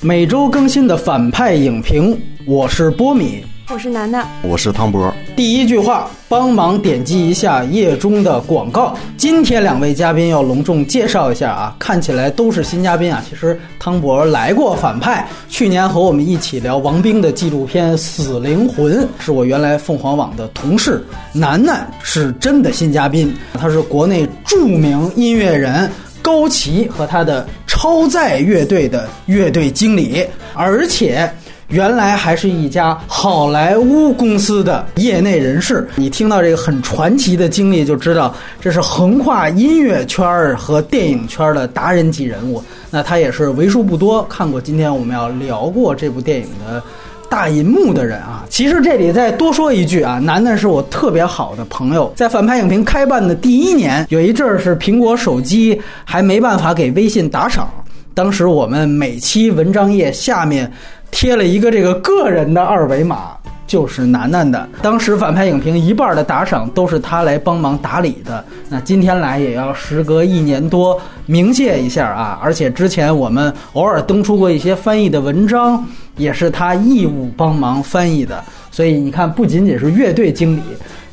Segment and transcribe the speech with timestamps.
[0.00, 3.42] 每周更新的反派影评，我是波米，
[3.74, 5.12] 我是楠楠，我是汤博。
[5.34, 8.96] 第一句话，帮忙点击一下页中的广告。
[9.16, 13.20] 今天两位嘉宾要隆重介绍一下啊，看起来都是新嘉宾啊。
[13.28, 21.04] 其实汤博来过反派，去年和我们一起聊王兵的纪录片《死灵魂》，是我原来凤凰网的同事。
[21.32, 25.90] 楠楠是真的新嘉宾，他是国内著名音乐人。
[26.22, 31.30] 高旗和他的超载乐队的乐队经理，而且
[31.74, 35.84] 原来还是一家好莱坞公司的业内人士。
[35.96, 42.62] 你听到这个很传奇的经历，就知道这是横跨音乐圈和电影圈的达人级人物。
[42.92, 46.80] 那他也是为数不多看过今天我们要聊过这部电影的。
[47.28, 57.68] 大银幕的人啊，其实这里再多说一句啊，楠楠是我特别好的朋友，在反派影评开办的第一年，有一阵儿是苹果手机还没办法给微信打赏，
[58.12, 60.70] 当时我们每期文章页下面
[61.14, 63.30] 贴了一个这个个人的二维码。
[63.66, 68.44] 就是楠楠的，当时反派影评一半的打赏都是他来帮忙打理的。
[68.68, 72.38] 那今天来也要时隔一年多鸣谢一下啊！
[72.42, 75.82] 而且之前我们偶尔登出过一些翻译的文章，
[76.18, 78.44] 也是他义务帮忙翻译的。
[78.70, 80.62] 所以你看，不仅仅是乐队经理。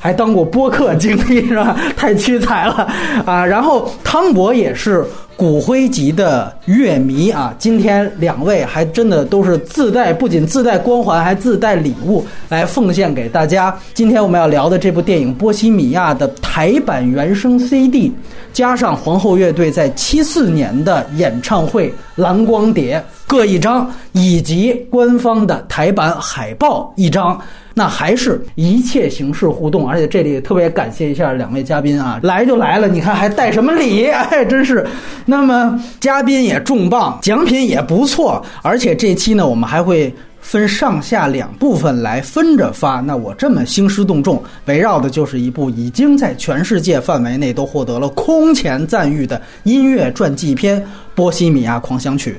[0.02, 1.77] 还当过播客经理是吧？
[1.95, 2.88] 太屈才了
[3.23, 3.45] 啊！
[3.45, 5.05] 然后汤博也是
[5.38, 7.53] 骨灰级的乐迷啊！
[7.59, 13.77] 今天两位还真的都是自带，不仅自带光环，还自带礼物来奉献给大家。
[13.94, 18.11] 今天我们要聊的这部电影《波西米亚》的台版原声 CD，
[18.52, 27.39] 加上皇后乐队在七四年的演唱会蓝光碟各一张，以及官方的台版海报一张。
[27.73, 34.07] 那还是一切形式互动，而且这里特别感谢一下两位嘉宾啊，来就来了，你看还带什么礼？
[34.12, 34.85] 哎，真是。
[35.25, 43.00] 那么嘉宾也重磅，奖品也不错，而且这期呢，我们还会分上下两部分来分着发。
[43.00, 50.81] 那我这么兴师动众，围绕的就是一部已经在全世界范围内都获得了空前赞誉的音乐传记片
[51.16, 52.31] 《波西米亚狂想曲》。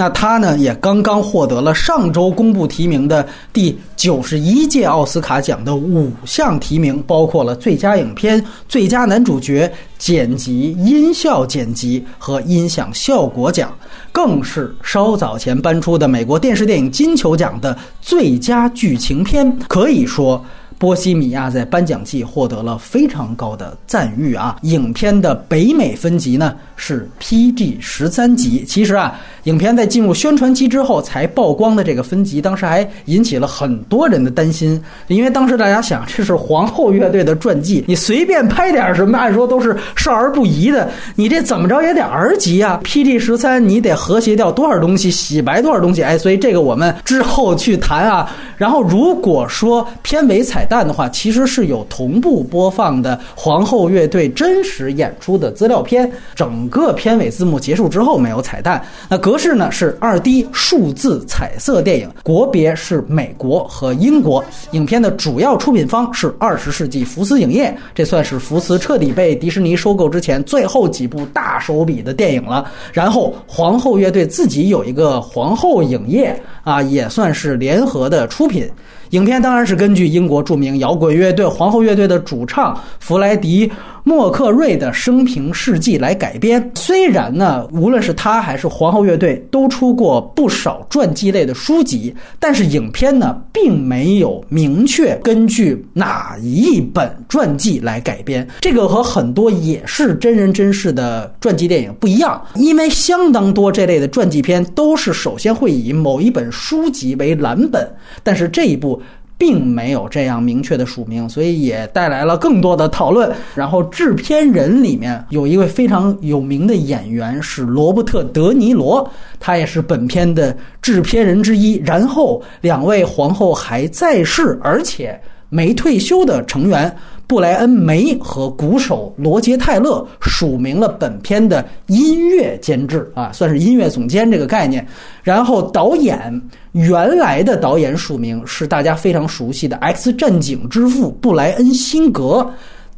[0.00, 13.76] 那他呢，也刚刚获得了上周公布提名的第九十一届奥斯卡奖的五项提名，包括了最佳影片、最佳男主角、剪辑、音效剪辑和音响效果奖，
[14.12, 19.52] 更是稍早前颁出的美国电视电影金球奖的最佳剧情片。
[19.66, 20.40] 可以说。
[20.78, 24.56] 波西米亚在颁奖季获得了非常高的赞誉啊！
[24.62, 28.64] 影片的北美分级呢是 PG 十三级。
[28.64, 46.04] 其实啊，影片在进入宣传期之后才曝光的这个分级，当时还引起了很多人的担心，因为当时大家想，这是皇后乐队的传记，你随便拍点什么，按说都是少儿不宜的，你这怎么着也得 R 级啊！PG 十三，你得和谐掉多少东西，洗白多少东西？
[46.04, 48.30] 哎，所以这个我们之后去谈啊。
[48.56, 50.67] 然后如果说片尾彩。
[50.68, 56.10] 但的话，其实是有同步播放的皇后乐队真实演出的资料片。
[56.34, 58.84] 整个片尾字幕结束之后没有彩蛋。
[59.08, 64.44] 那格式呢是二 D 数字彩色电影，国别是美国和英国。
[64.72, 72.70] 影片的主要出品方是二十世纪福斯影业，这算是福斯彻底被迪士尼收购之前最后几部大手笔的电影了。
[72.92, 78.68] 然后皇后乐队自己有一个皇后影业啊，也算是联合的出品。
[79.10, 83.70] 影片当然是根据英国著名摇滚乐队皇后乐队的主唱弗莱迪。
[84.08, 98.48] 莫克瑞的生平事迹来改编，虽然呢，无论是他还是皇后乐队都出过不少传记类的书籍，但是影片呢，并没有明确根据哪一本传记来改编。
[98.62, 107.86] 这个和很多也是真人真事的传记电影不一样，因为相当多这类的传记片都是首先会以某一本书籍为蓝本，
[108.22, 109.02] 但是这一部。
[109.38, 113.32] 并没有这样明确的署名，所以也带来了更多的讨论。
[113.54, 119.08] 然后制片人里面有一位非常有名的演员是罗伯特·德尼罗，
[119.38, 121.80] 他也是本片的制片人之一。
[121.86, 125.18] 然后两位皇后还在世，而且
[125.48, 126.94] 没退休的成员。
[127.28, 134.84] 布莱恩·梅和鼓手罗杰·泰勒署名了本片的音乐监制啊，算是音乐总监这个概念。
[135.22, 136.42] 然后导演
[136.72, 142.50] 原来的导演署名是大家非常熟悉的《X 战警》之父布莱恩·辛格。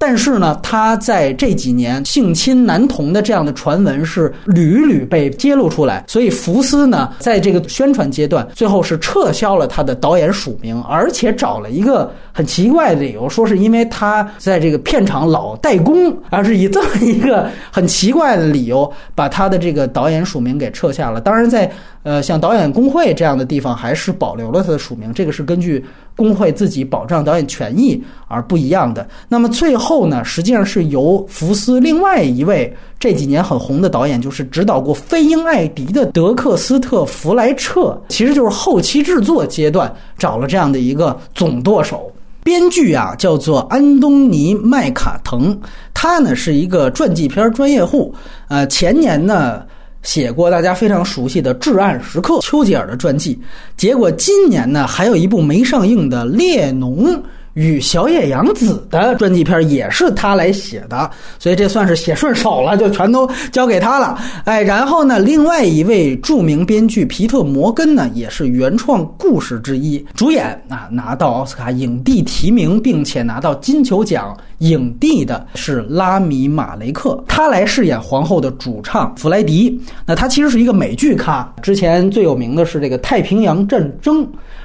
[0.03, 12.11] 但是呢，他在这几年性侵男童的这样的传闻是屡屡被揭露出来，所以福斯呢，在这个宣传阶段，最后是撤销了他的导演署名，而且找了一个
[12.41, 21.21] 很奇怪的理由，说是因为他在这个片场老代工，而是以这么一个很奇怪的理由把他的这个导演署名给撤下了。
[21.21, 21.71] 当然，在
[22.03, 25.85] 呃像导演工会这样的地方，还是保留了他的署名，这个是根据。
[26.17, 27.99] 工会自己保障导演权益
[28.29, 29.09] 而不一样的。
[29.27, 42.13] 那么最后呢，实际上是由福斯另外一位这几年很红的导演，就是指导过《飞鹰艾迪》的德克斯特·弗莱彻，其实就是后期制作阶段找了这样的一个总舵手。
[42.43, 45.59] 编剧啊，叫做安东尼·麦卡腾，
[45.95, 48.15] 他呢是一个传记片专业户。
[48.49, 49.63] 呃，前年呢。
[50.03, 53.39] 写过大家非常熟悉的《至暗时刻》丘吉尔的传记，
[53.77, 57.15] 结果今年呢还有一部没上映的《列侬》。
[57.55, 64.19] 与小野洋子的传记片也是他来写的，所以这算是写顺手了，就全都交给他了。
[64.45, 79.81] 哎，然后呢，另外一位著名编剧皮特·摩根呢，也是原创故事之一主演啊，拿到奥斯卡影帝提名，并且拿到金球奖影帝的是拉米·马雷克，他来饰演皇后的主唱弗莱迪。
[80.07, 84.23] 那他其实是一个美剧咖，之前最有名的是这个《太平洋战争》。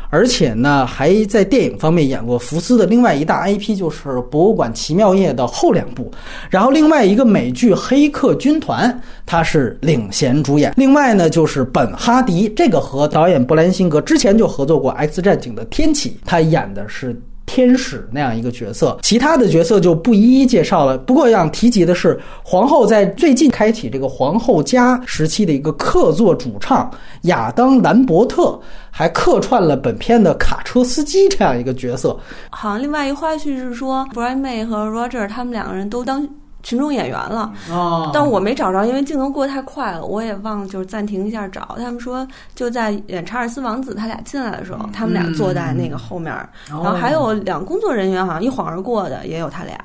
[0.10, 6.12] 而且呢，还在电影方面演过福斯的另外一大 IP，就是《博物馆奇妙夜》的后两部。
[6.50, 8.92] 然后另外一个美剧《黑客军团》，
[9.26, 10.74] 他是领衔主演。
[10.78, 17.20] 另外呢，就是本哈迪，这个和导演布兰辛格之前就合作过《X 战警》的天启，他演的是。
[17.46, 20.98] 天使那样一个角色，其他的角色就不一一介绍了。
[20.98, 26.90] 不过要提及的是，皇后在最近开启这个皇后家时期的一个客座主唱
[27.24, 28.60] 亚当兰伯特，
[28.90, 32.18] 还客串了本片的卡车司机这样一个角色。
[32.50, 36.28] 好像另外一个花絮是说，Brian May 和 Roger 他们两个人都当。
[36.66, 37.54] 群众演员了，
[38.12, 41.76] 但我没找着，因为镜头过得太快了，我也忘了就是暂停一下找。
[41.78, 46.34] 他们说就在演查尔斯王子他俩进来的时候，他们俩坐在那个后面，
[46.68, 49.78] 然后还有两个工作人员好像一晃而过的也有他俩，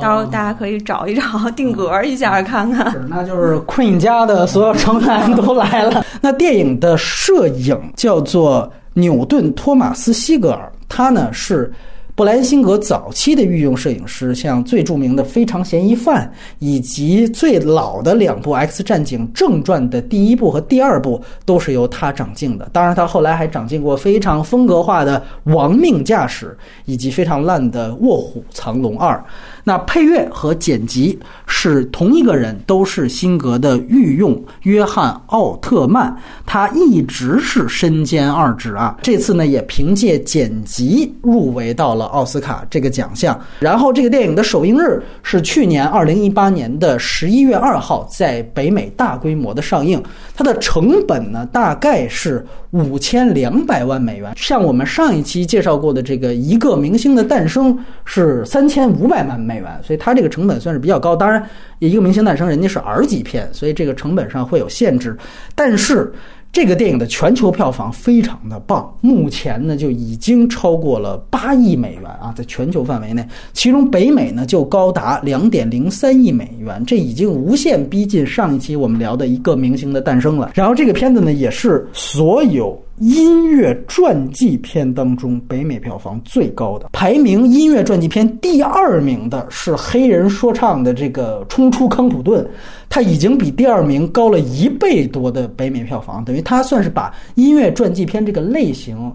[0.00, 2.88] 到时候大家可以找一找定格一下看看。
[2.92, 6.04] 是，那就是 Queen 家的所有成员都来了。
[6.22, 11.72] 那电影的摄影叫做纽顿·托马斯·西格尔，他呢是。
[12.20, 22.68] 布兰辛格早期的御用摄影师，像最著名的《非常嫌疑犯》，以及最老的两部《X 战警》正传的第一部和第二部，都是由他掌镜的。
[22.74, 25.18] 当然，他后来还掌镜过非常风格化的
[25.54, 29.16] 《亡命驾驶》，以及非常烂的《卧虎藏龙二》。
[29.64, 36.14] 那配乐和剪辑是同一个人，都是辛格的御用约翰·奥特曼，
[36.46, 38.96] 他一直是身兼二职啊。
[39.02, 43.38] 这次呢，也凭借剪辑入围到了奥斯卡这个奖项。
[43.58, 50.02] 然后，这个电影的首映日是去年二零一八年的十一月二号，在北美大规模的上映。
[50.36, 54.32] 它的成本呢，大概是五千两百万美元。
[54.36, 57.74] 像我们上一期介绍过的这个《一个明星的诞生》
[58.04, 59.80] 是三千五百万美美元。
[59.82, 61.16] 所以它这个成本算是比较高。
[61.16, 61.44] 当然，
[61.80, 65.16] 一个明星诞生，人家是 R 级片，所以这个成本上会有限制。
[65.54, 66.12] 但是，
[66.52, 80.50] 这个电影的全球票房非常的棒，目前呢就已经超过了八亿美元啊，在全球范围内，其中北美呢就高达两点零三亿美元，这已经无限逼近上一期我们聊的一个明星的诞生了。
[80.54, 82.76] 然后这个片子呢也是所有。
[83.00, 92.44] 音乐传记片当中，北美票房最高的排名，音乐传记片第二名的是黑人说唱的这个《冲出康普顿》，
[92.90, 99.10] 它已经比第二名高了一倍多的北美票房，等于它算是把音乐传记片这个类型。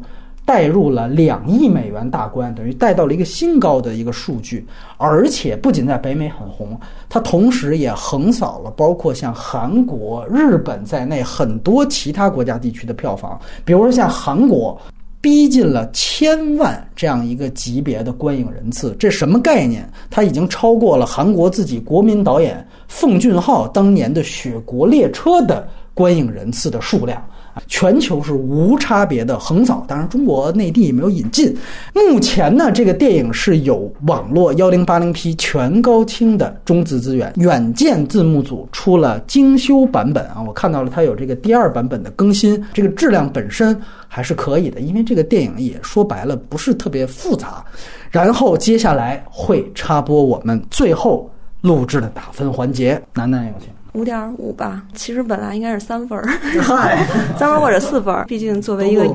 [0.45, 4.63] 带入了两亿美元大关，等于带到了一个新高的一个数据，
[4.97, 13.39] 而且不仅在北美很红，它同时也横扫了包括像韩国、日本在内很多其他国家地区的票房。
[13.65, 14.79] 比如说像韩国，
[15.19, 19.91] 逼近了千万这样一个级别的观影人次，这什么概念？
[20.11, 27.19] 它已经超过了韩国自己国民导演奉俊昊当年的《雪国列车》的观影人次的数量。
[27.67, 31.55] 全球是无差别的横扫，当然中国内地也没有引进。
[31.93, 47.63] 目前呢，这个电影是有网络幺零八零 P 全高清的中字资源，远见字幕组出了精修版本啊，我看到了它有这个第二版本的更新，这个质量本身还是可以的，因为这个电影也说白了不是特别复杂。
[48.11, 51.29] 然后接下来会插播我们最后
[51.61, 53.74] 录制的打分环节，楠楠有请。
[53.95, 56.27] 五点五吧，其实本来应该是三分儿，
[57.39, 58.25] 三分或者四分儿。
[58.25, 59.05] 毕竟作为一个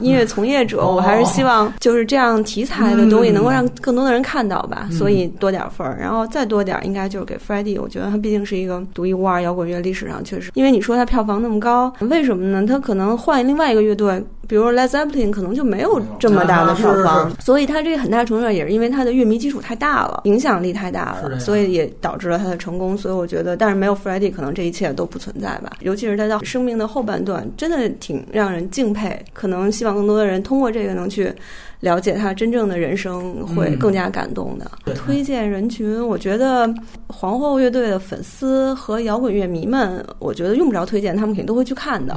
[0.00, 5.96] 音乐从业者，我还是希望就是这样题材的东西能够让更多的人看到吧，所以多点分儿。
[6.00, 7.80] 然后再多点儿，应该就是给 Freddie。
[7.80, 12.66] 我觉得他毕竟是一个独一无二摇滚乐历史上确实，因为你说他票房那么高，为什么呢？
[12.66, 14.22] 他可能换另外一个乐队。
[14.48, 22.98] 比如 Led Zeppelin 可能就没有这么大的票房，所以它这个很大程度上也是因为它的乐迷基础太大了，影响力太大了，所以也导致了它的成功。
[22.98, 23.94] 所以我觉得，但是没有
[24.30, 25.76] 可能这一切都不存在吧。
[25.80, 29.22] 尤其是他到生命的后半段，真的挺让人敬佩。
[29.32, 31.32] 可能希望更多的人通过这个能去。
[31.80, 34.70] 了解他真正的人生会更加感动的。
[34.94, 36.72] 推荐人群，我觉得
[37.08, 42.14] 皇后乐队的粉丝和摇滚乐迷们，我觉得用不着推荐，他们肯定都会去看的。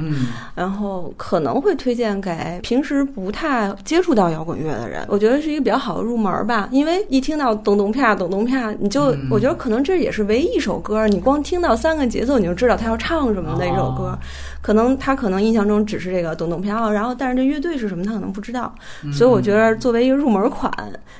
[0.54, 6.68] 然后可能会推荐给平时不太接触到摇滚乐的人，我觉得是一个比较好的入门吧。
[6.70, 14.18] 因为一听到咚咚啪咚咚啪，你就我觉得可能这也是唯一一首歌，你光听到三个节奏你就知道他要唱什么的一首歌。
[14.64, 18.74] 可能他可能印象中只是这个咚咚飘，然后但是这乐队是什么他可能不知道，
[19.12, 20.72] 所以我觉得作为一个入门款，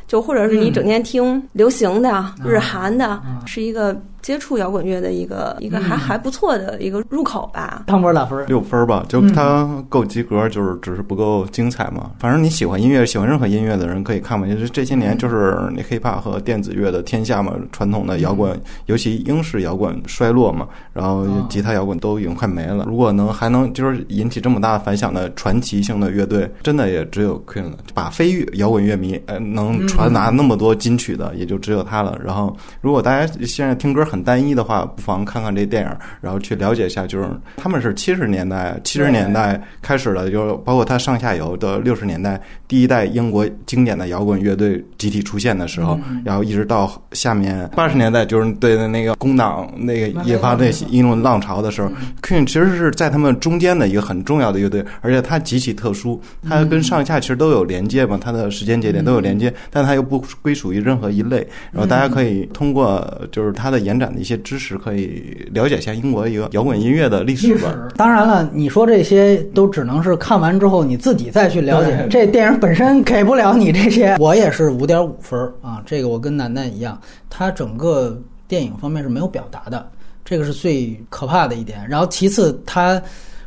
[0.09, 3.95] 就或者是你整天听流行的、日韩的，是一个。
[4.25, 7.85] 接触摇滚乐的一个一个还还不错的一个入口吧。
[7.87, 12.13] 汤博打分六分吧，就它够及格，就是只是不够精彩嘛。
[12.19, 14.47] 反正你喜欢音乐，喜欢任何音乐的人可以看嘛。
[14.47, 22.87] 就是这些年就是那 hiphop 和电子乐的天下嘛，传统的摇滚，尤其英式摇滚衰落嘛，然后吉他摇滚都已经快没了。
[22.89, 27.77] 如果能还能就是引起这么大反响的传奇性的乐队，真的也只有 Queen 了。
[27.93, 32.19] 把非摇滚乐迷呃能传达那么多金曲的，也就只有他了。
[32.25, 34.03] 然后如果大家现在听歌。
[34.14, 35.91] 很单一的话，不妨看看这电影，
[36.21, 37.05] 然后去了解一下。
[37.07, 51.91] 就是他们是七十年代、七十年代开始的，就是包括它上下游的六十年代第一代英国经典的摇滚乐队集体出现的时候，然后一直到下面八十年代，就是对那个工党那个引发那英伦浪潮的时候
[52.23, 61.47] ，Queen 其实是在他们中间的一个很重要的乐队，而且它极其特殊，它跟上下其实都有连接嘛，它的时间节点都有连接，但它又不归属于任何一类。
[61.71, 64.04] 然后大家可以通过就是它的延展。
[64.13, 67.57] 的一些知识可以了解一下英国一个摇滚音乐的历史。
[67.97, 72.09] 当然了，你说这些都只能是看完之后你自己再去了解。
[72.11, 74.17] 这电影本身给不了你这些。
[74.19, 79.89] 我也是五点五分啊，这个我跟楠楠一样，它整个电影方面是没有表达的，
[80.25, 81.87] 这个是最可怕的一点。
[81.89, 83.01] 然后其次，它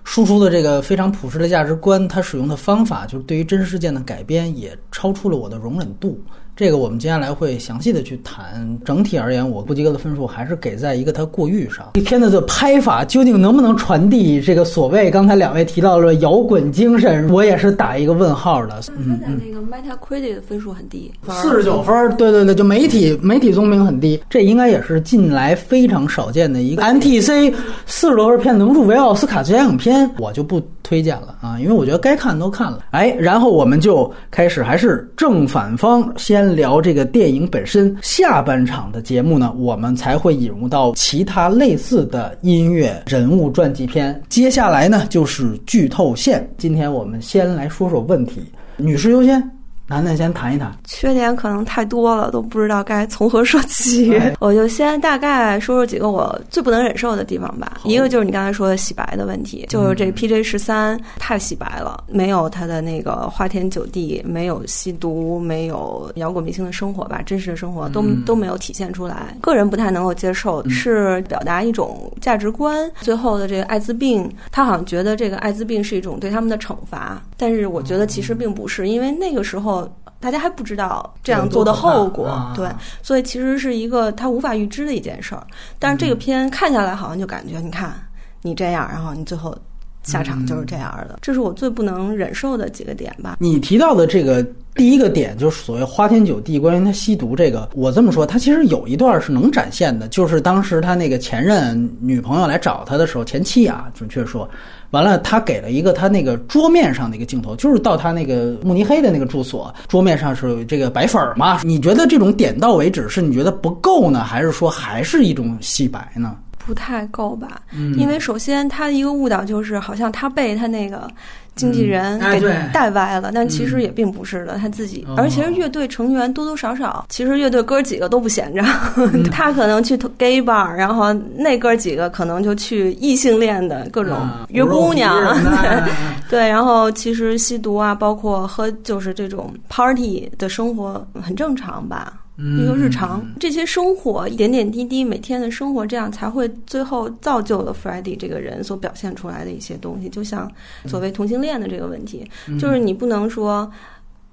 [0.03, 6.19] 输出的这个非常朴实的价值观，它使用的方法就是对于真实事件的改编，也超出了我的容忍度。
[6.57, 8.67] 这个我们接下来会详细的去谈。
[8.83, 11.91] 整体而言，我不及格的分数还是给在一个它过誉上。
[11.93, 18.81] 这片子的拍法究竟能不能传递这个所谓刚才两位提到了摇滚精神，我也是打一个问号的。
[18.97, 19.39] 嗯嗯。
[19.39, 22.09] 那个 Metacritic 的分数很低，四十九分。
[22.17, 27.53] 对对对，就媒体媒体综评很低，这应该也是近来非常少见的一个 NTC
[27.85, 32.85] 四十多分片能入围奥斯卡最佳影片，我就不推荐了啊，因为我觉得该看都看了。
[32.89, 36.46] 哎，然后我们就开始，还是正反方先。
[36.55, 44.21] 聊这个电影本身，下半场的节目呢，我们才会引入到其他类似的音乐人物传记片。
[44.29, 46.47] 接下来呢，就是剧透线。
[46.57, 48.41] 今天我们先来说说问题，
[48.77, 49.56] 女士优先。
[49.89, 54.13] 楠楠先谈一谈，缺点可能太多了，都不知道该从何说起。
[54.41, 57.79] 我就先大概说说几个我最不能忍受的地方吧。
[57.85, 69.37] 一个就是你刚才说的洗白的问题，就是这 P J 十三太洗白了，没有他的那个花天酒地，没有吸毒，没有摇滚明星的生活吧，真实的生活都都没有体现出来。
[69.39, 72.91] 个人不太能够接受，是表达一种价值观。
[72.99, 79.76] 最后的这个艾滋病，他好像觉得这个艾滋病是一种对他们的惩罚，但是我觉得其实并不是，因为那个时候。
[80.19, 82.69] 大家还不知道这样做的后果，对，
[83.01, 85.45] 所以其实是一个他无法预知的一件事儿。
[85.79, 87.93] 但是这个片看下来，好像就感觉，你看
[88.41, 89.55] 你这样，然后你最后
[90.03, 93.37] 下场就是这样的，这是我最不能忍受的几个点吧。
[93.39, 94.45] 你提到的这个。
[94.77, 104.47] 第一个点就是所谓花天酒地，关于他吸毒这个，我这么说，他其实有一段是能展现的，就是当时他那个前任女朋友来找他的时候，前妻啊，准确说，
[104.91, 111.61] 完了他给了一个他那个桌面上的一个镜头，就是到他那个慕尼黑的那个住所，桌面上是有这个白粉儿嘛？
[111.63, 116.35] 你觉得这种点到为止是你觉得不够呢，还是说还是一种洗白呢？
[116.65, 117.61] 不太够吧？
[117.97, 121.09] 因为首先他的一个误导就是好像他被他那个。
[121.57, 122.39] 经纪人给
[122.71, 125.05] 带歪了，但其实也并不是的，他自己。
[125.17, 128.63] 而且乐队成员多多少少，其实乐队哥几个都不闲着，
[129.31, 134.15] 他可能去 gay bar，然后那哥几个可能就去异性恋的各种
[134.49, 135.35] 约姑娘，
[136.29, 142.13] 对，然后其实吸毒啊，包括喝，就是这种 party 的生活很正常吧。
[142.37, 150.07] 一个日常，这些生活点点滴滴，每天的生活，这样才会最后造就了 Freddie 这个人所表现出来的一些东西。
[150.07, 150.49] 就像
[150.85, 152.29] 所谓同性恋的这个问题，
[152.59, 153.69] 就是你不能说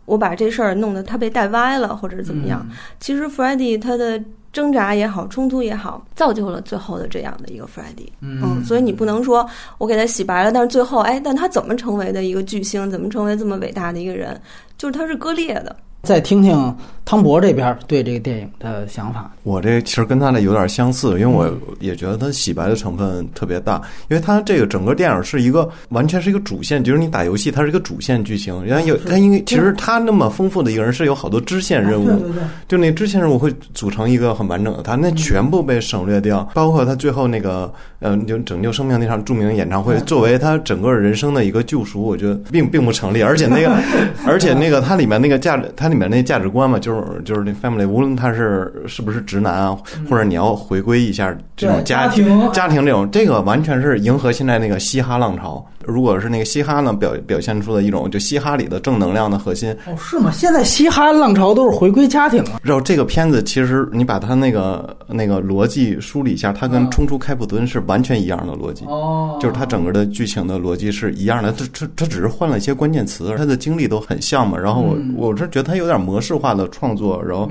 [0.04, 2.66] 我把这事儿弄得他被带歪了，或者怎么样。
[3.00, 8.10] 其实 Freddie 他的挣扎也好，冲突也好，造就了最后的这样的一个 Freddie。
[8.20, 12.90] 嗯，所以你不能说我给他洗白了，但是最后，哎，但他怎么成为的一个巨星？
[12.90, 14.38] 怎么成为这么伟大的一个人？
[14.76, 15.74] 就是他是割裂的。
[16.04, 19.30] 再听听汤博这边对这个电影的想法。
[19.42, 23.76] 我这其实跟他的有点相似，因为我也觉得他洗白的成分特别大，
[24.08, 28.64] 因为他这个整个电影是一个完全是一个主线，就是你打游戏，它是一个主线剧情。
[28.64, 32.24] 然后有他，因为其实他那么丰富的一个人是有好多支线任务，
[32.68, 34.82] 就那支线任务会组成一个很完整的。
[34.82, 43.20] 他那全部被省略掉，包括他最后那个呃，就拯救生命那场著名的演唱会，作为他整个人生的一个救赎，我觉得并并不成立。
[43.20, 43.76] 而且那个，
[44.26, 49.78] 而且那个它里面那个价值，它里面那价值观嘛，就是就是那 family，无论他是是不是直男啊，
[50.10, 55.64] 或者你要回归一下这种家庭家庭这种，这个完全是迎合现在那个嘻哈浪潮。
[55.86, 59.70] 如果是那个嘻哈呢，表表现出的一种就嘻哈里的正能量的核心。
[59.86, 60.30] 哦，是吗？
[60.32, 62.60] 现在嘻哈浪潮都是回归家庭了。
[62.62, 68.84] 然后这个片子其实你把它那个那个逻辑梳理一下，它跟《冲出开普敦》是完全一样的逻辑。
[68.86, 74.58] 哦，就是它整个的剧情的逻辑是一样的，它它它只是换了一些关键词，它的经历都很像嘛。
[74.58, 77.48] 然后我我是觉得它有点模式化的创作，然后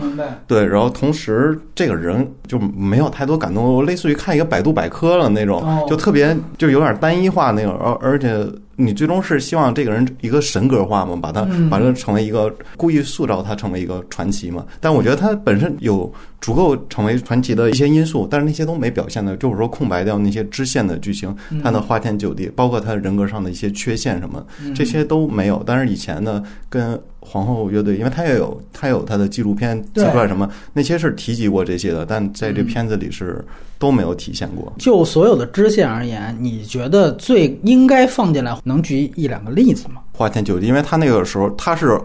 [0.47, 8.48] 对，然后同时这个人就没有太多感动，类似于看一个百度百科了那种，就特别就有点单一化那种，而而且。
[8.75, 11.15] 你最终是希望这个人一个神格化嘛？
[11.15, 14.65] 把他把他成为一个故意塑造他成为一个传奇嘛？
[14.80, 16.12] 但我觉得他本身有
[16.42, 25.62] 足够成为传奇的一些因素，但是那些都没表现的，就是说空白掉那些支线的剧情，他的花天酒地，包括他人格上的一些缺陷什么，这些都没有。
[25.63, 33.44] 但是以前呢，跟皇后乐队，因为他也有他有他的纪录片自传什么，那些是提及过这些的，但在这片子里是。
[33.80, 34.72] 都没有体现过。
[34.77, 39.96] 就所有的支线而言，你觉得最应该放进来，能举一两个例子吗？
[40.13, 42.00] 花天酒地，因为他那个时候他是。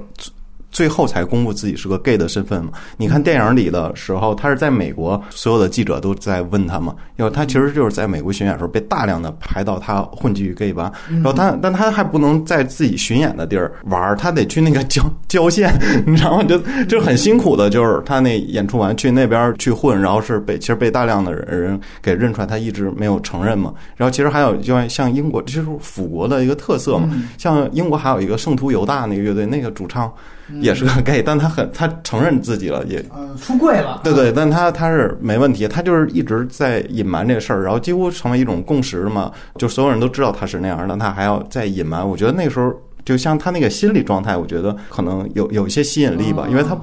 [0.71, 2.73] 最后才公布自己是个 gay 的身份嘛？
[2.97, 15.73] 你看电影里的时候，他是在美国，所有的记者都在问他嘛，因为他其实就是在美国巡演的时候被大量的拍到他混迹于 gay 吧，然后他但他还不能在自己巡演的地儿玩，他得去那个郊郊县，
[16.07, 16.45] 你知道吗？
[16.45, 23.73] 就就很辛苦的，就是他那演出完去那边去混，然后是被其实被大量的人给认出来，他一直没有承认嘛。
[23.97, 30.13] 然后其实还有就像英国，就是腐国的一个特色嘛，像英国还有一个圣徒犹大那个乐队，那个主唱。
[30.61, 33.04] 也是个 gay，但他很他承认自己了，也
[33.41, 34.00] 出柜了。
[34.04, 42.08] 对对，但他他是没问题，他就是一直在隐瞒这个事儿，然后几乎成为一种共识嘛，就所有人都知道他是那样的，他还要再隐瞒。
[42.08, 42.73] 我觉得那个时候。
[43.04, 46.78] 就像他那个心理状态，我觉得可能有有一些吸引力吧，因为他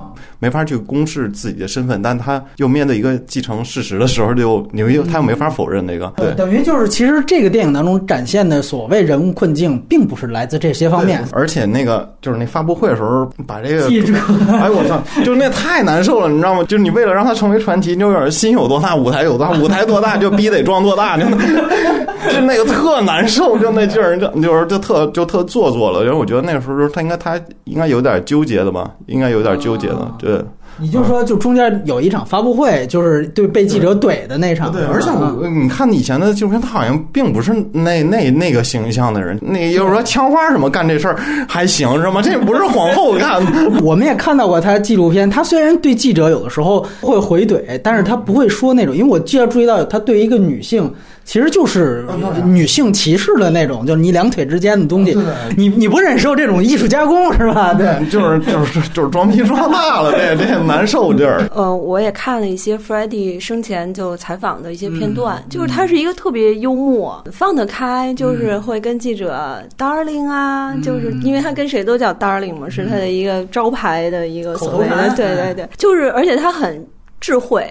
[0.46, 6.14] 没法去公示自己的身份，但他又面对一个继承事实的时候，就你又他又没法否认那个。
[6.18, 11.26] 对，等于就是其实这个电影当中展现的所谓人物困境，并不是来自这些方面。
[11.32, 14.14] 而且那个就是那发布会的时候，把这个记者，
[14.62, 16.64] 哎我操，就那太难受了，你知道吗？
[16.66, 21.26] 就是你为了让他成为传奇，就有点心有多大，舞台有多大，舞台多大就逼得装多大，就
[22.32, 26.16] 就那个特难受，就那劲儿，就就是就特就特做作了。
[26.16, 30.12] 我觉得那个时候他应该他应该有点纠结的吧，应该有点纠结的。
[30.20, 30.35] 对，
[30.78, 34.72] 你就说就中间有一场发布会，就是对被记者怼的那场。
[34.74, 39.40] 对，而且我你看以前的纪录片，他好像并不是那那那个形象的人。
[39.42, 41.16] 那就是说枪花什么干这事儿
[41.48, 42.22] 还行是吗？
[42.22, 43.42] 这不是皇后干。
[43.82, 48.94] 我们也看到过他纪录片，他虽然对记者有的时候会回怼，但是他不会说那种。
[48.94, 50.94] 因为我记得注意到他对一个女性。
[51.26, 52.06] 其实就是
[52.46, 55.18] 女性歧视的那种，就是你两腿之间的东西，
[55.58, 57.74] 你你不忍受这种艺术加工是吧？
[57.74, 61.50] 对，就是就是 就是装逼装大了，这这难受劲儿。
[61.54, 76.86] 呃，我也看了一些 Freddie 生前就采访的一些片段，就是他是一个特别幽默、放得开，就是会跟记者 Darling 啊，就是因为他跟谁都叫 Darling 嘛，是他的一个招牌的一个所谓的，对对对，就是而且他很。
[77.26, 77.66] 智慧，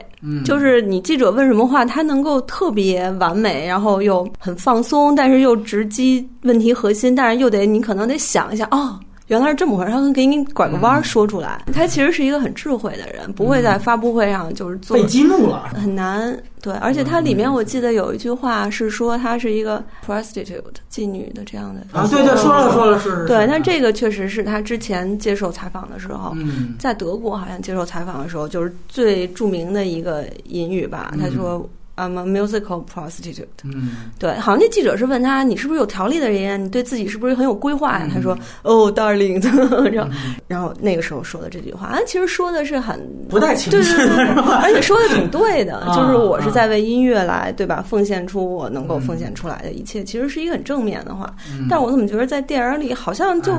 [0.45, 8.99] 就是你记者问什么话，他能够特别完美，然后又很放松，但是又直击问题核心，但是又得你可能得想一下哦。
[9.29, 11.63] 原来是这么回事，他能给你拐个弯说出来。
[11.73, 16.37] 他其实是一个很智慧的人，不会在发布会上就是做被激怒了，很难。
[16.61, 23.27] 对，而且他里面我记得有一句话是说他是一个 prostitute 妓女的这样的啊，对对，说了说了是。
[23.27, 26.35] 对，但这个确实是他之前接受采访的时候，
[26.79, 31.15] 在德国好像接受采访的时候，就是最著名的一个引语吧。
[31.21, 31.67] 他说。
[31.97, 33.45] I'm a musical prostitute。
[33.63, 36.65] 嗯，对，好像那记者是问他，你是不是有条理的人？
[36.65, 38.09] 你对自己是不是很有规划呀？
[38.13, 39.41] 他说，哦，darling，
[39.93, 40.11] 然后
[40.49, 44.25] 然后那个时候说的这句话，啊，其实说的是很不带情绪对对对？
[44.61, 47.85] 而且说的挺对的，啊就是我是在为音乐来，对吧？
[47.87, 51.33] 奉献出我能够奉献出来的一切，其实是一个很正面的话。
[51.71, 53.53] 但我怎么觉得在电影里好像就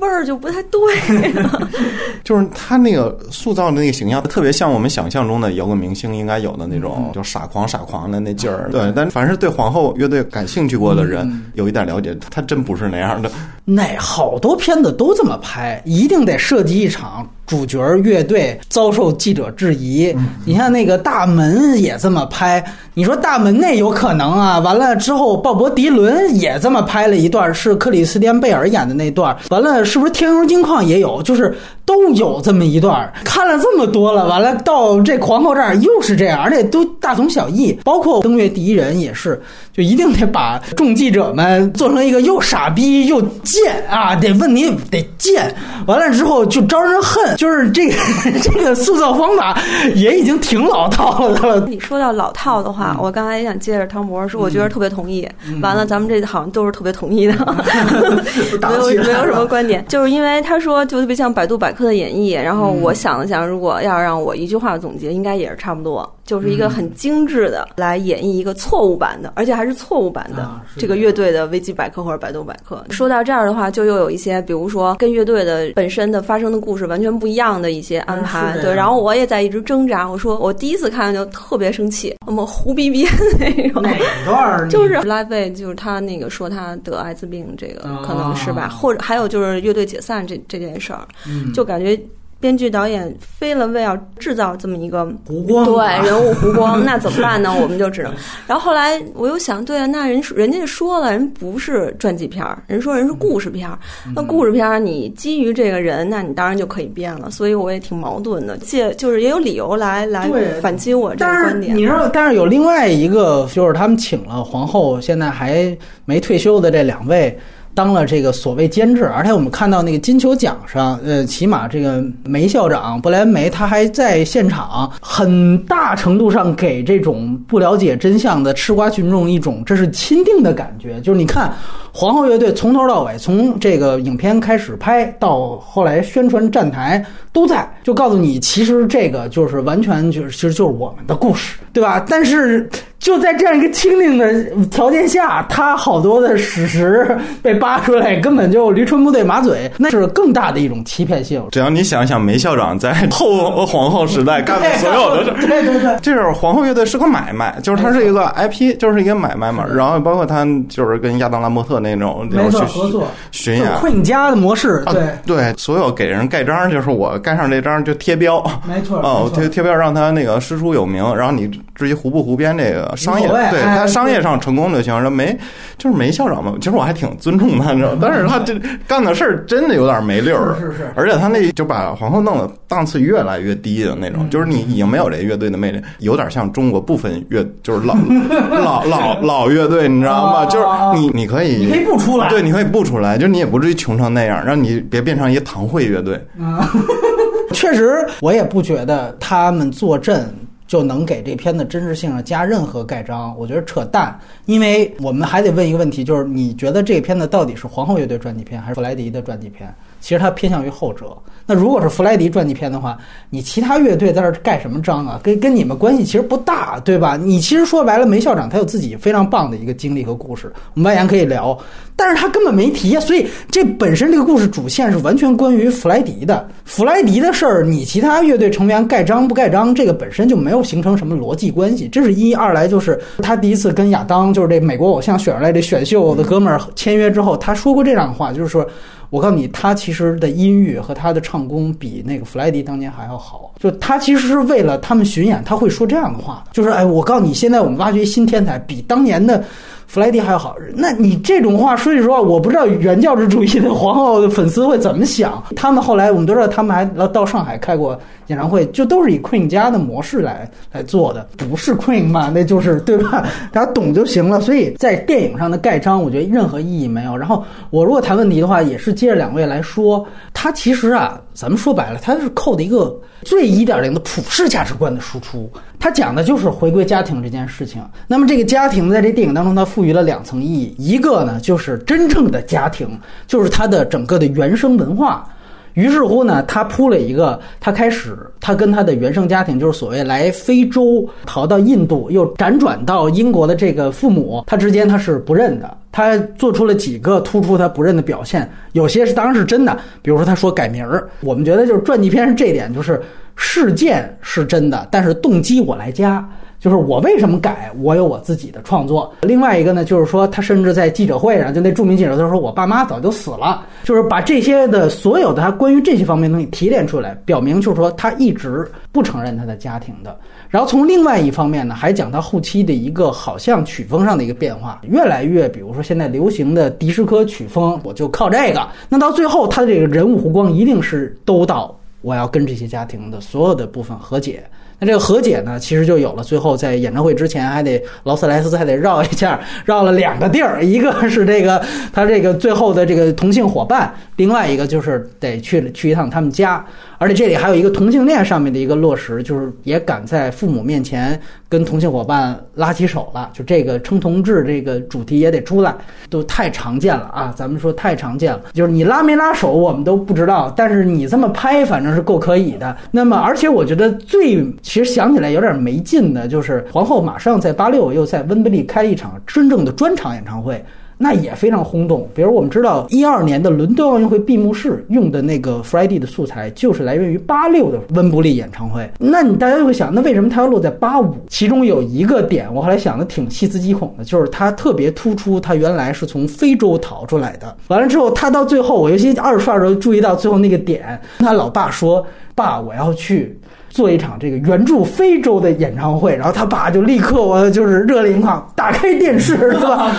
[0.00, 1.68] 味儿就不太对了？
[2.24, 8.68] 就是他那个塑造的那个形象，特别像我们想象中的摇滚明星应该有的那种，就傻狂傻狂的那劲儿。
[8.70, 13.30] 对，但凡是对皇后乐队感兴趣过的人，有一点了解，他真不是那样的。
[13.64, 20.14] 那好多片子都这么拍，一定得设计一场主角乐队遭受记者质疑。
[20.44, 24.58] 你像那个大门也这么拍，你说大门那有可能啊？
[24.58, 29.36] 完了之后，鲍勃迪伦也这么拍了一段，是克里斯汀贝尔演的那段。
[29.50, 31.20] 完了，是不是天牛金矿也有？
[31.22, 31.52] 就是
[31.90, 33.12] 都有这么一段。
[33.24, 37.76] 看了这么多了，完了到这皇后这儿又是这样，而且都大同小异。
[37.82, 45.52] 包括登月第一人也是，就一定得把众记者们做成一个又傻逼又贱啊，得问你得贱，
[45.88, 47.94] 完了之后就招人恨，就是这个
[48.40, 49.60] 这个塑造方法
[49.96, 51.66] 也已经挺老套的了。
[51.66, 55.28] 你说到老套的话， 我刚才也想接着汤博说，我觉得特别同意。
[55.60, 57.34] 完了，咱们这好像都是特别同意的，
[58.62, 62.40] 没有没有什么观点，就是因为他说就特别像百度百科的演绎。
[62.40, 72.84] 然后我想了想，如果要让我一句话总结，应该也是差不多，就是一个很精致的来演绎一个错误版的，而且还是错误版的这个乐队的维基百科或者百度百科。
[72.90, 78.56] 说到这儿的话，就又有一些，比如说跟乐队的本身的发生的故事完全不一样的一些安排。
[78.62, 80.08] 对，然后我也在一直挣扎。
[80.08, 83.06] 我说我第一次看就特别生气，那么胡逼逼
[83.38, 83.82] 那种。
[83.82, 91.96] 哪段 就是 Live Aid，就是他那个说他得艾滋病，这个啊可能是吧，或者还有就是乐队解散这这件事儿，嗯就感觉
[92.40, 97.54] 编剧导演非了为要制造这么一个湖光对人物湖光， 那怎么办呢？
[97.62, 98.10] 我们就只能。
[98.46, 103.78] 然后后来我又想，对啊，那人人家说了，人不是传记片儿，人说人是故事片儿。
[104.16, 107.30] 那故事片儿，你基于这个人，那你当然就可以变了。
[107.30, 110.28] 所以我也挺矛盾的，借就是也有理由来来
[110.62, 111.76] 反击我这个观点。
[111.76, 117.38] 你知道，但是有另外一个，就是他们请了皇后，现在还没退休的这两位。
[117.74, 131.00] 当了这个所谓监制，而且我们看到那个金球奖上，呃，起码这个梅校长布莱恩梅他还在现场，很大程度上给这种不了解真相的吃瓜群众一种这是钦定的感觉。
[131.00, 131.52] 就是你看，
[131.92, 142.04] 皇后乐队从头到尾，从这个影片开始拍到后来宣传站台都在，就告诉你，其实这个就是完全就是其实就是我们的故事，对吧？
[142.08, 151.42] 但是就在这样一个清静的条件下，他好多的史实被扒出来，根本就驴唇不对马嘴，那是更大的一种欺骗性。
[151.50, 155.98] 只要你想想梅校长在后皇后时代干的所有的事，对对对。
[156.02, 159.64] 这是皇后乐队是个买卖，就是它是一个 IP，就是一个买卖嘛。
[159.66, 163.66] 然后包括他就是跟亚当拉莫特那种那没错合作巡演。
[163.78, 175.00] Queen 家的模式，啊对，对，所有给人盖章，就是我盖上这章就贴标，没错哦，贴贴标让他那个师出有名，然后你至于胡不胡编这个商业，对哎他商业上成功就行。
[175.00, 175.36] 说没
[175.78, 178.54] 就是没校长嘛，其实我还挺尊重他，你知道，但是他这
[178.86, 180.92] 干的事儿真的有点没溜儿，是是是。
[180.94, 184.30] 而且他那就把皇后弄得档次越来越低的那种，嗯。
[184.30, 187.94] 就是你已经没有这乐队的魅力，有点像中国部分乐，就是老
[188.50, 190.44] 老老老乐队，你知道吗？
[190.44, 190.46] 哦。
[190.50, 190.66] 就是
[191.00, 196.70] 你你可以你可以不出来对，你可以不出来，就是你也不至于穷成那样，让你别变成一个堂会乐队啊。
[197.52, 200.32] 确实，我也不觉得他们坐镇
[200.66, 204.16] 就能给这片的真实性上加任何盖章，我觉得扯淡。
[204.46, 209.72] 因为我们还得问一个问题，就是你觉得这个片子到底是皇后乐队传记片还是弗莱迪的传记片？
[210.00, 211.16] 其实它偏向于后者。
[211.46, 212.96] 那如果是弗莱迪传记片的话，
[213.28, 215.18] 你其他乐队在这儿盖什么章啊？
[215.20, 217.16] 跟跟你们关系其实不大，对吧？
[217.16, 221.58] 你其实说白了，梅校长他有自己非常棒的一个经历和故事，我们外延可以聊，
[221.96, 223.00] 但是他根本没提啊。
[223.00, 226.48] 所以这本身这个故事主线是完全关于弗莱迪的。
[226.64, 231.88] 弗莱迪的事儿，你其他乐队成员盖章不盖章，这个本身就没有形成什么逻辑关系。
[231.88, 238.64] 这是一，二来就是他第一次跟亚当，就是这美国偶像选出来这选秀的哥们儿签约之后，他说过这样的话，就是说。
[239.10, 243.52] 我告诉你，他其实的音域和他的唱功比那个弗莱迪当年还要好。
[243.58, 249.44] 就他其实是为了他们巡演，他会说这样的话的，就是哎，我告诉你，现在我们挖掘新天才，比当年的
[249.90, 250.56] 弗莱迪还好。
[250.72, 255.42] 那你这种话，说句实话，我不知道原教旨主义的皇后的粉丝会怎么想。
[255.56, 262.30] 他们后来我们都知道，他们还到上海开过演唱会，就都是以 Queen 家的模式来来做的，不是 Queen 嘛？
[262.32, 263.26] 那就是对吧？
[263.50, 264.40] 大家懂就行了。
[264.40, 267.16] 所以在电影上的盖章，我觉得任何意义没有。
[267.16, 275.50] 然后我如果谈问题的话，也是接着两位来说，他其实啊，咱们说白了，他是扣的一个最一点零的普世价值观的输出。
[275.78, 277.82] 他讲的就是回归家庭这件事情。
[278.06, 285.26] 那么这个家庭在这电影当中，它赋予了两层意义，一个呢就是真正的家庭，就是它的整个的原生文化。
[285.74, 295.76] 于是乎呢，他铺了一个，他开始，他跟他的原生家庭，就是所谓来非洲逃到印度，又辗转到英国的这个父母，他之间他是不认的。
[295.92, 303.02] 他做出了几个突出他不认的表现，有些是当然是真的，比如说他说改名儿，我们觉得就是传记片是这点就是
[303.34, 306.24] 事件是真的，但是动机我来加。
[306.60, 307.72] 就是我为什么改？
[307.80, 309.10] 我有我自己的创作。
[309.22, 320.14] 另外一个呢，就是说他甚至在记者会上，就那著名记者都说我爸妈早就死了，就是把这些的所有的他关于这些方面东西提炼出来，表明就是说他一直不承认他的家庭的。
[320.50, 328.68] 然后从另外一方面呢，还讲他后期的一个好像曲风上的一个变化，越来越，比如说现在流行的迪斯科曲风，我就靠这个。
[328.88, 334.42] 那到最后，他的这个人物弧光一定是都到我要跟这些家庭的所有的部分和解。
[334.80, 336.24] 那这个和解呢，其实就有了。
[336.24, 341.62] 最后在演唱会之前，还得劳斯莱斯还得绕一下，绕了两个地儿，一个是这个
[341.92, 346.64] 他这个最后的这个同性伙伴，另外一个就是得去去一趟他们家。
[346.98, 351.18] 而且这里还有一个同性恋上面的一个落实，就是也敢在父母面前
[351.50, 355.74] 跟同性伙伴拉起手了，就这个称同志这个主题也得出来，
[356.08, 357.34] 都太常见了啊！
[357.36, 362.76] 咱们说太常见了，就是你拉没拉手我们都不知道，但是你这么拍反正是够可以的。
[362.92, 370.64] 那么，而且我觉得最其实想起来有点没劲的，就是皇后马上在八六又在温布利开一场真正的专场演唱会。
[371.02, 372.06] 那也非常轰动。
[372.14, 378.86] 比如我们知道，一二年的伦敦奥运会闭幕式用的那个 Friday 的素材，就是来源于八六的温布利演唱会。
[378.98, 381.16] 那你大家就会想，那为什么它要落在八五？
[381.26, 387.56] 其中有一个点，我后来想的挺细思极恐的，就是它特别突出，它原来是从非洲逃出来的。
[387.68, 393.34] 完了之后，他到最后，我尤其二刷的时候注意到最后那个点，他老爸说：“爸，我要去。”
[393.70, 399.90] 做一场这个援助非洲的演唱会，然后他爸就立刻我就是热泪盈眶，打开电视 是吧？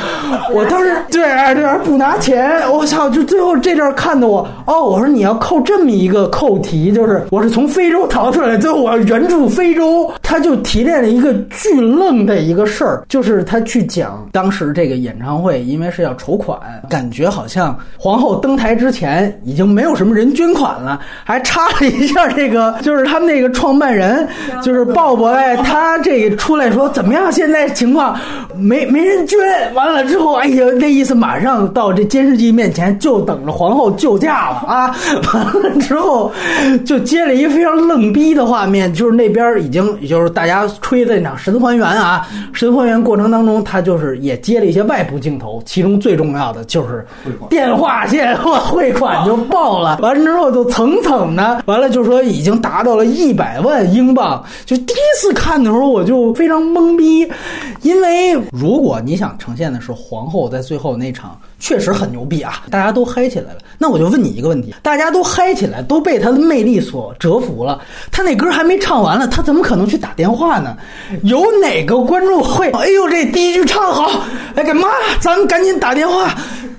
[0.53, 1.23] 我当时对
[1.55, 3.09] 对不拿钱，我操！
[3.09, 23.49] 就最后这段看的我哦，我说你要扣这么一个扣题，就是我是从非洲逃出来，最后我要援助非洲，他就提炼了一个巨愣的一个事儿，就是他去讲当时这个演唱会，因为是要筹款，感觉好像皇后登台之前已经没有什么人捐款了，还插了一下这个，就是他们那个。
[23.61, 24.27] 创办人
[24.63, 27.31] 就是鲍勃哎， 他这个出来说怎么样？
[27.31, 28.19] 现在情况
[28.57, 29.37] 没没人捐，
[29.75, 34.95] 完了之后，哎呀，那意思马上到这监视器面前，就等着皇后救驾了啊！
[35.33, 36.31] 完了之后，
[36.83, 47.05] 就接了一个非常愣逼的画面，就是那边已经就是大家吹的那场神还原啊，神还原过程当中，他就是也接了一些外部镜头，其中最重要的就是
[47.49, 53.50] 电话线汇款就爆了，完了之后就层层的，完了就是说已经达到了一百。
[53.51, 57.29] 百万英镑，就第一次看的时候我就非常懵逼，
[57.81, 70.77] 因为如果你想呈现的是皇后在最后那场确实很牛逼啊，大家都嗨起来了，那我就问你一个问题：大家都嗨起来，都被她的魅力所折服了，她那歌还没唱完了，她怎么可能去打电话呢？
[71.23, 72.69] 有哪个观众会？
[72.71, 74.21] 哎呦，这第一句唱好，
[74.55, 74.87] 哎，干妈，
[75.19, 76.33] 咱们赶紧打电话。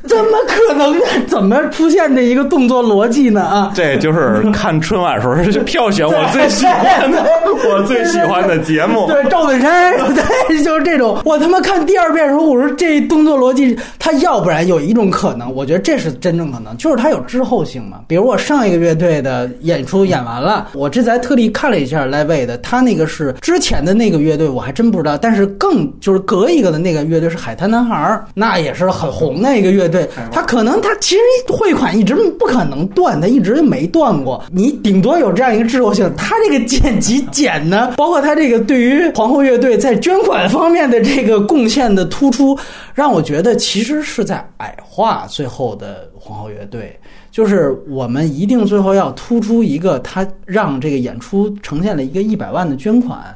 [0.04, 1.04] 怎么可能呢？
[1.28, 3.40] 怎么出现这一个动作逻辑呢？
[3.40, 7.25] 啊，这就是看春晚时候是票选我最喜欢的，
[7.68, 9.07] 我最喜欢的节目。
[9.12, 9.94] 对，赵本山，
[10.48, 11.20] 对，就是这种。
[11.25, 18.01] 我他妈看第二遍的时候，我说这动作逻辑，他要不然有一种可能，我觉得这是真正可能，就是他有滞后性嘛。
[18.09, 25.16] 比如我上一个乐队的演出演完了，我这才特地看了一下 Live 的，他那个是之前的那个乐队，我还真不知道。
[25.16, 29.88] 但是更就是隔一个的那个乐队是海滩男孩，那也是很红的一个乐。
[29.92, 31.20] 队他可能他其实
[31.53, 34.42] 汇款一直不可能断，他一直没断过。
[34.51, 36.11] 你顶多有这样一个滞后性。
[36.16, 42.56] 他这个剪辑剪呢， 包括他这个对于皇后乐队在捐款方面的这个贡献的突出，
[42.94, 46.98] 让我觉得其实是在矮化最后的皇后乐队。
[47.30, 53.34] 就是我们一定最后要突出一个，他让这个演出呈现了一个一百万的捐款，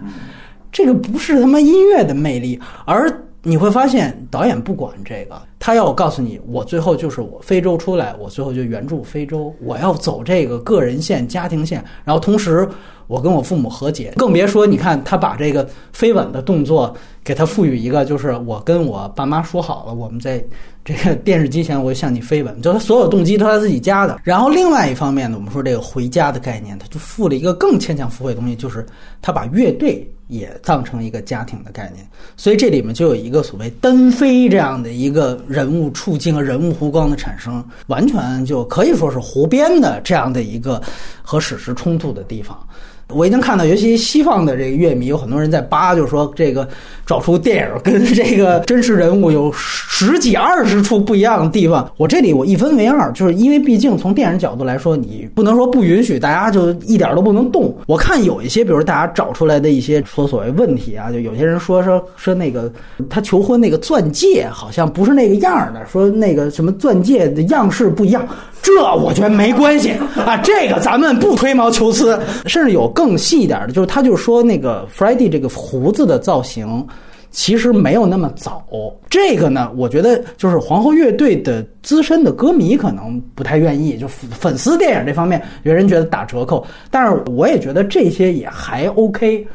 [0.71, 3.11] 这个不是他妈音乐的魅力，而。
[3.49, 12.69] 你会发现导演不管这个，他要我告诉你，我最后就是我非洲出来，我最后就援助非洲，我要走这个个人线、家庭线，然后同时
[13.09, 20.41] 我跟我父母和解，更别说你看他把这个飞吻的动作给他赋予一个，就是我跟我爸妈说好了，我们在
[20.85, 24.21] 这个电视机前我就向你飞吻，就他所有动机都是他自己加的。
[24.23, 28.87] 然后另外一方面呢，我们说这个回家的概念，他就附了一个更牵强附会的东西，就是
[29.21, 30.09] 他把乐队。
[30.29, 32.05] 也当成一个家庭的概念，
[32.37, 40.83] 所以这里面就有一个所谓单飞这样的一个人物处境和人物弧光的产生，完全就可以说是胡编的这样的一个
[41.23, 42.66] 和史实冲突的地方。
[43.13, 46.69] 我已经看到，尤其西方的这个乐迷有很多人在扒，就是说这个
[47.07, 51.89] 找出电影跟这个真实人物有十几二十处不一样的地方。
[51.99, 57.73] 我这里我一分为二，就是因为毕竟从电影角度来说，你不能说不允许大家就一点都不能动。
[57.87, 62.71] 我看有一些，比如大家找出来的一些说所谓问题啊，就有些人说说说那个
[63.09, 68.27] 他求婚那个钻戒好像不是那个样的，说那个什么钻戒的样式不一样。
[68.63, 72.19] 这我觉得没关系啊，这个咱们不吹毛求疵。
[72.47, 76.87] 甚至有更细一点的，就是他就说那个 f r e d d y 这个胡子的造型
[77.31, 78.65] 其实没有那么早。
[79.11, 89.47] 这个呢，我觉得就是皇后乐队的资深的歌迷可能不太愿意，就粉丝电影这方面有人觉得打折扣，但是我也觉得这些也还 OK。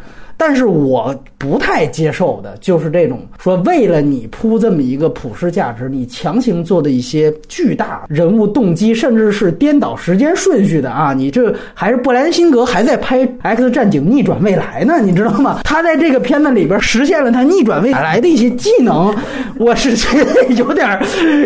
[0.43, 11.13] 但是我不太接受的就是这种说为了你铺这么一个普世价值，你强行做的一些巨大人物动机，甚至是颠倒时间顺序的啊！
[11.13, 15.59] 你这还是布莱恩辛格还在拍《X 战警：逆转未来》呢，你知道吗？
[15.63, 19.15] 他在这个片子里边实现了他逆转未来的一些技能，
[19.59, 20.99] 我是觉得有点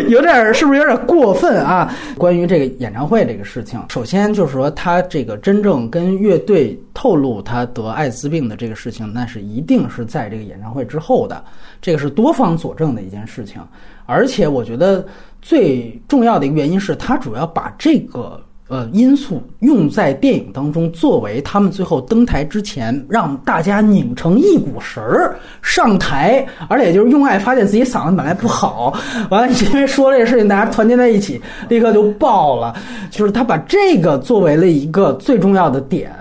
[0.08, 1.94] 有点是不是有点过分啊？
[2.16, 8.85] 关于这个演唱会这个事情，首先就是说他这个真正跟乐队透露他得艾滋病的这个事。
[8.86, 11.42] 事情那是一定是在这个演唱会之后的，
[11.82, 13.60] 这个是多方佐证的一件事情，
[14.04, 15.04] 而且我觉得
[15.42, 28.96] 最重要的一个原因是他主要把这个呃因素用在电影当中，作为他们最后登台之前让大家拧成一股绳儿上台，而且就是用爱发现自己嗓子本来不好，
[29.30, 32.72] 完了因为说这个事情，大家团结在一起，立刻就爆了，
[33.10, 36.12] 就是他把这个作为了一个最重要的点，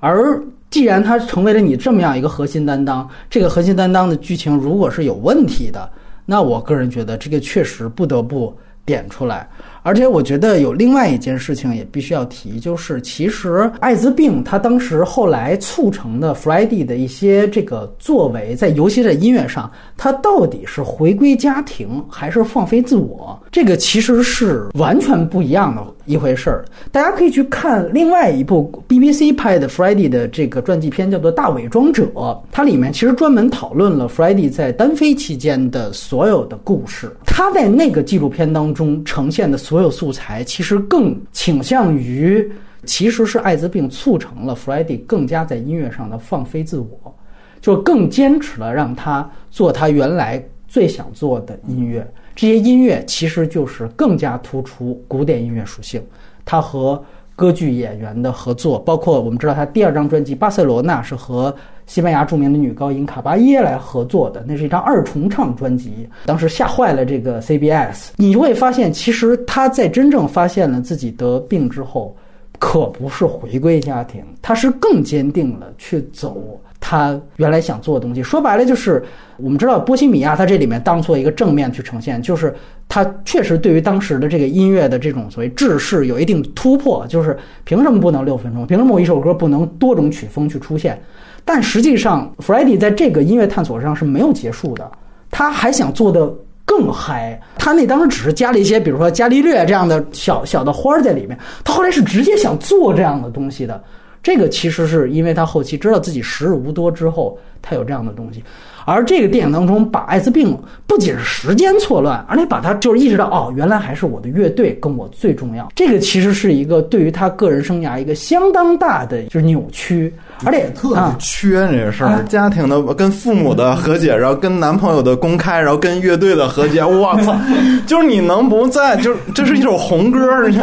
[0.00, 0.42] 而。
[0.70, 5.90] 既然他成为了你这么样一个核心担当，这个核心担当的剧情如果是有问题的，
[6.26, 8.54] 那我个人觉得这个确实不得不
[8.84, 9.48] 点出来。
[9.82, 26.64] 而且我觉得有另外一件事情也必须要提，就是其实艾滋病它当时后来促成的 Freddie 的一些这个作为，在尤其在音乐上，它到底是回归家庭还是放飞自我，这个其实是完全不一样的一回事儿。
[26.90, 32.04] 大家可以去看另外一部 BBC 拍的 Freddie 的这个传记片，叫做《大伪装者》，
[32.50, 37.08] 它里面其实专门讨论了 Freddie 在单飞期间的所有的故事。
[37.24, 39.56] 他在那个纪录片当中呈现的。
[39.68, 42.50] 所有素材其实更倾向于，
[42.84, 47.14] 其实是艾滋病促成了 Freddie 更加在音乐上的放飞自我，
[47.60, 52.10] 就更坚持了让他做他原来最想做的音乐。
[52.38, 56.00] 这些音乐其实就是更加突出古典音乐属性。
[56.44, 57.02] 他和
[57.34, 61.52] 歌剧演员的合作，包括我们知道他第二张专辑《巴塞罗那》是和。
[61.88, 68.10] 西班牙著名的女高音卡巴耶来合作的，那是一张二重唱专辑，当时吓坏了这个 CBS。
[68.16, 72.14] 你就会发现，其实他在真正发现了自己得病之后，
[72.58, 78.22] 可不是回归家庭，他是更坚定了去走他原来想做的东西。
[78.22, 79.04] 说白了，就是
[79.36, 82.54] 我们知道波西米亚，他这里面当做一个正面去呈现，就是
[82.88, 88.66] 他确实对于当时的这个音乐的这种所谓制式有一定突破，就是凭什么不能六分钟？
[88.66, 91.00] 凭什么一首歌不能多种曲风去出现？
[91.44, 94.90] 但实际上，Freddie 在这个音乐探索上是没有结束的，
[95.30, 96.30] 他还想做的
[96.64, 97.40] 更嗨。
[97.56, 103.82] 他那当时只是加了一些，比如说伽利略这样的小小的花儿在里面，他后来是直接想做这样的东西的。
[104.28, 108.44] 这个其实是因为他后期知道自己时日无多之后，他有这样的东西。
[108.84, 110.54] 而这个电影当中，把艾滋病
[110.86, 115.66] 不仅是时间错乱，而且把他就是意识到，哦，原来还是我的乐队跟我最重要。
[115.74, 120.12] 这个其实是一个对于他个人生涯一个相当大的就是扭曲。
[120.44, 126.84] 而且特别缺这个事儿，家庭的跟父母的和解，然后跟男朋友的公开，然后跟乐队的和解。
[126.84, 127.34] 我操，
[127.86, 128.96] 就是你能不在？
[128.96, 130.60] 就是这是一首红歌，你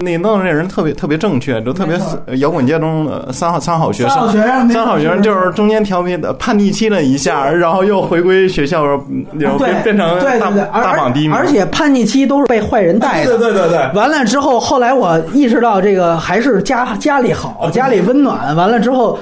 [0.12, 1.98] 你弄这人特别特别正确，就特别
[2.38, 4.28] 摇滚界中的三好三好学生。
[4.70, 8.84] 三好学生就是中间调皮的叛逆期了一下，然后又回归学校，
[9.38, 11.36] 然后变变成大大榜第一名。
[11.36, 13.36] 而且叛逆期都是被坏人带的。
[13.36, 13.90] 对对对对。
[13.94, 18.35] 完了之后，后来我意识到这个还是家家里好，家里温暖。
[18.54, 19.18] 完了之后，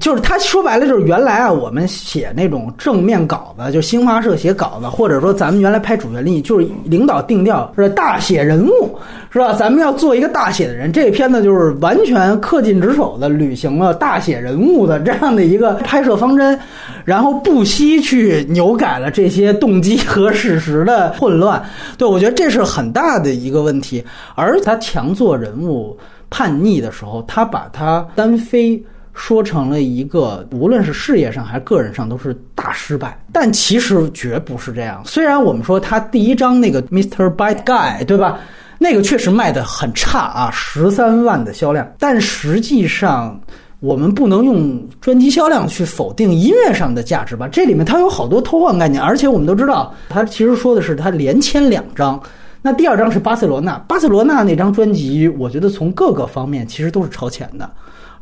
[0.00, 8.98] 就是他说白了就是原来啊，我们写那种正面稿子，就新华社写稿子，或者说咱们原来拍主旋律，就是领导定调是大写人物，
[9.30, 9.52] 是吧？
[9.52, 16.58] 咱们要做一个大写的人，这个片子就是完全恪尽职守的履行了大写人物的这样的一个拍摄方针，
[17.04, 21.62] 然后不惜去扭改了这些动机和事实的混乱。
[21.96, 25.96] 对我觉得这是很大的一个问题，而他强做人物。
[26.36, 28.78] 叛逆的时候，他把他单飞
[29.14, 33.18] 说成了一个，无论是事业上还是个人上都是大失败。
[33.32, 35.00] 但其实绝不是这样。
[35.06, 38.38] 虽然我们说他第一章那个 Mister Bad Guy，对吧？
[38.76, 41.90] 那个确实卖的很差啊，十三万的销量。
[41.98, 43.40] 但实际上，
[43.80, 47.48] 我们不能用专辑销量去否定音乐上的价值吧？
[47.48, 52.22] 这里面它有好多偷换概念，而且我们都知道，它其实说的是它连签两张。
[52.66, 57.70] 那第二张是巴塞罗那，巴塞罗那那张专辑，我觉得从各个方面其实都是超前的。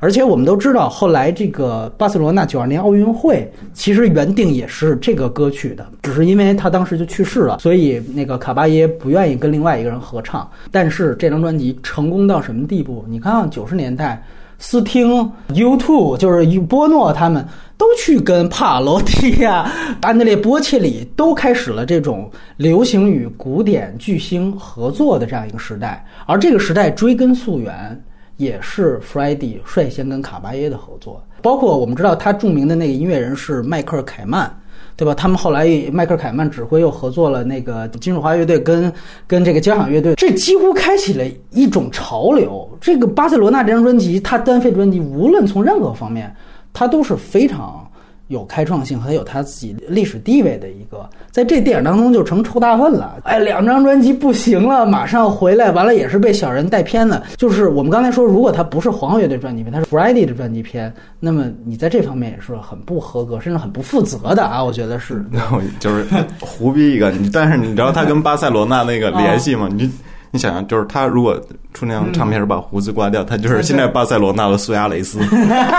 [0.01, 10.47] 而且我们都知道，后来这个巴塞罗那九二年奥运会其实原定也是这个歌曲的，只是因为他当时就去世了，所以那个卡巴耶不愿意跟另外一个人合唱。
[10.71, 13.03] 但是这张专辑成功到什么地步？
[13.09, 14.23] 你看九十年代，
[14.59, 17.43] 斯汀、U2 就是波诺他们
[17.77, 19.71] 都去跟帕罗蒂亚、
[20.03, 28.01] 安德烈波切里都开始了这种流行与古典巨星合作的这样一个时代，而这个时代追根溯源。
[28.37, 34.51] 也是 f r e d d y 率先跟卡巴耶的合作，包括我们知道他著名的那个音乐人是迈克尔凯曼，
[34.97, 35.15] 对吧？
[35.15, 38.93] 他们后来迈克尔凯曼指挥又合作了那个金属花乐队跟
[39.25, 42.69] 跟这个交响乐队，这几乎开启了一种潮流。
[42.81, 46.35] 这个巴塞罗那这张专辑，他单飞专辑，无论从任何方面，
[46.75, 47.81] 他都是非常。
[48.29, 53.17] 有开创性和有他自己历史地位的一个，在这电影当中就成臭大粪了。
[53.25, 57.23] 哎，两张专辑不行了，马上回来，完了也是被小人带偏的。
[57.37, 64.65] 就是我们刚才说，如果他不是皇后乐队专辑片，他是 Friday 的专辑片，那么你在这方面也是很不合格，甚至很不负责的啊！
[64.65, 65.23] 我觉得是。
[65.79, 66.07] 就是
[66.41, 69.69] 胡逼一个，你但是你知道他跟巴塞罗那那个联系吗？
[69.71, 69.89] 你
[70.35, 71.41] 你想想，就是他如果
[71.73, 75.21] 出那张唱片是把胡子刮掉，他就是现在巴塞罗那的苏亚雷斯。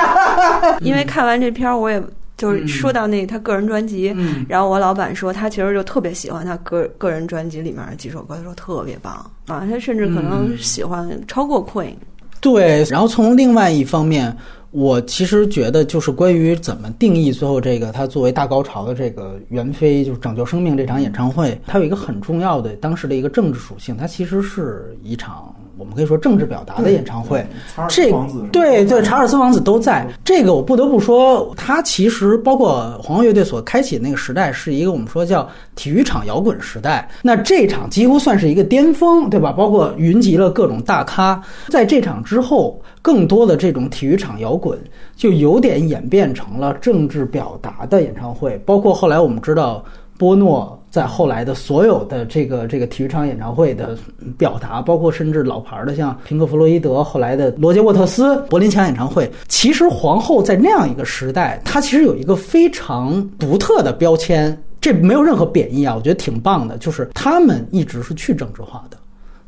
[0.79, 2.01] 因为看完这片儿我也。
[2.37, 4.13] 就是说到那他个人专辑，
[4.49, 9.13] 然后我老板说他其实就特别喜欢他个个人专辑里面几首歌，他说特别棒
[9.47, 11.93] 啊，他甚至可能喜欢超过 Queen。
[12.41, 14.35] 对，然后从另外一方面，
[14.75, 25.55] 我其实觉得就是关于怎么定义最后这个他作为大高潮的这个袁飞就是拯救生命这场演唱会，它有一个很重要的当时的一个政治属性，它其实是一场。
[25.77, 27.45] 我们可以说政治表达的演唱会，
[27.89, 28.11] 这
[28.51, 30.07] 对对查尔斯王子都在。
[30.23, 37.09] 这个我不得不说，他其实包括皇后乐队所开启的那个时代，是一个我们说叫体育场摇滚时代。
[37.21, 39.51] 那这场几乎算是一个巅峰，对吧？
[39.51, 41.41] 包括云集了各种大咖。
[41.67, 44.79] 在这场之后，更多的这种体育场摇滚
[45.15, 48.57] 就有点演变成了政治表达的演唱会。
[48.65, 49.83] 包括后来我们知道
[50.17, 50.81] 波诺。
[50.95, 53.97] 在后来的所有的这个这个体育场演唱会的
[54.37, 68.95] 表达，包括甚至老牌的像平克·弗洛伊德，后来的罗杰·沃特斯柏林墙演唱会，其实皇后在那样一个时代，她其实有一个非常独特的标签，这没有任何贬义啊，我觉得挺棒的，就是他们一直是去政治化的。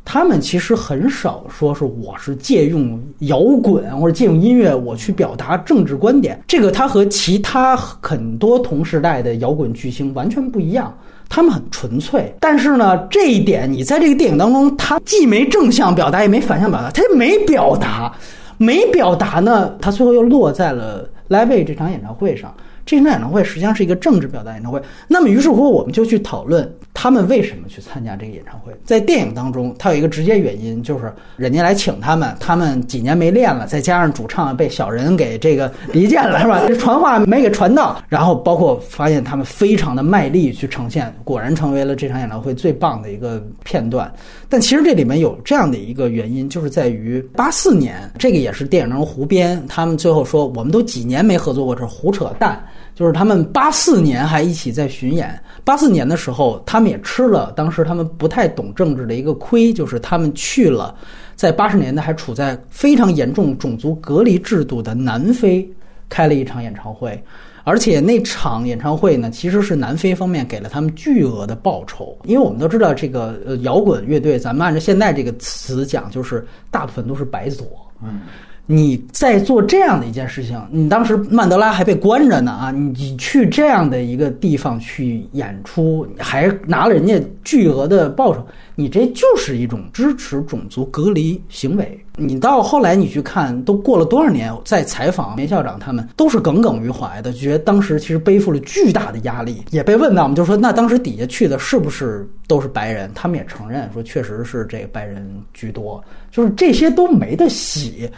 [0.03, 10.93] 他们其实很少说是我是借用摇滚或者借用音乐我去表达政治观点，这个他和其他很多同时代的摇滚巨星完全不一样。
[11.29, 18.11] 他们很纯粹，但是呢，这一点你在这个电影当中，他既没正向表达，也没反向表达，他没表达，
[18.57, 22.53] 没表达呢，他最后又落在了 Live 这场演唱会上。
[22.85, 24.81] 这场演唱会实际上是一个政治表达演唱会。
[25.09, 28.73] 那么，于是乎，我们就去讨论他们为什么去参加这个演唱会。
[28.83, 36.67] 在电影当中，它有一个直接原因，就是人家来请他们，他们几年没练了，再加上主唱被小人给这个离间了， 是吧？
[36.79, 44.11] 传话没给传到，然后包括发现他们非常的卖力去呈现，果然成为了这场演唱会最棒的一个片段。
[44.49, 52.59] 但其实这里面有这样的一个原因，就是在于八四年，这个也是电影当中胡编，他们最后说，我们都几年没合作过，这胡扯淡。
[52.97, 60.95] 就是他们八四年还一起在巡演，八四年的时候，他们也吃了当时他们不太懂政治的一个亏，就是他们去了，
[61.35, 65.69] 在八十年代还处在非常严重种族隔离制度的南非
[66.09, 67.23] 开了一场演唱会，
[67.65, 77.67] 而且那场演唱会呢，其实是南非方面给了他们巨额的报酬，因为我们都知道这个呃摇滚乐队，咱们按照现在这个词讲，就是大部分都是白左，
[78.03, 78.21] 嗯。
[78.69, 82.69] 你在做这样的一件事情，你当时曼德拉还被关着呢啊！
[82.69, 88.45] 你去这样的一个地方去演出，还拿了人家巨额的报酬，
[88.75, 91.97] 你这就是一种支持种族隔离行为。
[92.17, 99.63] 你到后来你去看，都过了多少年，在采访梅校长他们都是耿耿于怀的，觉得当时其实背负了巨大的压力。
[99.71, 103.09] 也被问到，我们就说那当时底下去的是不是都是白人？
[103.15, 108.09] 他们也承认说，确实是这个白人居多，就是这些都没得洗。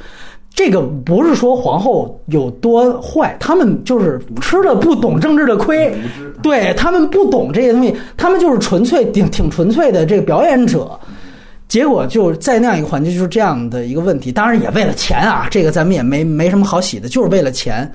[0.60, 5.90] 这个不是说皇后有多坏，他们就是吃了不懂政治的亏，
[6.44, 11.00] 对他们不懂这些东西，他们就是纯粹挺挺纯粹的这个表演者，
[11.70, 14.34] 结果就在那样一个环境，就是这样的一个问题。
[14.34, 17.90] 当然也为了钱啊，这个咱们也没没什么好洗的，就是为了钱。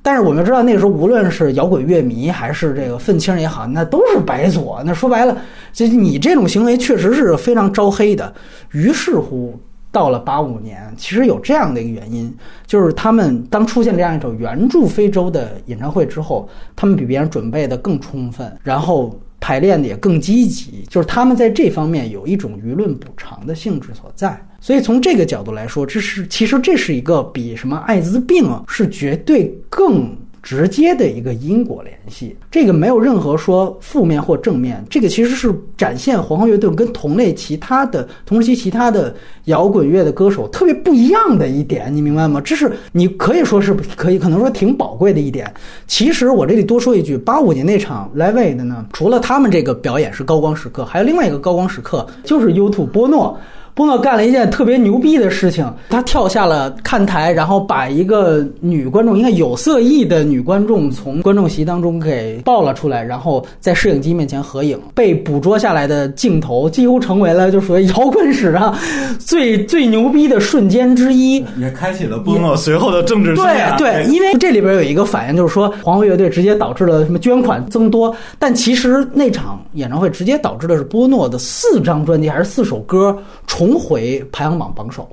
[0.00, 4.82] 但是我们知道那个时候，无论是摇滚乐迷还是这个愤青也好，那都是白左。
[4.82, 5.36] 那说白了，
[5.74, 8.32] 就你这种行为确实是非常招黑的。
[8.72, 9.54] 于是乎。
[9.90, 12.32] 到了八五年，其实有这样的一个原因，
[12.66, 24.38] 就是他们当出现这样一首援助非洲的演唱会之后，他们比别人准备的更充分，然后排练的也更积极，就是他们在这方面有一种舆论补偿的性质所在。
[24.60, 30.16] 所以从这个角度来说，这是其实这是一个比什么艾滋病是绝对更。
[30.48, 42.40] 直接的一个因果联系，这个没有任何说负面或正面，这个其实是展现皇后乐队跟同类其他的同时期其他的摇滚乐的歌手特别不一样的一点，你明白吗？
[42.40, 45.52] 这是你可以说是可以可能说挺宝贵的一点。
[45.86, 53.38] 其实我这里多说一句，八五年那场 Live 的呢，除了他们这个表演是高光时刻，还有另外一个高光时刻就是 U2 波诺。
[53.78, 64.76] 波诺干了一件特别牛逼的事情，他跳下了看台，然后把一个女观众，应该有色艺的女观众从观众席当中给抱了出来，然后在摄影机面前合影。
[64.96, 68.76] 被捕捉下来的镜头几乎成为了就属于摇滚史上
[69.16, 73.78] 最最牛逼的瞬间之一， 也开启了波诺随后的政治生涯。
[73.78, 83.16] 对对，因为这里边有一个反应，就是说皇后乐队直接导致了什么捐款增多，但其实那场演唱会直接导致的是波诺的四张专辑还是四首歌
[83.46, 83.67] 重。
[83.68, 85.08] 重回排行榜榜首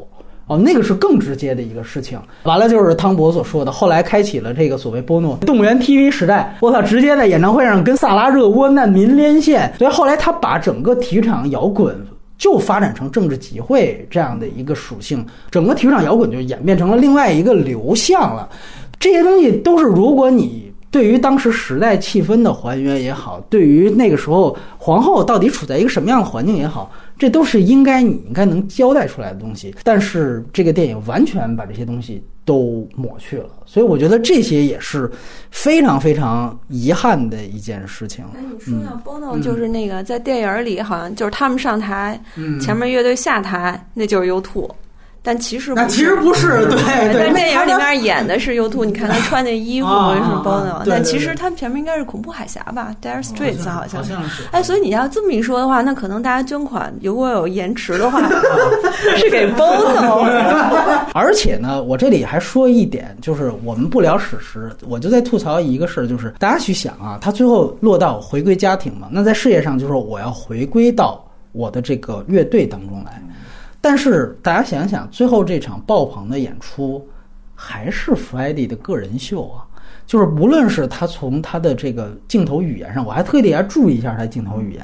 [0.47, 2.19] 哦，那个是更直接的一个事情。
[2.43, 6.55] 完了就是汤博所说的，后来开启了这个所谓波诺动物园 TV 时代。
[6.61, 9.73] 我操，直接在演唱会上跟萨拉热窝难民连线。
[9.77, 11.95] 所以后来他把整个体育场摇滚
[12.37, 18.47] 就发展成政治集会这样的一个属性，整个体育场摇滚就演变成了另外一个流向了。
[18.99, 20.64] 这些东西都是如果你。
[20.95, 26.89] 对于当时时代气氛的还原也好，对于那个时候皇后到底处在一个什么样的环境也好，
[27.19, 29.75] 这都是应该你应该能交代出来的东西。
[29.83, 35.11] 但是这个电影完全把这些东西都抹去了，所以我觉得这些也是
[35.51, 38.23] 非常非常遗憾的一件事情。
[38.33, 42.17] 哎，你说到 Bono，就是那个在电影里好像就是他们上台，
[42.61, 44.69] 前面乐队下台，那就是 U2。
[45.25, 47.33] 但其实那其实不是，对对。
[47.33, 54.03] 电影里面演的是 U2，你看他穿那衣服是 Bono，但其实他前面应该是恐怖海峡吧，Dire Straits 好像。
[54.03, 58.21] 是哎，所以你要这么一说的话，那可能大家捐款如果有延迟的话，
[59.17, 60.29] 是给 Bono。
[61.13, 73.21] 而且呢，我这里还说一点，就是我们不聊史实，我就在吐槽一个事儿，就是大家去想啊，他最后落到回归家庭嘛，那在事业上就是我要回归到我的这个乐队当中来。
[73.87, 77.07] 但是大家想想，最后这场爆棚的演出，
[77.53, 79.61] 还是 f r e d d y 的个人秀啊！
[80.07, 84.83] 就是无论是他从他的这个镜头语言上，我还特地还注意一下他镜头语言。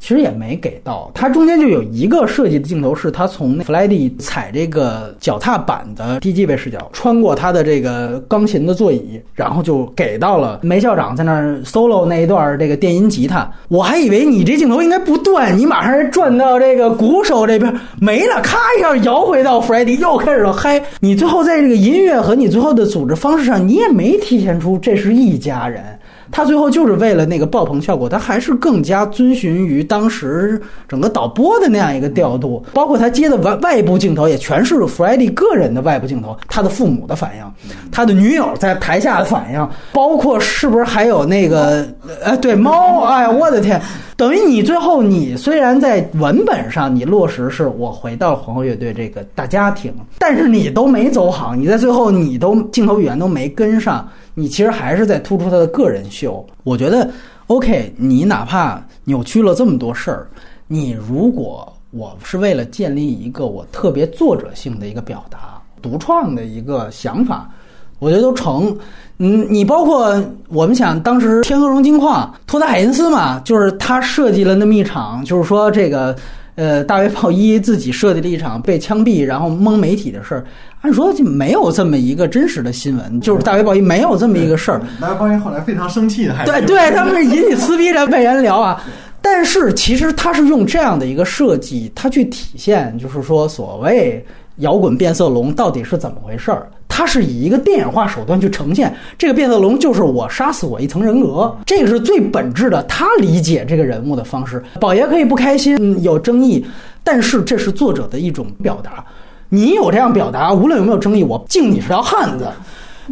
[0.00, 13.50] 其实也没给到，它中间就有一个设计的镜头，是他从弗莱迪踩这个脚踏板的低机位视角，穿过他的这个钢琴的座椅，然后就给到了梅校长在那儿 solo 那一段这个电音吉他。
[13.68, 20.80] 我还以为你这镜头应该不断，你马上转到这个鼓手这边没了，咔一下摇回到弗莱迪，又开始了嗨。
[21.00, 25.82] 你最后在这个音乐和你最后的组织方式上，你也没体现出这是一家人。
[26.30, 41.86] 他最后就是为了那个爆棚效果，他还是更加遵循于当时整个导播的那样一个调度，包括他接的外外部镜头也全是弗莱迪个人的外部镜头，他的父母的反应，他的女友在台下的反应，包括是不是还有那个
[42.22, 43.80] 呃对猫，哎呀我的天，
[44.16, 54.08] 等于你最后你虽然在文本上你落实是我回到皇后乐队这个大家庭，但是你都没走好，你在最后你都镜头语言都没跟上。
[54.38, 56.46] 你其实还是在突出他的个人秀。
[56.62, 57.10] 我觉得
[57.48, 60.28] ，OK，你哪怕扭曲了这么多事儿，
[60.68, 67.50] 你如果我是为了建立一个我特别作者性的一个表达、独创的一个想法，
[67.98, 68.78] 我觉得都成。
[69.18, 76.16] 嗯，你包括我们想当时天鹅绒金矿托德海因斯嘛，就是他设计了那么一场，就是说这个。
[76.58, 80.44] 呃，大卫鲍伊自己设计了一场被枪毙然后蒙媒体的事儿，
[80.80, 84.82] 按说就没有这么一个真实的新闻，就是大卫鲍伊没有这么一个事儿。
[85.00, 88.84] 大卫鲍伊后来非常生气的，还对对，他们是引起撕逼的被人聊啊。
[89.22, 94.24] 但是其实他是用这样的一个设计，他去体现，就是说所谓
[94.56, 96.66] 摇滚变色龙到底是怎么回事儿。
[96.98, 102.82] 他是以一个电影化手段去呈现这个变色龙，就是我杀死我一层人格，这个是最本质的。
[102.88, 106.66] 他理解这个人物的方式，宝爷可以不开心，有争议，
[107.04, 109.04] 但是这是作者的一种表达。
[109.48, 112.48] 你有这样表达，无论有没有争议，我敬你是条汉子。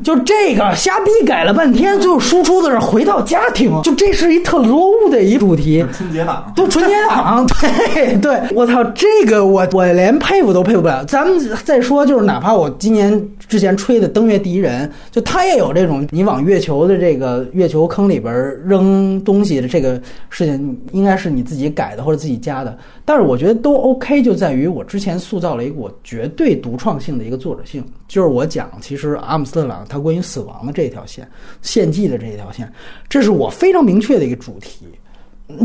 [0.03, 5.84] 就这个瞎逼改了半天，最后输出的是回到家庭，就这是一特 low 的一主题。
[5.92, 11.05] 春节档，对春节档，对对，我操，这个我我连佩服都佩服不了。
[11.07, 18.34] 咱们再说，就是哪怕我今年之前吹的《登月第一人》，就他也有这种你往月球的这个月球坑里边
[18.64, 22.76] 扔东西的这个事情，应该是你自己改的或者自己加的。
[23.05, 31.28] 但是我觉得都 OK，就在于我之前塑造了一个我绝对独创性的一个作者性，就是我讲其实阿姆斯特朗他关于死亡的这一条线，
[31.62, 32.70] 献祭的这一条线，
[33.09, 34.87] 这是我非常明确的一个主题。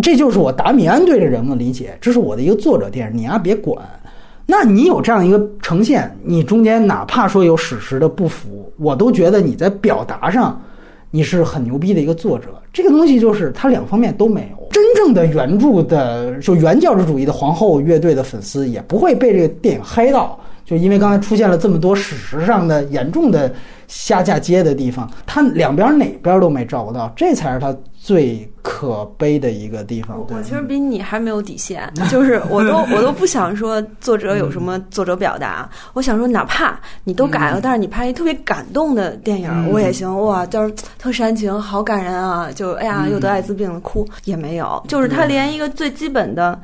[0.02, 3.84] 这就是我达米安对这人物的理解，这是我的一个作者电影，你啊别管。
[4.46, 10.62] 那你有这样一个呈现，你中间哪怕说有史实的不符，我都觉得你在表达上
[11.10, 12.50] 你是很牛逼的一个作者。
[12.74, 14.68] 这个东西就是它两方面都没有。
[14.72, 20.40] 真正的原著的就原教旨主义的皇后乐队的粉丝也不会被这个电影嗨到，
[20.72, 23.54] 就因为刚才出现了这么多史实上的严重的
[23.90, 30.18] 下嫁接的地方，他两边哪边都没照顾到，这才是他最可悲的一个地方。
[30.30, 40.10] 我其实比你还没有底线， 就是我都我都不想说作者有什么作者表达，我想说哪怕你都改了，但是你拍一特别感动的电影，我也行。
[40.24, 42.50] 哇，就是特煽情，好感人啊！
[42.56, 46.58] 就哎呀，又得艾滋病了，哭也没有，就是他连一个最基本的。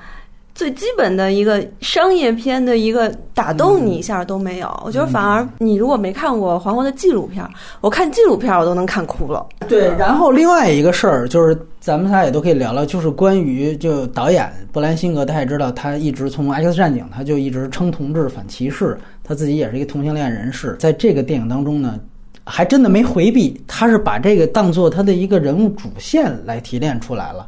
[0.58, 7.48] 最基本的一个商业片的一个打动你一下都没有，我觉得反而你如果没看过黄渤的纪录片，
[7.80, 9.46] 我看纪录片我都能看哭了。
[9.68, 22.00] 对，然后另外一个事儿就是咱们仨也都可以聊聊，就是关于就导演布兰辛格，他也知道他一直从《X 战警》他就一直称同志反歧视，他自己也是一个同性恋人士，在这个电影当中呢，
[22.44, 27.48] 还真的没回避，他是把这个当做他的一个人物主线来提炼出来了。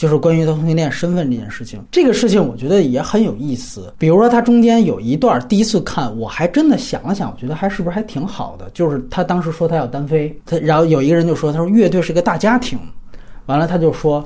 [0.00, 3.92] 就是关于他同性恋身份这件事情，这个事情我觉得也很有意思。
[3.98, 8.70] 比如说，他中间有一段第一次看，我还真的想了想，我觉得还是不是还挺好的。
[8.72, 12.78] 就是他当时说他要单飞，他然后有一个人就说，他说乐队是个大家庭，
[13.44, 14.24] 完了他就说，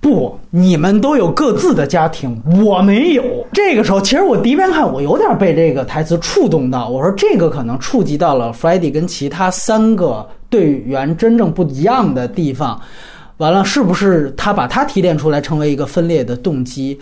[0.00, 3.22] 不，你们都有各自的家庭，我没有。
[3.52, 12.80] 这个时候，其实我第一遍看，我有点被这个台词触动到，我说这个可能触及到了 Freddie 跟其他三个队员真正不一样的地方。
[13.40, 16.96] 完了，是不是他把他提炼出来成为一个分裂的动机？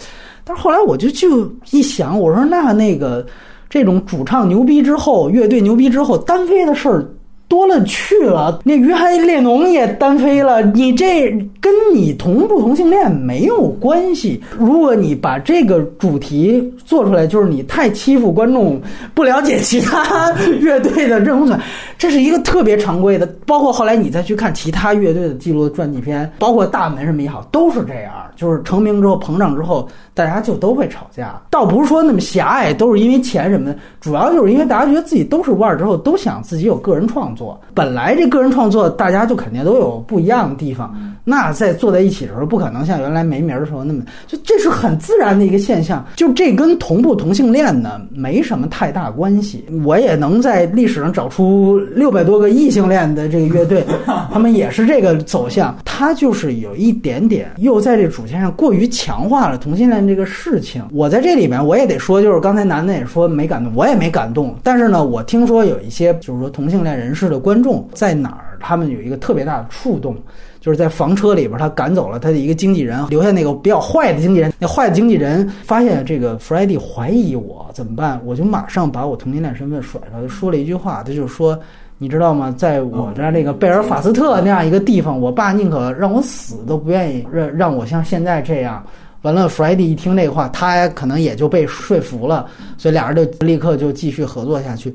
[0.45, 3.27] 但是后来我就就一想，我说那那个
[3.69, 7.05] 这种主唱牛逼之后，乐队牛逼之后单飞的事儿。
[7.49, 11.31] 多了去了，那约翰列侬也单飞了，你这
[11.61, 14.41] 跟你同不同性恋没有关系。
[14.57, 18.81] 如果你把这个主题做出来，就是你太欺负观众，
[19.15, 20.31] 不了解其他
[20.61, 21.59] 乐队的认同感，
[21.97, 23.27] 这是一个特别常规的。
[23.47, 29.89] 包括后来你再去看其他乐队的记录的传记片，包括大门什么也好，都是这样，就是成名之后膨胀之后。
[30.15, 37.38] 大家就都会吵架，倒不是说那么狭隘，都是因为钱什么的，主要就是因为大家觉得自己都是腕儿之后，都想自己有个人创作。
[37.75, 46.05] 本来这个人创作，大家就肯定都有不一样的地方，那在坐在一起的时候，不可能像原来没名儿的时候那么，就这是很自然的一个现象。
[46.17, 49.65] 就这跟同不同性恋呢没什么太大关系。
[49.85, 53.85] 我也能在历史上找出六百多个异性恋的这个乐队，
[54.33, 55.77] 他们也是这个走向。
[55.85, 59.99] 他就是有一点点又在这主线上过于强化了同性恋。
[60.09, 64.55] 这个事情，我在这里面我也得说，就是刚才楠楠也说没感动，我也没感动。
[64.63, 70.17] 但是呢，我听说有一些就是说同性恋人士的观众在哪儿，他们有一个特别大的触动，
[70.61, 74.53] 就是在房车里边，他赶走了他的一个经纪人，留下那个比较坏的经纪人。
[74.59, 78.21] 那坏的经纪人发现这个 f r e d d y 怀疑我怎么办？
[78.25, 81.59] 我就马上把我同性恋身份甩了，说了一句话，他就说，
[81.99, 82.55] 你知道吗？
[82.57, 88.85] 在我这那个贝尔法斯特那样一个地方，我爸宁可让我死都不愿意让让我像现在这样。
[89.23, 94.95] 完了，f r e d d y 一听这话，他可能也就被说服了，所以俩人就立刻就继续合作下去。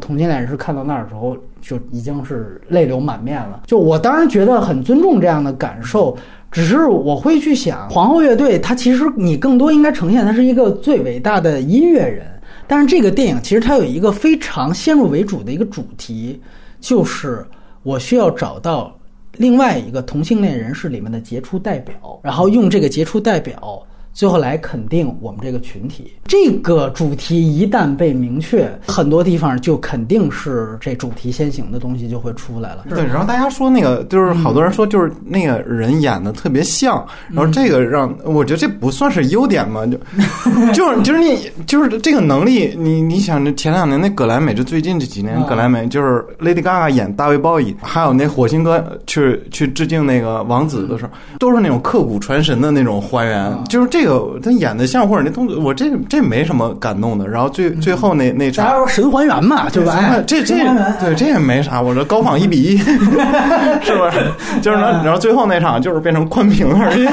[0.00, 3.62] 同性恋人士看到那儿的时候，就已经是泪流满面了。
[3.66, 6.16] 就我当然觉得很尊重这样的感受，
[6.50, 12.26] 只是我会去想，皇后乐队它其实你更多应该呈现它是一个最伟大的音乐人，
[12.66, 16.40] 但是这个电影其实它有一个非常先入为主的一个主题，
[16.80, 17.44] 就是
[17.82, 18.96] 我需要找到。
[19.38, 23.82] 另外一个同性恋人士里面的杰出代表，然后用这个杰出代表。
[24.12, 32.84] 最后来肯定我们这个群体，这个主题一旦被明确，很多地方就肯定是这主题先行的东西就会出来了。
[32.90, 39.96] 对，然后大家说那个就是好多人说就是那个人演的特别像，然后这个让我觉得这不算是优点嘛，就
[40.74, 54.01] 就是就是你就是这个能力，你你想这前两年那葛莱美，就最近这几年葛莱美就是 Lady Gaga 演大卫鲍伊，还有那火星哥去去致敬那个王子的时候，都是那种刻骨传神的那种还原，就是这。
[54.02, 57.28] 这个他演的像或者那动作，我这这没什么感动的。
[57.28, 60.20] 然后最最后那那场，说神还原嘛，对吧？
[60.26, 60.56] 这这
[61.00, 61.80] 对这也没啥。
[61.80, 62.76] 我说高仿一比一，
[63.80, 64.60] 是不是？
[64.60, 67.06] 就是然后最后那场就是变成宽屏而已。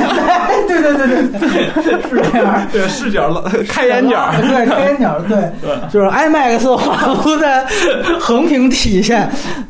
[0.68, 1.08] 对对对
[1.40, 2.68] 对，是这样。
[2.72, 5.52] 对 视角了，开眼角，对开眼角，对，
[5.92, 7.68] 就是 IMAX 画幅的
[8.20, 9.30] 横屏体现。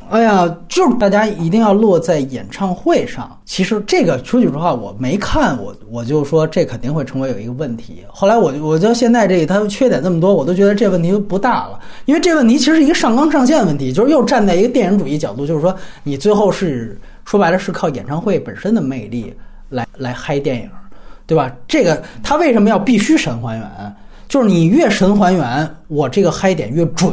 [0.09, 3.29] 哎呀，就是大家一定要落在演唱会上。
[3.45, 8.03] 其实这个说句实话，我没看，我我就说这肯定会成为有一个问题。
[8.07, 11.79] 后来我我就现在这个它缺点这么多，我都觉得这问题不大了。
[12.05, 16.95] 因为这问题其实是一个上纲上线问题，就是又站在一个电影主义角度，就是说你最后是
[17.25, 19.33] 说白了是靠演唱会本身的魅力
[19.69, 20.69] 来来嗨电影，
[21.25, 21.51] 对吧？
[21.67, 23.95] 这个他为什么要必须神还原？
[24.29, 27.11] 就是你越神还原，我这个嗨点越准。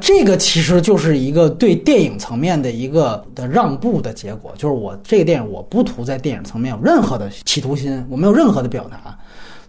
[0.00, 4.52] 这个其实就是一个对电影层面的一个的让步的结果。
[4.58, 9.16] 就是我这个电影我不图在电影层面有任何的企图心，我没有任何的表达。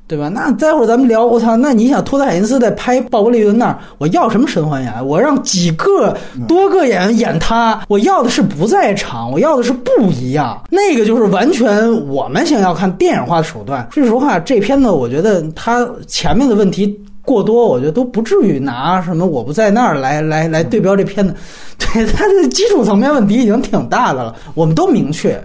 [0.08, 0.30] 对吧？
[0.30, 1.58] 那待会儿咱们聊，我操！
[1.58, 5.06] 那你想托德海因斯在拍鲍勃利顿那儿，我要什么神还原？
[5.06, 6.16] 我让几个、
[6.48, 10.64] 多个演员演他，我要的是不在场，我要的是不一样。
[10.70, 13.86] 那个就是完全我们想要看电影化的手段。
[13.92, 21.36] 说实话，这片子我觉得他前面的问题过多，我觉得都不至于拿什么我不在那儿来来来对标这片子。
[21.80, 25.38] 对他的基础层面问题已经挺大的了，我们都明确。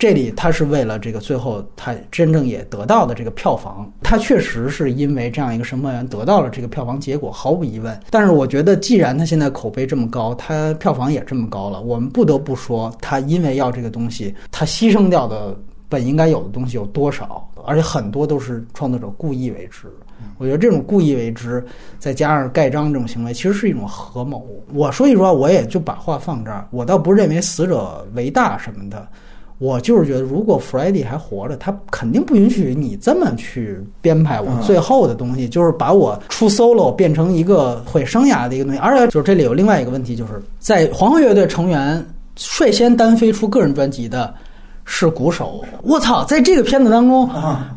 [0.00, 8.00] 这里他是为了这个最后他真正也得到的这个票房，他确实是因为这样一个神还原得到了这个票房结果，毫无疑问。
[8.08, 15.54] 但是我觉得，既然他现在口碑这么高，他票房也这么高了，我们不得不说，他因为要这个东西，他牺牲掉的
[15.86, 17.46] 本应该有的东西有多少？
[17.66, 19.86] 而且很多都是创作者故意为之。
[20.38, 21.62] 我觉得这种故意为之，
[21.98, 24.46] 再加上盖章这种行为，其实是一种合谋。
[24.72, 29.06] 我说一说，我也就把话放这儿，我倒不认为死者为大什么的。
[29.60, 38.78] 我就是觉得，如果 f r e d d y 还活着，他肯定不允许你这么去编排我最后的东西，就是把我出 solo 变成一个毁生涯的一个东西。
[38.78, 42.02] 而且，就是这里有另外一个问题，就是在皇后乐队成员
[42.36, 44.32] 率先单飞出个人专辑的
[44.86, 45.62] 是鼓手。
[45.82, 47.28] 我操，在这个片子当中，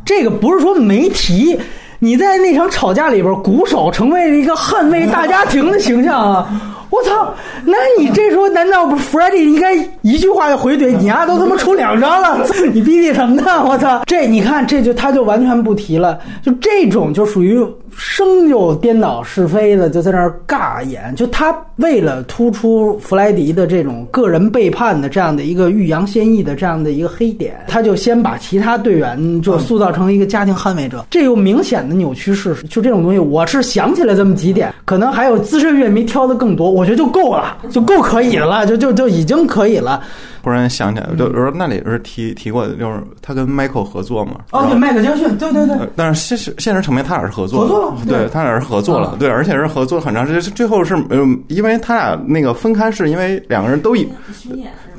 [0.06, 1.60] 这个不是说没提，
[2.00, 6.73] 你在那场吵架里边，鼓手成为了一个捍卫大家庭的形象啊。
[6.94, 7.34] 我操！
[7.66, 9.74] 那你这时候难道不 f r e d d y 应该
[10.04, 11.26] 一句话就回怼你啊？
[11.26, 13.64] 都他妈出两张了， 你逼逼什么呢？
[13.68, 14.04] 我操！
[14.06, 17.60] 这你看，这就他就完全不提了，就这种就属于。
[17.98, 21.14] 生就颠倒是非的，就在那儿尬演。
[21.16, 31.06] 就他为了突出弗莱迪的这种个人背叛的这样的一个欲扬先抑的这样的一个黑点，他就先把其他队员就塑造成一个家庭捍卫者。
[31.10, 32.68] 这有明显的扭曲事实。
[32.68, 40.04] 就这种东西，我是想起来这么几点，可能还有资深乐迷挑的更多，我觉得就够了，就够可以了，就就就已经可以了。
[40.44, 44.42] 忽然想起来，就说那里是提提过，就是他跟 Michael 合作嘛。
[44.52, 45.78] 哦，对，迈克杰逊，对对对。
[45.96, 50.42] 但是现实现实层面，他俩是合作，合作了，对他俩是合作了，对，而且是合作很长时间。
[50.54, 54.06] 最后是，嗯，因为他俩那个分开，是因为两个人都已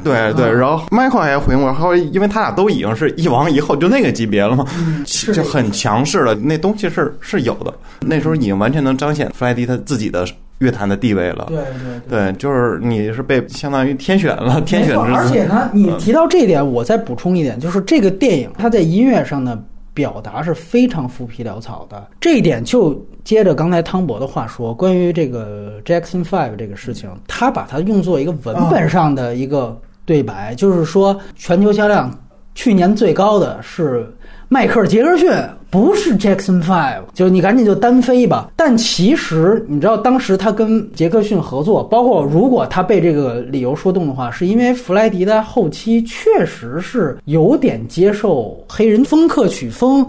[0.03, 4.65] 对对，然后 Michael 还回应过，后因为他俩都已经是一王一后，就那个级别了嘛，
[5.05, 6.35] 就很强势了。
[6.35, 10.27] 那东西是是有的，那时候已经完全能彰显弗莱迪他自己的。
[10.59, 19.61] 乐坛的地位了，对对对，就是你是被相当于天选了，天选之而且呢，你提到这一点，我再补充一点，就是这个电影它在音乐上的
[19.93, 22.07] 表达是非常浮皮潦草的。
[22.21, 22.95] 这一点就
[23.25, 32.11] 接着刚才汤博的话说，关于这个 Jackson Five 这个事情，他把它用作一个文本上的一个对白，就是说全球销量
[32.55, 34.07] 去年最高的是。
[34.55, 35.29] 迈克尔·杰克逊
[35.69, 38.53] 不是 Jackson Five，就你赶紧就单飞吧。
[38.55, 50.09] 但其实你知道，当时他跟杰克逊合作，包括如果他被这个理由说动的话，是因为弗莱迪在后期确实是有点接受黑人风客曲风，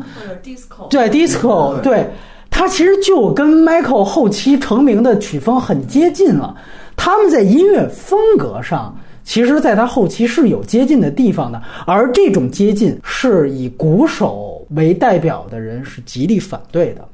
[0.92, 2.08] 对 disco，对
[2.52, 6.56] 他其实就跟 Michael 后期成名的曲风很接近了。
[6.96, 8.96] 他们在音乐风格上。
[9.26, 17.06] 其实，在他后期是有接近的地方的，而这种接近是以鼓手为代表的人是极力反对的，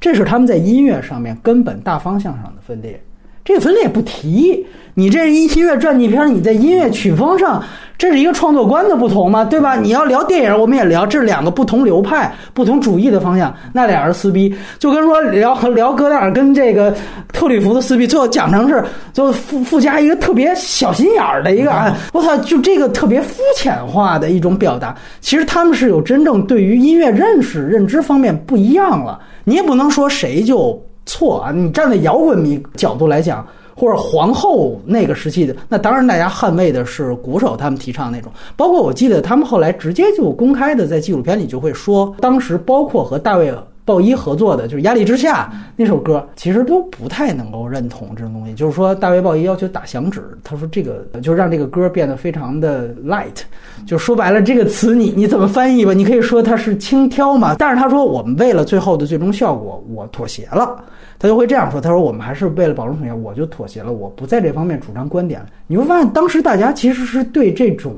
[0.00, 3.00] 这是他们在音乐上面根本大方向上的分裂。
[3.44, 4.64] 这个分裂不提，
[4.94, 7.62] 你这一音乐传记片，你在音乐曲风上。
[7.98, 9.76] 这是一个创作观的不同嘛，对吧？
[9.76, 13.54] 你要聊电影，我们也聊，这是两个不同流派、不同主义的方向。
[13.72, 16.92] 那俩人撕逼，就跟说聊聊戈达尔跟这个
[17.32, 18.82] 特里弗的撕逼，最后讲成是
[19.12, 24.92] 就附附加一个特别小心眼儿的一个啊，我操，就这个特别肤浅化的一种表达。
[25.20, 29.20] 其实他们是有真正对于音乐认识、认知方面不一样了。
[29.44, 31.50] 你也不能说谁就错啊。
[31.50, 33.46] 你站在摇滚迷角度来讲。
[33.74, 38.30] 或者皇后那个时期的，那当然大家捍卫的是鼓手他们提倡那种。
[38.54, 43.52] 包括我记得他们后来直接就公开的在纪录片里就会说，当时包括和大卫。
[43.84, 48.54] 鲍伊合作的就是《压力之下》那首歌，其实都不太能够认同这种东西。
[48.54, 53.42] 就是说，大卫鲍伊要求打响指，他说这个就让这个歌变得非常的 light。
[53.84, 55.92] 就说白了，这个词你你怎么翻译吧？
[55.92, 57.56] 你可以说它是轻佻嘛。
[57.58, 60.84] 但是他说，我们为了最后的最终效果，我妥协了。
[61.18, 65.46] 他就会这样说：“他说，我们还是为了保证统一，我就妥协了，我不在这方面主张观点了。
[65.66, 67.94] 你会发现，当时大家其实是对这种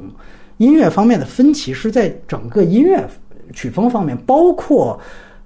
[0.56, 3.02] 音乐方面的分歧是在整个音乐
[3.52, 4.98] 曲风方面，包括。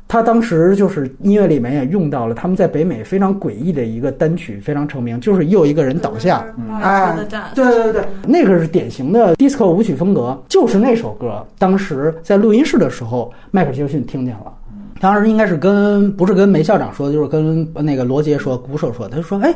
[0.08, 6.42] 他当时就是音乐里面也用到了，他们在北美非常诡异的一个单曲，非常成名，就是又一个人倒下，
[6.80, 7.14] 哎，
[7.54, 14.52] 对对对，那个是典型的 disco 舞曲风格，就是那首歌，当时在录音室的时候，迈克尔杰克逊听见了，
[14.98, 19.54] 当时应该是跟不是跟梅校长说，就是跟那个罗杰说，鼓手说，他就说，哎。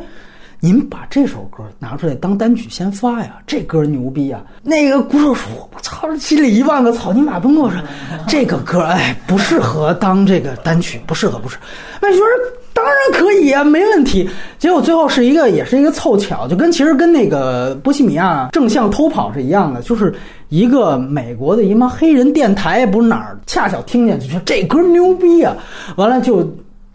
[0.65, 4.41] 您把这首歌拿出来当单曲先发呀，这歌牛逼啊！
[4.63, 7.81] 那个鼓手说：“我操，心里一万个草泥马崩。”我说
[8.29, 11.63] ：“这个歌哎，不适合当这个单曲，不适合，不适合。”
[12.01, 12.25] 那说
[12.73, 20.15] ：“当然可以啊，没问题。”结果最后是一个，也是一个凑巧，就跟其实跟那个波西米亚正向偷跑是一样的，就是
[20.49, 25.57] 一个美国的一帮黑人电台，不是哪儿，恰巧听见就说这歌牛逼啊，
[25.97, 26.49] 完了就。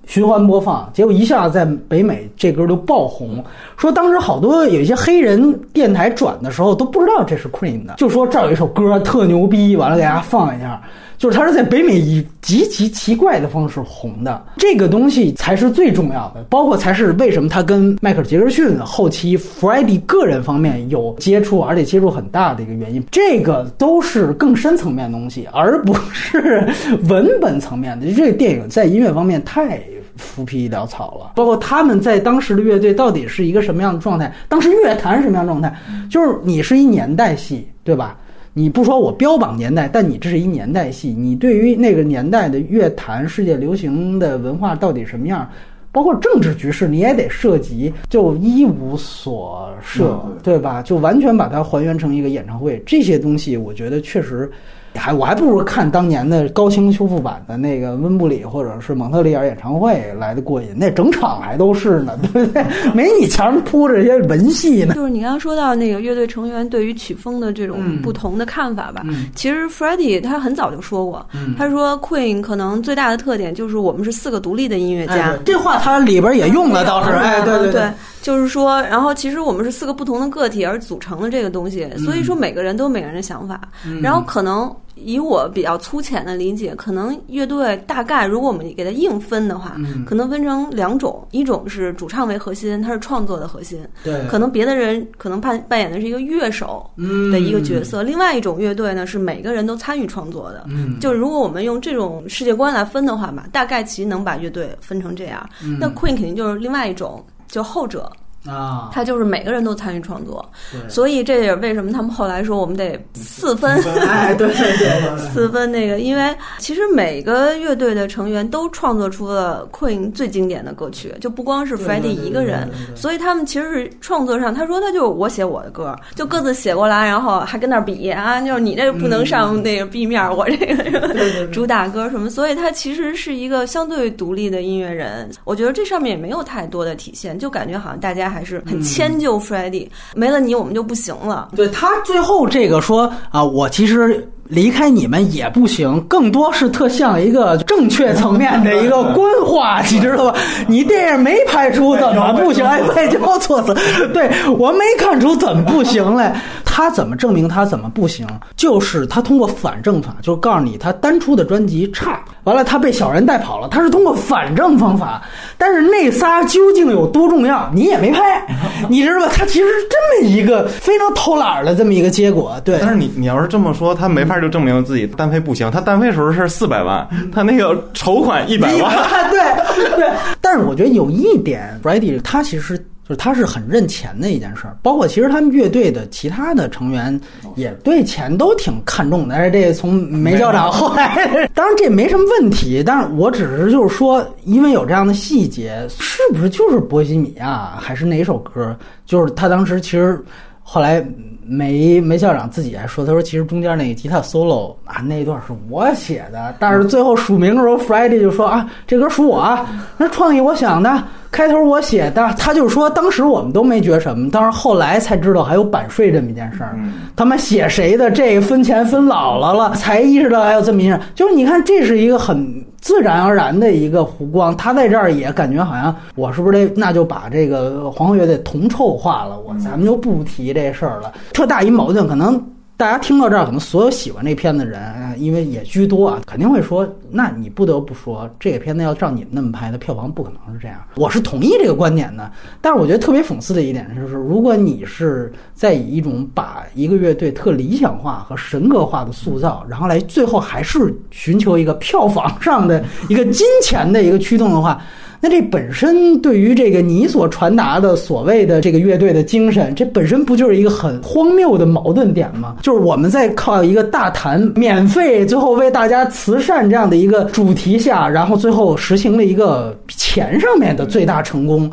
[0.07, 3.43] 循环播放，结果一下在北美这歌就爆红。
[3.77, 10.81] 说当时好多有一些黑人电台转的时候都不知道这是 Queen 的，就说这儿有一首歌特牛逼，完了给大家放一下。
[11.17, 23.03] 就是他是在北美以极其奇怪的方式红的，这个东西才是最重要的，包括才是为什么他跟迈克尔·杰克逊后期 Freddie 个人方面有接触，而且接触很大的一个原因。
[23.11, 26.67] 这个都是更深层面的东西，而不是
[27.09, 28.11] 文本层面的。
[28.13, 29.81] 这电影在音乐方面太
[30.15, 35.75] 浮皮潦草了，包括他们在当时的乐队到底是一个什么样的状态，当时乐坛是什么样状态，
[36.09, 38.17] 就是你是一年代戏，对吧？
[38.57, 41.09] 你不说我标榜年代，但你这是一年代戏。
[41.15, 45.47] 你对于那个年代的乐坛、世界流行的文化到底什么样，
[45.91, 50.81] 包括政治局势，你也得涉及，就一无所涉，对吧？
[50.81, 54.51] 就完全把它还原成一个演唱会，这些东西，我觉得确实。
[54.97, 62.65] 还我还不如看当年的高清修复版的那个温布里或者是蒙特利尔演唱会来的过瘾，那整场还都是呢， 对不对？
[62.93, 64.93] 没你前面铺着些文戏呢。
[64.95, 69.03] 就是你刚刚说到那个乐队成员对于曲风的这种不同的看法吧？
[69.35, 71.25] 其实 Freddie 他很早就说过，
[71.57, 75.37] 他说 Queen 可能最大的特点就是我们是四个独立的音乐家。
[75.45, 77.89] 这话他里边也用了，倒是哎，对对对，
[78.21, 83.61] 就是说，然后其实我们是四个不同的个体而组成的这个东西，所以说每个人都有每个人的想法，
[84.01, 84.73] 然后可能。
[85.03, 96.89] 以我比较粗浅的理解，可能乐队大概如果我们给它硬分的话，可能分成两种，一种是主唱为核心，它是创作的核心，对，可能别的人可能扮扮演的是一个乐手
[97.31, 98.03] 的一个角色。
[98.03, 105.47] 另外一种乐队呢，是每个人都参与创作的，嗯就如果我们用这种世界观来分的话嘛，大概其实能把乐队分成这样。
[105.79, 108.11] 那 Queen 肯定就是另外一种，就后者。
[108.47, 110.43] 啊，他就是每个人都参与创作，
[110.87, 113.71] 所以这也为什么他们后来说我们得四分，
[114.07, 138.36] 哎，对对对，四分那个，因为其实每个乐队的成员都创作出了 Queen 最经典的歌曲，就不光是 Freddie 一个人，所以他们其实是创作上，他说他就我写我的歌，就各自写过来，然后还跟那比啊，就是你这不能上那个 B 面，我这个主打歌什么，所以他其实是一个相对独立的音乐人，我觉得这上面也没有太多的体现，就感觉好像大家还。
[138.37, 141.49] 还是很迁就 Freddie，没了你我们就不行了。
[141.55, 144.29] 对他最后这个说啊，我其实。
[144.49, 150.39] 离开你们也不行，更多是特像一个正确层面的一个官话，你知道吧？
[150.67, 152.63] 你电影没拍出怎么不行？
[152.67, 153.73] 哎，外交措辞，
[154.13, 156.31] 对我没看出怎么不行嘞。
[156.63, 158.25] 他怎么证明他怎么不行？
[158.55, 165.21] 就是他通过反证法，就是告诉你他单出的专辑差，完了他被小人带跑了，他是通过反证方法。
[165.57, 167.67] 但是那仨究竟有多重要？
[167.73, 168.45] 你也没拍，
[168.87, 169.31] 你知道吧？
[169.35, 172.53] 他其实这么一个非常偷懒的这么一个结果。
[172.63, 174.36] 对，但是你你要是这么说，他没法。
[174.41, 178.95] 就证明自己单飞不行，他单飞时候是四百万，他那个筹款一百万，
[179.29, 180.09] 对对。
[180.41, 187.19] 但是我觉得有一点，Freddie 他其实就是他是很认钱的一件事儿，包括其实他们乐队的其他的成员
[187.55, 189.35] 也对钱都挺看重的。
[189.35, 191.15] 而这从梅校长后来，
[191.55, 198.75] 当然这没什么问题，但是我只是就是说，因为有这样的细节，是不是就是波西米亚还是哪首歌？
[199.05, 200.21] 就是他当时其实
[200.61, 201.05] 后来。
[201.47, 209.65] 梅梅校长自己还说：“他说其实中间那个吉他 solo 啊那一段是我写的，但是最后署名的时候，Friday 就说啊，这歌属我，啊
[209.97, 216.77] 那创意我想的，开头我写的，他就说当时我们都没觉什么，但是后来才知道还有版税这么一件事儿。
[217.15, 221.01] 他们写谁的这个分钱分姥姥了，才意识到还有这么一件事。
[221.15, 224.55] 就是你看，这是一个很自然而然的一个弧光。
[224.55, 229.37] 他在这儿也感觉好像我是不是得那就把这个皇后乐队铜臭化了？
[229.45, 231.11] 我咱们就不提这事儿了。
[231.33, 232.41] 特大一矛盾，可能。
[232.77, 240.77] 大家听到这儿，可能所有喜欢这片子的人，因为也居多啊，肯定会说：那你不得不说，这个片子要照你们那么拍，的票房不可能是这样。
[240.95, 254.79] 我是同意这个观点的，但是我觉得特别讽刺的一点就是，如果你是在以一种把一个乐队特理想化和神格化的塑造，然后来最后还是寻求一个票房上的一个金钱的一个驱动的话。
[255.19, 262.57] 那这本身对于这个你所传达的所谓的这个乐队的精神，这本身不就是一个很荒谬的矛盾点吗？
[262.61, 271.69] 就是我们在靠一个大谈免费，最后为大家慈善这样的一个主题下，然后最后实行了一个钱上面的最大成功，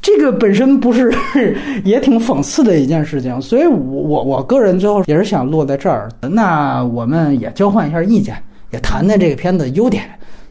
[0.00, 1.12] 这个本身不是
[1.84, 3.40] 也挺讽刺的一件事情？
[3.42, 6.08] 所以，我我我个人最后也是想落在这儿。
[6.20, 8.36] 那我们也交换一下意见，
[8.70, 10.04] 也谈谈这个片子优点。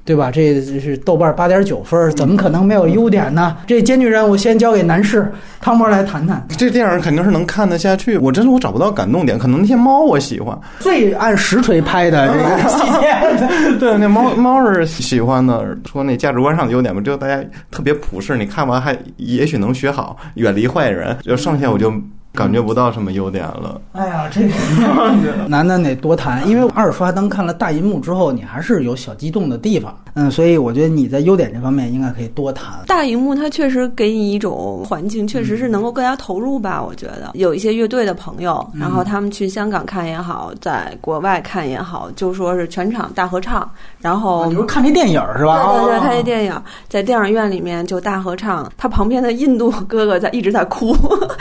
[0.05, 0.29] 对吧？
[0.29, 3.57] 这是豆瓣八点九分，怎么可能没有优点呢？
[3.65, 5.29] 这艰巨任务先交给男士
[5.59, 6.45] 汤姆来谈谈。
[6.57, 8.15] 这电影肯定是能看得下去。
[8.19, 10.55] 我真的我找不到感动点，可能那些猫我喜欢。
[10.79, 15.75] 最按实锤拍的这个 细节，对，那猫猫是喜欢的。
[15.91, 21.17] 说那价值观上的优点吧，就大家特别朴实，你看完还也许能学好，远离坏人。
[21.23, 21.91] 就剩下我就。
[22.35, 23.79] 感觉不到什么优点了。
[23.93, 29.97] 哎呀，这个男的得多谈，因为二刷当看了大银幕之后，你还是有小激动的地方。
[30.13, 32.67] 嗯，所以我觉得你在优点这方面应该可以多谈。
[32.87, 36.81] 大荧幕它确实给你一种环境，确实是能够更加投入吧。
[36.81, 43.69] 我觉得有一些乐队的朋友，然后他们去香港看也好，在国外看也好，就说是全场大合唱。
[43.99, 45.73] 然后你说看这电影是吧？
[45.73, 50.95] 对对对，看这电影，在电影院里面就大合唱，他旁边的印度哥哥在一直在哭，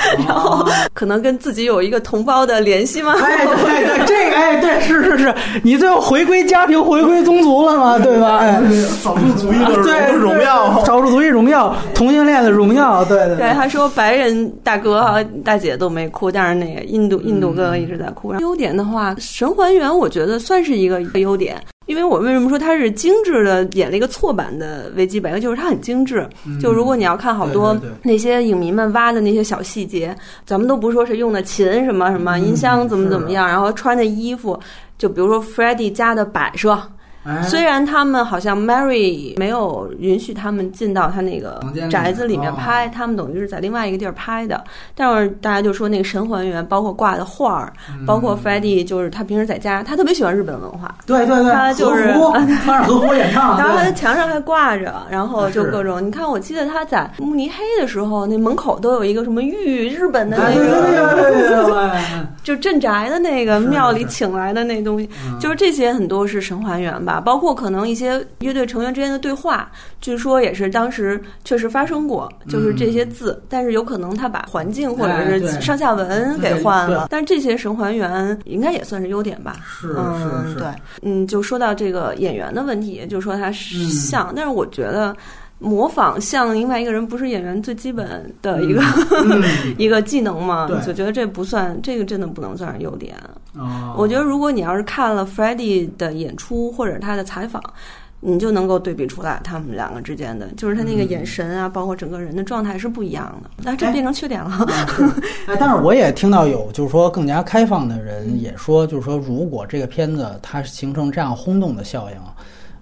[0.26, 0.66] 然后。
[0.92, 3.14] 可能跟自己有一个同胞的联系吗？
[3.20, 7.98] 哎，对对， 这个哎，对，是是是，你最后回归家庭，回归宗族了吗？
[7.98, 8.38] 对吧？
[8.38, 8.62] 哎，
[9.02, 13.36] 少数族裔的荣耀，少数族裔荣耀，同性恋的荣耀，对对。
[13.36, 18.32] 对，他说白人大哥和大姐都没哭，但是那个印度印度哥哥一直在哭。
[18.36, 21.56] 优点的话，神还原，我觉得算是一个优点。
[21.86, 26.28] 因为我为什么说它是精致的演了一个错版的维基百科，就是它很精致。
[26.60, 30.16] 就如果你要看好多那些影迷们挖的那些小细节，
[30.46, 34.58] 咱们都不说是用的琴什么什么音箱怎么怎么样，然后穿的衣服，
[34.96, 36.80] 就比如说 Freddie 家的摆设。
[37.42, 44.62] 虽然他们好像 Mary 没有允许他们进到他那个宅子里面拍，他们等于是在另外一个地儿拍的。
[44.94, 47.72] 但是大家就说那个神还原，包括挂的画儿，
[48.06, 50.94] 包括 Freddie 就是他平时在家，他特别喜欢日本文化。
[51.06, 52.12] 对对对，他就是
[52.64, 56.04] 他和服演唱，然后他的墙上还挂着，然后就各种。
[56.04, 61.90] 你看，我记得他在慕尼黑的时候，那门口都有一个什么玉日本的那个，
[62.44, 65.08] 就镇宅的那个庙里请来的那东西，
[65.40, 67.13] 就是这些很多是神还原吧。
[67.20, 77.08] 包括可能一些乐队成员之间的对话，据说也是当时确实发生过，就是这些字，但是有可能他把环境或者是上下文给换了。
[77.10, 79.56] 但是这些神还原应该也算是优点吧？
[79.64, 80.66] 是是是，对，
[81.02, 85.16] 嗯，就说到这个演员的问题，就说他像，但是我觉得。
[85.60, 88.82] 模仿像另外一个人不是演员最基本的一个
[89.78, 90.68] 一个技能嘛？
[90.84, 93.14] 就觉得这不算，这个真的不能算是优点。
[93.96, 97.62] 我觉得如果你要是看了 Freddie 的演出或者他的采访，
[98.20, 103.50] 你就能够对比出来他们两个之间的，就是他那个眼神啊，包括整个人的状态是不一样的。
[103.62, 104.66] 那这变成缺点了。
[105.46, 112.16] 哎，但是我也听到有就是说更加开放的人也说，就是说如果这个片子它形成这样轰动的效应。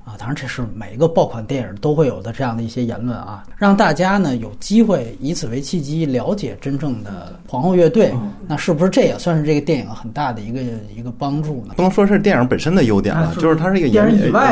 [0.05, 8.13] 啊，当然这是每一个爆款电影都会有的这样的一些言论啊，让大家呢有机会以此为契机了解真正的皇后乐队，
[8.49, 10.61] 那是不是这也算是这个电影很大的一个
[10.97, 11.75] 一个帮助呢？
[11.77, 14.05] 不能说是电影本身的优点了，就是它是一个延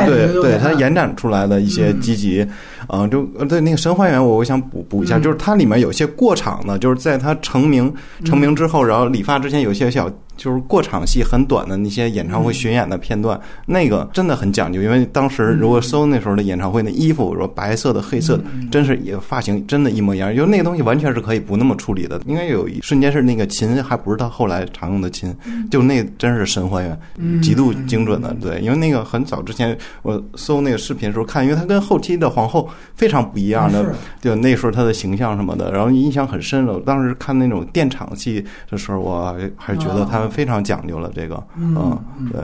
[0.05, 2.47] 对对它延展出来的一些积极，
[2.87, 7.93] 嗯，就对那个神还原，我我想补补一下，就是它里面有些过场呢，就是在它成名
[8.23, 10.09] 成名之后，然后理发之前有些小。
[10.41, 14.81] 就是过场戏很短的那些演唱会巡演的片段，那个真的很讲究。
[14.81, 20.35] 因为当时如果搜那时候的演唱会，那衣服说白色的、黑色的，真是也发型真的一模一样。
[20.35, 22.19] 就那个东西完全是可以不那么处理的。
[22.25, 25.31] 应该有一瞬间是那个琴还不是他后来常用的琴，
[25.69, 28.33] 就那真是神还原，极度精准的。
[28.41, 36.79] 对，因为那个很早之前我搜那个视频的时候看，因为他跟后期的皇后非常不一样的，就那时候他的形象什么的，然后印象很深了。
[36.83, 40.30] 当时看那种电场戏的时候，我还是觉得他。
[40.31, 42.01] 非常讲究了，这个，嗯，
[42.31, 42.41] 对。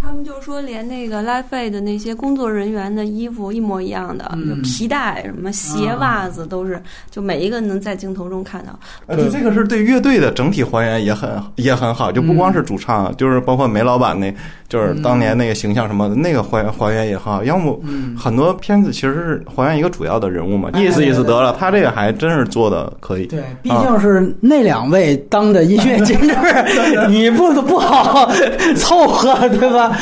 [0.00, 8.78] 他们就说连那个 Live Aid 的那些工作人员的衣服一模一样的，就皮带、什么鞋、袜子都是，就每一个能在镜头中看到。
[9.06, 14.34] 呃，这个是对乐队的整体还原也很也很好，就不光是主唱，就是包括梅老板那，
[14.68, 17.44] 就是当年那个形象什么的，那个还原还原也很好。
[17.44, 17.78] 要么
[18.16, 21.54] 很多片子其实是还原一个主要的人物嘛，意思意思得了。
[21.58, 23.26] 他这个还真是做的可以。
[23.26, 26.34] 对，毕竟是那两位当的音乐监制，
[27.10, 28.30] 你不不好
[28.76, 29.96] 凑合， 对吧？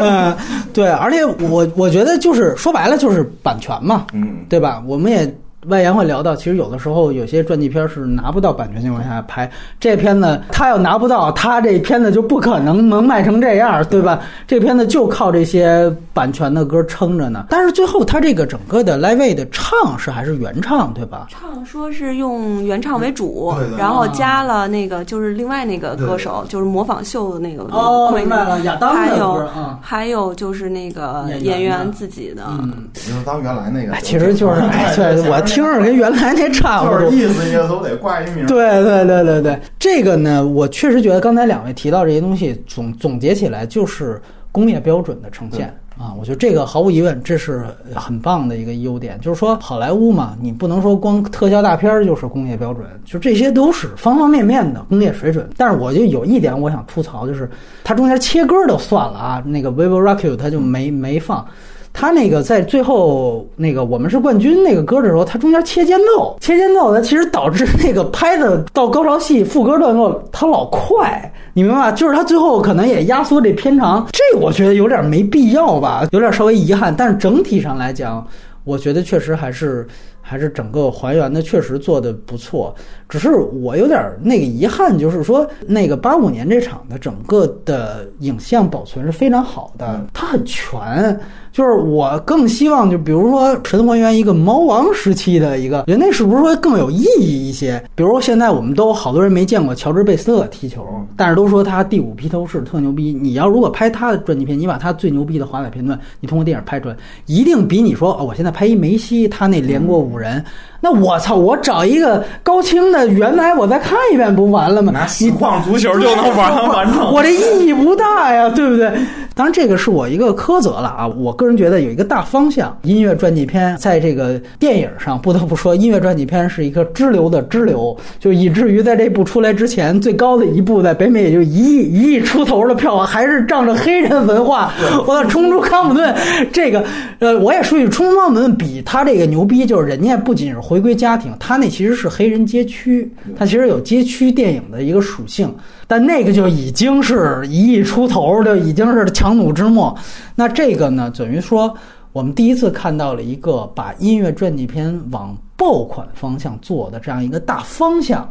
[0.00, 0.36] 嗯，
[0.72, 4.82] 对，而且我我觉得就是说白了就是版权嘛，嗯，对吧？
[4.86, 5.32] 我们也
[5.68, 9.48] 外延会聊到，其实有的时候有些传记片是拿不到版权情况下拍
[9.78, 14.20] 这片子，他要拿不到，他这片子就不可能能卖成这样，对吧？
[14.46, 17.46] 这片子就靠这些版权的歌撑着呢。
[17.48, 21.26] 但是最后他这个整个的 live aid 唱是还是原唱，对吧？
[21.30, 29.78] 唱说是用原唱为主，然后加了那个就是另外那个歌手，就是模仿秀的那个哦，明白了，亚当的歌还有啊。
[29.80, 37.10] 还有就是那个演员自己的，嗯，就是当原来那个哎，其实就是，哎，对我 听着跟原来那差不多。
[37.10, 38.46] 意思也都得挂一名。
[38.46, 45.72] 对对对对对，这个呢，我确实觉得刚才两位提到这些东西，总总结起来就是工业标准的呈现。
[45.98, 49.20] 啊，我觉得这个毫无疑问，这是很棒的一个优点。
[49.20, 55.48] 就是说，好莱坞嘛，你不能说光特效大片儿就是工业标准，就这些都是方方面面的工业水准。
[55.56, 57.48] 但是我就有一点我想吐槽，就是
[57.84, 61.46] 它中间切歌都算了啊，那个 v i v o Rock You 它就没没放。
[61.92, 71.92] 他那个在最后那个我们是冠军那个歌的时候，他中间切间奏，切间奏呢，其实导致那个拍的到高潮戏副歌段落它老快，你明白吧？
[71.92, 76.94] 就是他最后可能也压缩这片长，这我觉得有点没必要吧，有点稍微遗憾。
[76.96, 78.26] 但是整体上来讲，
[78.64, 79.86] 我觉得确实还是
[80.24, 82.74] 还是整个还原的确实做的不错。
[83.08, 91.20] 只是我有点那个遗憾，就是说那个八五年这场的整个的影像保存是非常好的，它很全。
[91.52, 97.82] 就是我更希望，就比如说神还原一个猫王时期的一个，人那是不是说更有意义一些？
[97.94, 100.86] 比如说现在我们都好多人没见过乔治贝斯特踢球，
[101.16, 103.12] 但是都说他第五披头士特牛逼。
[103.12, 106.96] 你要如果拍他的传记片，你把他最牛逼的华彩片段，你通过电影拍出来，
[107.26, 110.42] 一定比你说哦，我现在拍一梅西，他那连过五人，
[110.84, 114.90] 那我操，我找一个高清的原来我再看一遍不完了吗？
[114.92, 117.12] 拿实况足球就能玩完成。
[117.14, 118.92] 我这意义不大呀，对不对？
[119.34, 121.06] 当然，这个是我一个苛责了啊。
[121.06, 134.70] 我个人觉得有一个大方向，音乐传记片在这个电影上，不得不说，音乐传记片是一个支流的支流，就以至于在这部出来之前，最高的一部在北美也就一亿一亿出头的票，还是仗着黑人文化，
[135.06, 136.14] 我操，冲出康普顿，
[136.52, 136.84] 这个
[137.20, 145.54] 呃，我也说句，冲出康普顿比他这个牛逼，就是人家不仅是回归家庭，他那其实是黑人街区，他其实有街区电影的一个属性。
[145.86, 149.94] 但那个就已经是一亿出头，就已经是强弩之末。
[150.34, 151.76] 那这个呢，等于说
[152.12, 158.26] 我们第一次看到了一个把音乐传记片往爆款方向做的这样一个大方向。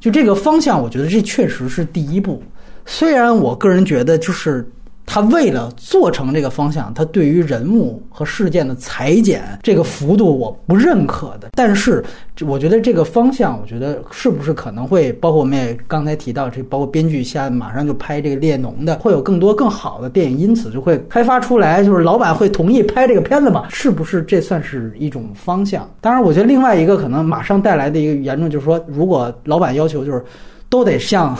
[0.00, 2.42] 就这个方向，我觉得这确实是第一步。
[2.86, 4.66] 虽然我个人觉得，就是
[5.04, 11.48] 他为了做成这个方向，他对于人物和事件的裁剪这个幅度我不认可的。
[11.52, 12.02] 但是，
[12.46, 23.64] 我觉得这个方向，我觉得是不是可能会包括我们也刚才提到，这包括编剧下马上就拍这个列侬的，会有更多更好的电影，因此就会开发出来，就是老板会同意拍这个片子嘛？
[23.68, 25.88] 是不是这算是一种方向？
[26.00, 30.24] 当然，我觉得另外一个可能马上带来的一个严重就是说，如果老板要求就是。
[30.72, 31.36] 都得像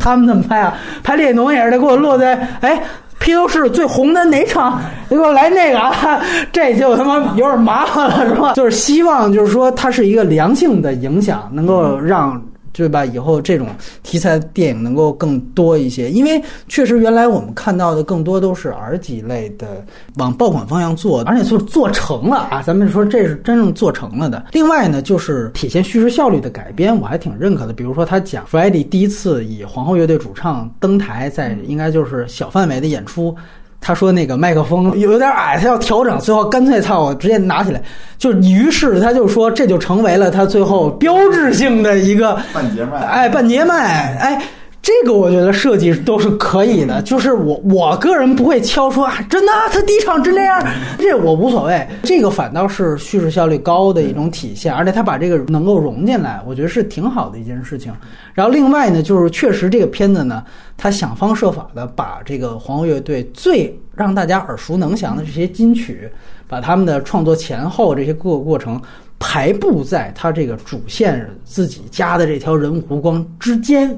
[0.00, 2.82] 他们那么拍啊，拍列侬也是得给我落在哎。
[3.22, 4.80] 披头士最红的哪场？
[5.08, 6.20] 你给我来那个啊！
[6.52, 8.52] 这就他妈有点麻烦了，是吧？
[8.54, 12.42] 就是希望，就是说它是一个良性的影响，能够让
[12.72, 13.04] 对吧？
[13.04, 13.68] 以后这种
[14.02, 22.62] 题材电影能够更多一些，因为确实原来我们看到的更多都是 R 级类的，往爆款方向做，而且做做成了啊！
[22.62, 24.44] 咱们说这是真正做成了的。
[24.52, 27.72] 另外呢，就是体现叙事效率的改编，我还挺认可的。
[27.72, 33.36] 比如说他讲 f r e d d y 第一次以皇后乐队主唱登台，在应该就是小范围的演出。
[33.82, 37.82] 他说那个麦克风有点矮，他要调整，最后干脆操，我直接拿起来，
[38.16, 44.42] 就于是他就说这就成为了他最后标志性的一个半截麦，哎，半截麦，哎。
[44.82, 50.60] 这个我觉得设计都是可以的，就是我我个人不会敲说啊，真的他第一场真这样，
[50.98, 57.92] 这我无所谓，这个反倒是叙事效率高的一种体现，而且他把这个能够融进来，我觉得是挺好的一件事情。
[58.34, 60.42] 然后另外呢，就是确实这个片子呢，
[60.76, 66.10] 他想方设法的把这个皇后乐队最让大家耳熟能详的这些金曲，
[66.48, 68.82] 把他们的创作前后这些各个过程
[69.20, 73.96] 排布在他这个主线自己加的这条人物弧光之间。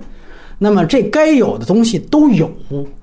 [0.59, 2.51] 那么这该有的东西都有。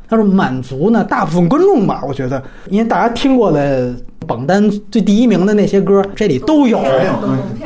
[0.10, 3.94] 他说满足呢，大部分观众吧，我觉得，因为大家听过的
[4.28, 6.84] 榜单最第一名的那些歌，这里都有，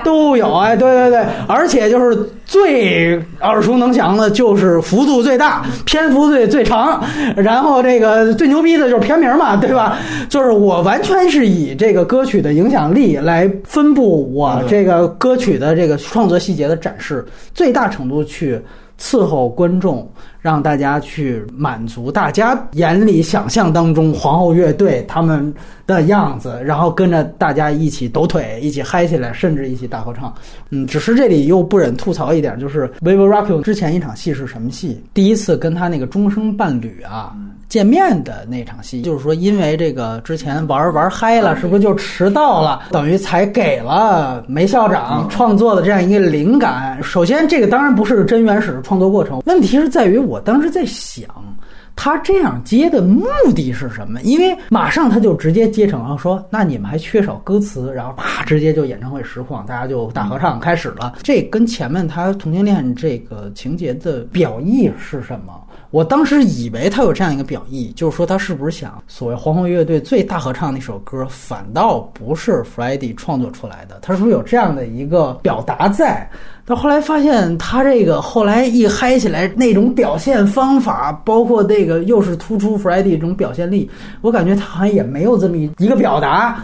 [0.03, 0.53] 都有。
[0.53, 7.03] 哎，对对对，而且就是最耳熟能详的，就是幅度最大，篇幅最最长，
[7.35, 9.97] 然后这个最牛逼的就是片名嘛，对吧？
[10.29, 17.25] 就是我完全是以这个歌曲的影响力来分布我这个歌曲的这个创作细节的展示，
[17.55, 18.61] 最大程度去
[18.99, 20.09] 伺候观众。
[20.41, 25.51] 让大家去满足大家眼里想象当中皇后乐队他们
[25.87, 30.31] 的样子，然后跟着大家一起抖腿，一起嗨起来，甚至一起大合唱。
[30.69, 35.03] 嗯，只是这里又不忍吐槽一点，就是 Vivo Rock 之前一场戏是什么戏？
[35.15, 37.35] 第一次跟他那个终生伴侣啊
[37.67, 42.83] 见面的那场戏，就是说因为这个之前玩玩嗨了，是不是就迟到了？
[42.91, 47.01] 等于才给了梅校长创作的这样一个灵感。
[47.01, 50.35] 首先，这个当然不是真原始的创作过程，问题是在于我。
[50.35, 51.25] 我当时在想，
[51.95, 53.25] 他这样接的目
[53.55, 54.19] 的是什么？
[54.21, 61.13] 因为马上他就直接接成了说，那你们还缺少歌词，然后啪，直接就演唱会实况，大家就大合唱开始了。
[61.23, 65.53] 这跟前面他同性恋这个情节的表意是什么？
[65.95, 73.97] 我当时以为他有这样一个表意，就是说他是不是想所谓皇后乐队最大合唱那首歌，反倒不是 Freddie 创作出来的？
[74.01, 76.29] 他是不是有这样的一个表达在？
[76.65, 83.89] 但后来发现，他这个后来一嗨起来，那种表现方法，包括这个又是突出 Freddie 这种表现力，
[84.19, 86.61] 我感觉他好像也没有这么一个表达。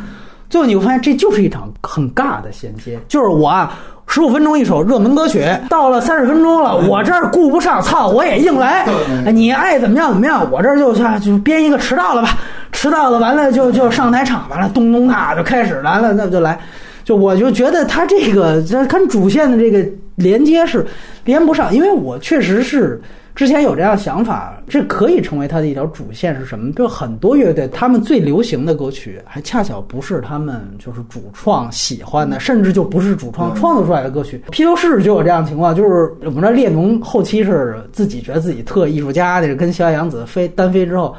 [0.50, 3.00] 最后你会发现，这就是一场很尬的衔接。
[3.08, 3.80] 就是我啊，
[4.12, 8.86] 十五分钟一首热门歌曲，到了三十分钟了，我这儿顾不上，操，我也硬来。
[9.32, 12.38] 你爱怎么样怎么样，我这儿就就编一个迟到了吧，
[12.74, 16.60] 迟到了完了就就上台场，完了咚咚哒就开始完了，那就来。
[17.06, 19.82] 就我就觉得他这个这跟主线的这个
[20.16, 20.86] 连接是
[21.24, 23.02] 连不上，因为我确实是
[23.34, 26.72] 之前有这样想法，这可以成为他的一条主线是什么？
[26.74, 34.44] 就很多乐队他们最流行的歌曲，还恰巧不是他们就是主创喜欢的，甚至就不是主创创作出来的歌曲。
[34.52, 41.16] 披头士就有这样的情况，就是我们这列侬后期是自己觉得自己特艺术家，那个跟小野洋子飞单飞之后。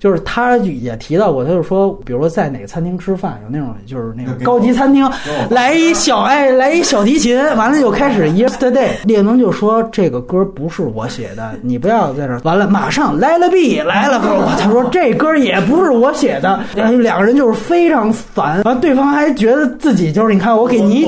[0.00, 5.06] 就是他也提到过，他就说，比如说在哪个餐厅吃饭，有那种就是那种高级餐厅，
[5.50, 8.88] 来一小哎，来一小提琴，完了就开始 Yesterday。
[9.04, 12.40] 列侬就说这个歌不是我写的，你不要在这儿。
[12.44, 14.18] 完了，马上来了 B 来了，
[14.58, 18.62] 他说这歌也不是我写的，两个人就是非常烦。
[18.62, 21.06] 完，对方还觉得自己就是你看我给您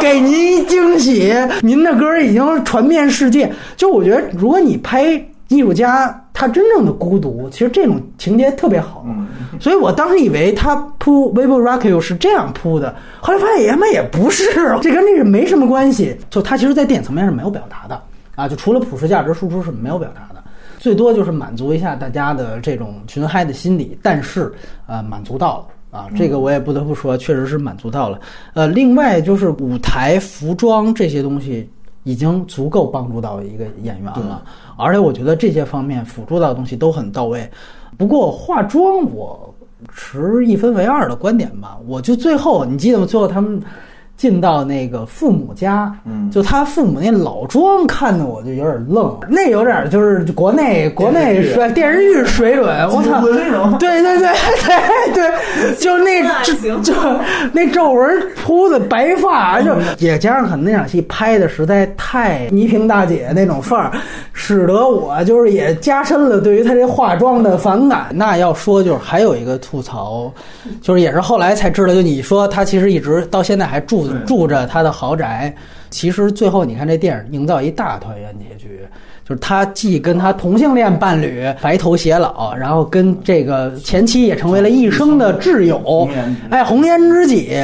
[0.00, 3.52] 给您惊喜，您的歌已经传遍世界。
[3.76, 5.20] 就我觉得，如果你拍。
[5.48, 9.04] 艺术家他真正的孤独，其实这种情节特别好，
[9.60, 14.44] 所以我当时以为他铺《Vivo Rock You》是这样铺的，后来发现他妈也不是，
[14.80, 16.16] 这跟那个没什么关系。
[16.30, 18.00] 就他其实，在电影层面是没有表达的
[18.34, 20.42] 啊，就除了普世价值输出是没有表达的，
[20.78, 24.50] 最多就是满足一下大家的这种群嗨的心理，但是
[24.86, 25.58] 呃，满足到
[25.90, 28.18] 了啊，这个我也不得不说，确实是满足到了。
[28.54, 31.68] 呃，另外就是舞台服装这些东西。
[32.04, 34.42] 已经足够帮助到一个演员了，
[34.76, 37.50] 而且我觉得这些方面辅助到的东西都很到位。
[37.96, 39.54] 不过化妆，我
[39.94, 41.78] 持一分为二的观点吧。
[41.86, 43.06] 我就最后，你记得吗？
[43.06, 43.62] 最后他们。
[44.22, 53.20] 进到那个父母家，嗯，就他父母那老庄，看的我就有点愣，那有点就是国内国内水电视剧水准， 我操，
[53.80, 54.28] 对对对
[54.62, 56.94] 对对， 就那就就
[57.52, 63.90] 那皱纹铺的白发，就也加上可能那场戏拍的实在太倪萍大姐那种范儿，
[64.32, 68.06] 使得我就是也加深了对于她这化妆的反感。
[68.14, 70.32] 那要说就是还有一个吐槽，
[70.80, 74.11] 就是也是后来才知道，就你说他其实一直到现在还住。
[74.20, 75.54] 住着他的豪宅，
[75.90, 78.80] 其实最后你看这电影营造一大团圆结局，
[79.24, 86.08] 就是他既跟他同性恋伴侣白头偕老，然后跟这个前妻也成为了一生的挚友，
[86.50, 87.56] 哎，红颜知己。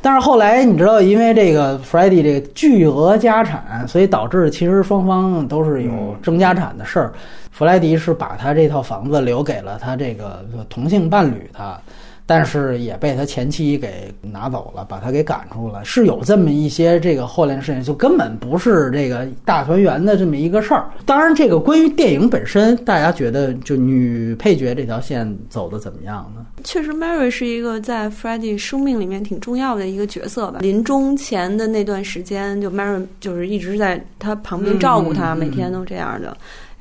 [0.00, 7.12] 但是后来你知道，因为这个 Freddie 这个巨额家产，所以导致其实双方都是有争家产的事儿。
[7.50, 11.78] 弗莱迪是把他这套房子留给了他这个同性伴侣他。
[12.26, 20.88] 但是也被他前妻给拿走了，把他给赶出了，是有这么一些这个后来的事情，就根本不是这个大团圆的这么一个事儿。
[21.04, 26.44] 当然，这个关于电影本身，大家觉得就女配角这条线走的怎么样呢？
[26.64, 30.60] 确实，Mary 是一个在 Freddie 生命里面挺重要的一个角色吧。
[30.60, 36.34] 临终前的那段时间，就 Mary 就是一直在他旁边照顾他，每天都这样的。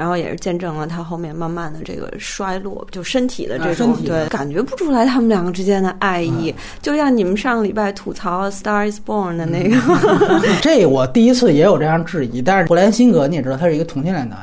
[0.03, 6.53] 然后也是见证了他后面慢慢的这个衰落，就身体的这种对，感觉不出来他们两个之间的爱意。
[6.81, 9.77] 就像你们上个礼拜吐槽《Star Is Born》的那个，
[10.61, 12.41] 这我第一次也有这样质疑。
[12.41, 14.39] 但是布莱恩辛格你也知道，他是一个同性恋男，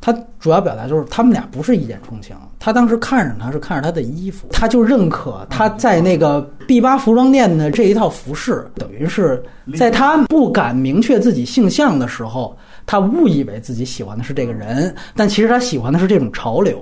[0.00, 2.34] 他主要表达就是他们俩不是一见钟情。
[2.58, 9.40] 他当时看上他是看着他的衣服，他就认可他在那个 B 八服装店的这一套服饰，等于是
[9.76, 16.80] 在他不敢明确自己性向的时候，他误以为自己喜欢的是这个人，但其实他喜欢的是这种潮流。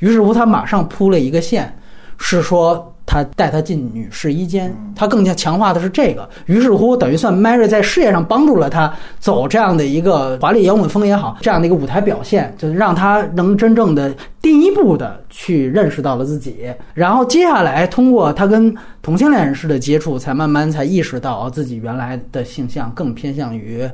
[0.00, 1.76] 于是乎，他马上铺了一个线，
[2.18, 2.90] 是说。
[3.06, 6.26] 他带她进女试衣间，他更加强化的是这个。
[6.46, 16.72] 于是乎，等于算 Mary 在事业上帮助了他走这样的一个华丽摇滚风也好，这样的一个舞台表现，就是让他能真正的第一步的去认识到了自己。
[16.94, 23.86] 然后接下来通过他跟同性恋人士的接触，才慢慢才意识到自己原来的性向更偏向于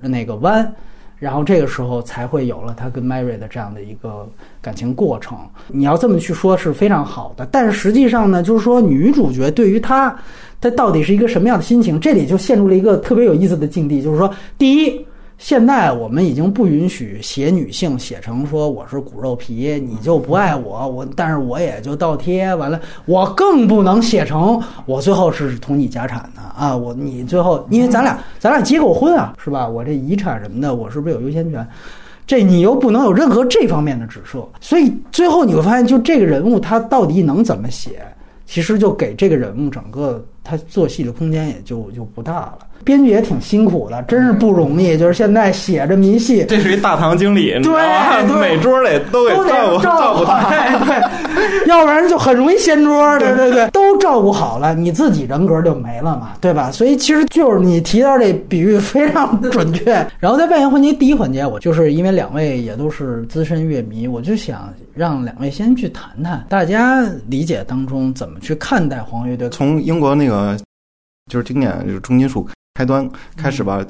[0.00, 0.70] 那个弯。
[1.18, 4.28] 然后这个时候才会有了他跟 Mary 的这样的一个
[4.60, 5.38] 感情过程。
[5.68, 7.46] 你要这么去说，是非常好的。
[7.50, 10.14] 但是实际上呢，就是说女主角对于他，
[10.60, 11.98] 他到底是一个什么样的心情？
[11.98, 15.06] 这里就陷入了一个特别有意思的境地，就是说，第一。
[15.38, 26.74] 现在我们已经不允许写女性写成说我是骨肉皮，你就不爱我，我但是我也就倒贴完了，我更不能写成我最后是同你家产的啊！
[26.74, 29.68] 我你最后因为咱俩咱俩结过婚啊，是吧？
[29.68, 31.66] 我这遗产什么的，我是不是有优先权？
[32.26, 38.02] 这你又不能有任何这方面的指涉，所以最后你会发现，就这个人物他到底能怎么写，
[38.46, 42.58] 其实就给这个人物整个他做戏的空间也就就不大了。
[42.86, 44.96] 编剧也挺辛苦的，真是不容易。
[44.96, 50.48] 就是现在写着迷戏， 这是一大堂经理， 对，每桌得都得照顾照顾他，
[50.86, 53.18] 对，要不然就很容易掀桌。
[53.18, 56.70] 对对对，都照顾好了，你自己人格就没了嘛，对吧？
[56.70, 59.92] 所以其实就是你提到这比喻非常准确。
[60.20, 69.48] 然后在外延环节第一环节，我就是因为两位也都是资深乐迷，我就想让两位先去谈谈大家理解当中怎么去看待黄乐队。
[69.48, 70.56] 从英国那个
[71.30, 72.46] 就是经典就是重金属。
[72.76, 73.08] 开端
[73.38, 73.82] 开始吧，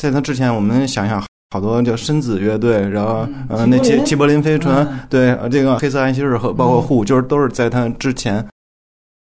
[0.00, 8.42] 在他之前，我们想想好多叫深紫乐队，然后呃，那吉吉柏林飞船，对，这个黑色安息日和包括户，就是都是在他之前，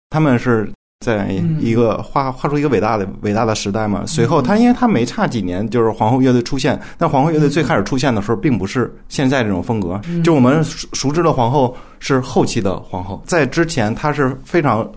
[0.09, 0.71] 他们是
[1.05, 1.27] 在
[1.59, 4.05] 一个画画出一个伟大的伟大的时代嘛。
[4.05, 14.89] 随后他因为他没差几年，就是皇后乐队出现，但皇后乐队最开始出现的时候，并不是现在这种风格，就我们熟熟知的皇后是后期的皇后，在之前他是非常。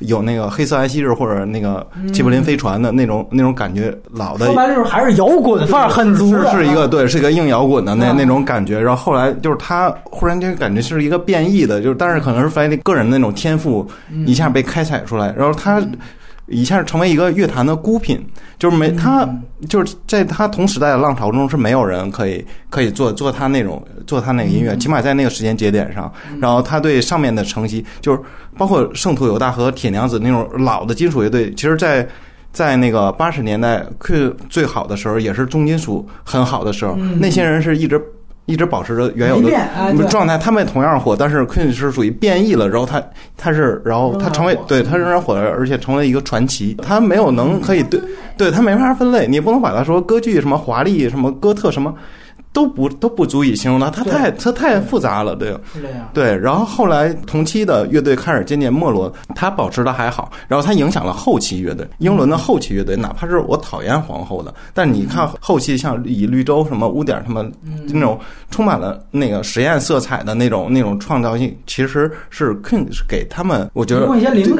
[0.00, 8.80] 有那个黑色安息日或者那个吉卜林飞船的那种那种感觉，老的说白了就是还是摇滚范儿很足，是是一个对，是一个硬摇滚的那那种感觉。
[8.80, 13.86] 然后后来就是他忽然间感觉是一个变异的，就是但是可能是发现个人那种天赋
[14.26, 15.82] 一下被开采出来，然后他。
[16.48, 18.24] 一下成为一个乐坛的孤品，
[18.58, 19.28] 就是没他，
[19.68, 26.12] 就是在他同时代的浪潮中是没有人可以可以做做他那种做他那个音乐，起码在那个时间节点上。
[26.40, 28.20] 然后他对上面的承袭，就是
[28.56, 32.06] 包括圣徒犹大和铁娘子那种老的金属乐队，其实，在
[32.52, 38.00] 在那个八十年代最最好的时候，也是重金属很好的时候，那些人是一直。
[38.46, 39.50] 一直保持着原有的
[40.08, 43.02] 状态，他们同样火，但是 Queen 是属于变异了，然后他
[43.36, 46.76] 他是，然后他成为，对他仍然火，而且成为一个传奇。
[46.82, 48.00] 他没有能可以对，
[48.38, 51.92] 对他没法分类，你不能把他说歌剧什么华丽什么哥特什么。
[52.56, 55.54] 都不都不足以形容它，它太它太复杂了，对。
[56.14, 67.44] 对，然后后来同期的乐队开始渐渐没落，它保持的还好，然后它影响了后期乐队，英伦的后期乐队，哪怕是我讨厌皇后的，但你看后期像以绿洲什么污点什么
[67.88, 68.18] 那种
[68.50, 74.06] 充满了那个实验色彩的那种那种创造性，其实是 King 是给他们，我觉得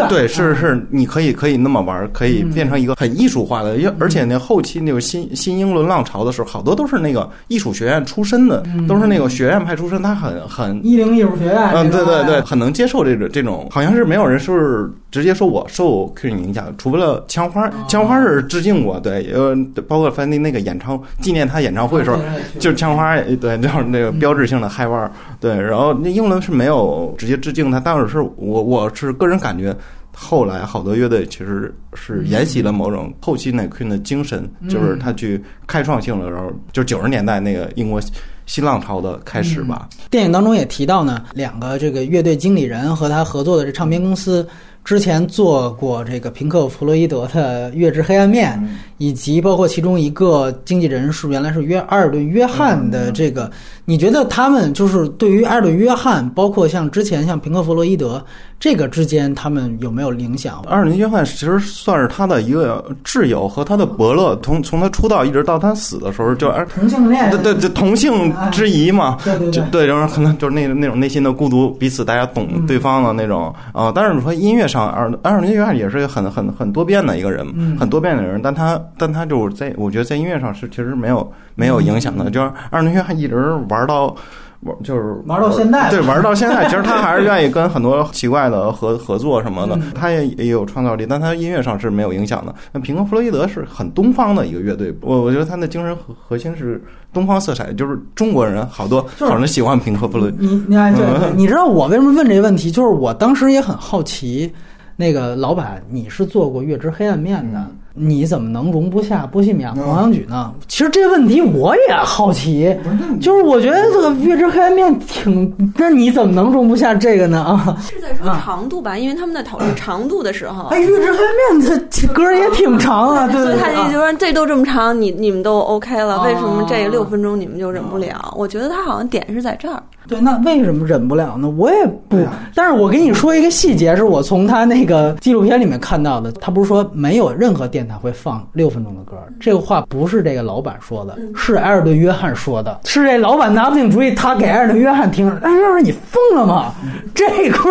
[0.06, 7.85] 对，是是，你可以可以那么玩，可以变成一个很艺术化的，而且那后期那个新新英伦浪潮的时候，好多都是那个艺术学。
[7.86, 19.56] 学院出身的都是那个学院派出身，他很很一零艺术学院，嗯，对对对，很能接受这种这种，好像是没有人是直接说我受 Queen 影响，除了枪花，枪花是致敬过，对，呃，
[19.86, 22.18] 包括翻那那个演唱纪念他演唱会的时候，
[22.58, 25.08] 就是枪花，对， 就是那个标志性的嗨腕，
[25.38, 29.72] 对，然后那英伦是没有直接致敬他，但是是我我是个人感觉。
[30.18, 38.00] 后来好多乐队其实是沿袭了某种后期那 Queen 的精神，就是他去开创性的时候就九十年代那个英国
[38.46, 39.86] 新浪潮的开始吧。
[40.10, 44.48] 电影当中也提到呢，两个这个乐队经理人和他合作的这唱片公司。
[44.84, 48.56] 之前做过这个平克·弗洛伊德的《月之黑暗面》，
[48.98, 53.50] 以及包括其中一个经纪人是原来是约阿尔顿·约翰的这个，
[53.86, 58.22] 你觉得他们就是对于阿尔顿·约翰，包括像之前像平克·弗洛伊德
[58.58, 60.60] 这个之间，他们有没有影响？
[60.66, 73.92] 阿尔顿·约翰其实算是他的一个挚友和他的伯乐，从从他出道一直到他死的时候，就同性恋，对对，同性之谊嘛，对对对，然后可能就是那那种内心的孤独，彼此大家懂对方的那种啊。
[73.94, 74.86] 但是你说音乐上。
[74.86, 77.46] 艾艾伦·约翰也是一个很很很多变的一个人，
[77.78, 84.14] 很多变的人，但他但他就是在我觉得在音乐上是其实没有没有影响的，就是二乐汉一直玩到。
[84.60, 92.52] 玩就是玩到现在，对，玩到现在， 其实他还是愿意跟很多奇怪的合合作什么的，他也也有创造力，但他音乐上是没有影响的。
[92.72, 100.36] 那平克·弗洛伊德是很东方的一个乐队，我我觉得他的精神核核心是东方色彩，就是中国人好多好人喜欢平克·弗洛伊德。
[100.40, 100.94] 你你看，
[101.36, 102.70] 你知道我为什么问这个问题？
[102.70, 104.50] 就是我当时也很好奇，
[104.96, 107.66] 那个老板，你是做过《月之黑暗面》的。
[107.98, 110.52] 你怎么能容不下波西米亚狂想曲呢？
[110.68, 112.76] 其实这问题我也好奇，
[113.20, 117.42] 就是我觉得这个月之黑暗面挺，那你怎么能容不下这个呢？
[117.42, 118.98] 啊，是在说长度吧？
[118.98, 128.34] 因为他们在讨论长度的时候，哎，月之黑暗面这歌也挺长啊，对所以他就是说这都这么长，你你们都 OK 了，为什么这六分钟你们就忍不了？
[128.36, 129.82] 我觉得他好像点是在这儿。
[130.06, 131.48] 对，那为什么忍不了呢？
[131.48, 132.18] 我也不，
[132.54, 137.86] 但是我跟你说一个细节，是我从他那个纪录片里面看到的，他不是说没有任何电。
[137.86, 145.30] 台会放六分钟的歌，这个话不是这个老板说的，是埃尔顿·约翰说的，是这老板拿不定主意，他给埃尔顿·约翰听。
[145.40, 146.72] 哎，要是你疯了吗？
[147.14, 147.68] 这歌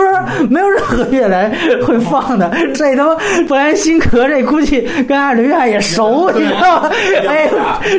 [0.49, 1.53] 没有任何乐来
[1.85, 6.91] 会放的，这他妈布莱辛格这估计跟埃尔顿·约翰也熟，你知道吗？
[7.27, 7.49] 哎，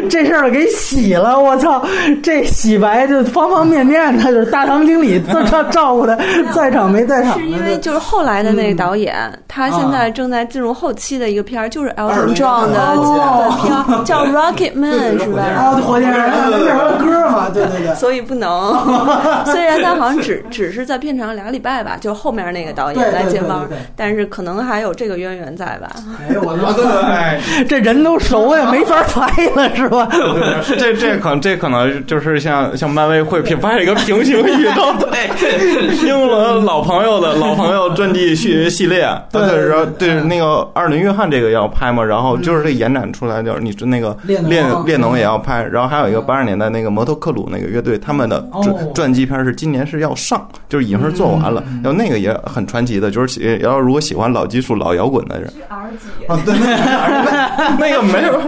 [0.08, 1.84] 这事儿给洗了，我操，
[2.22, 6.18] 这洗白就方方面面，他就是大堂经理这照照顾的，
[6.52, 7.38] 在场没在场。
[7.38, 9.14] 是因为就是后来的那个导演，
[9.46, 11.92] 他现在正在进入后期的一个片儿，就是。
[11.96, 15.42] 很壮的的片儿叫 Rocket Man 是吧？
[15.42, 17.94] 啊，火箭人那首歌嘛，对对对。
[17.94, 18.74] 所以不能，
[19.46, 23.60] 虽然他好像只只是在片场两个礼拜吧，就后面那个导演来接班，
[23.94, 25.90] 但是可能还有这个渊源在吧？
[26.28, 30.08] 哎我操， 这人都熟呀，没法拍了是吧？
[30.78, 41.86] 这这可能这可能就是像像漫威会拍一个平行宇宙，对，英伦老朋友的老朋友传记系系列，对然后对，那个二林约翰这个要拍。
[41.86, 44.38] 嘛，然后就是这延展出来，就是你是那个列
[44.84, 56.54] 列侬也要拍，然后还有一个八十年代那个摩托克鲁那个乐队，他们的传传记片是今年是要上，就是已经是做完了，然后那个也很传奇的，就是要如果喜欢老技术、老摇滚的人啊，对，
[57.78, 58.42] 那个没有，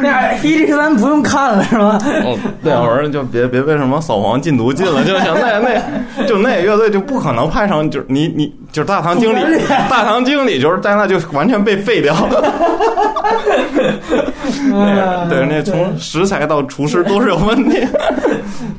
[0.00, 1.98] 那一这咱不用看了是吧？
[2.24, 5.80] 哦，对，我说就别别为什么扫黄禁毒禁了就行，那那
[6.26, 9.58] 就那乐队就不可能派上，就是你你就是大堂经理，
[9.88, 12.52] 大堂经理就是在那就完全被废掉了。
[15.28, 17.78] 对，那从食材到厨师都是有问题。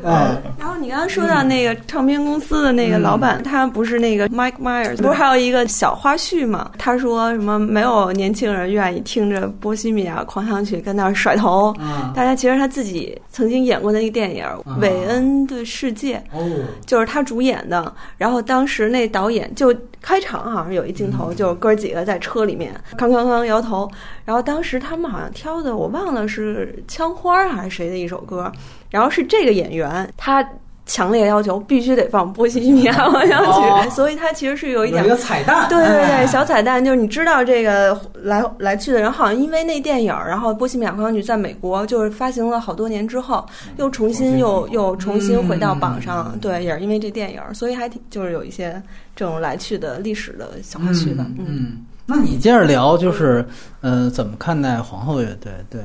[0.04, 6.70] 啊， 然后你刚刚说到那个唱片公司的那个老板，他不是那个 Mike Myers，不是还有一个小花絮吗？
[6.78, 11.74] 他说什么没有年轻人愿意听着《波西米亚狂想曲》跟那儿甩头。
[12.14, 14.44] 大家其实他自己曾经演过那个电影
[14.80, 16.44] 《韦恩的世界》，哦，
[16.86, 17.94] 就是他主演的。
[18.18, 23.90] 然后当时那导演就开场好像有一镜头，就是哥几个在车里面，哐哐哐摇头。
[24.24, 28.52] 然后当时他们好像挑的，我忘了是枪花还是谁的一首歌。
[28.90, 30.48] 然后是这个演员，他
[30.86, 33.50] 强烈要求必须得放《波西米亚 狂想曲》，
[33.90, 43.44] 所以它其实是有一点一个彩蛋，对对对，小彩蛋就是你知道这个来来去的人，好像因为那电影，然后《波西米亚狂想曲》在美国就是发行了好多年之后，
[43.78, 48.82] 又重新又又重新回到榜上，对，也是因为这电影，所以还挺就是有一些
[49.16, 51.84] 这种来去的历史的小花絮的，嗯。
[52.06, 53.44] 那你接着聊，就是，
[53.82, 55.52] 呃，怎么看待皇后乐队？
[55.72, 55.82] 对，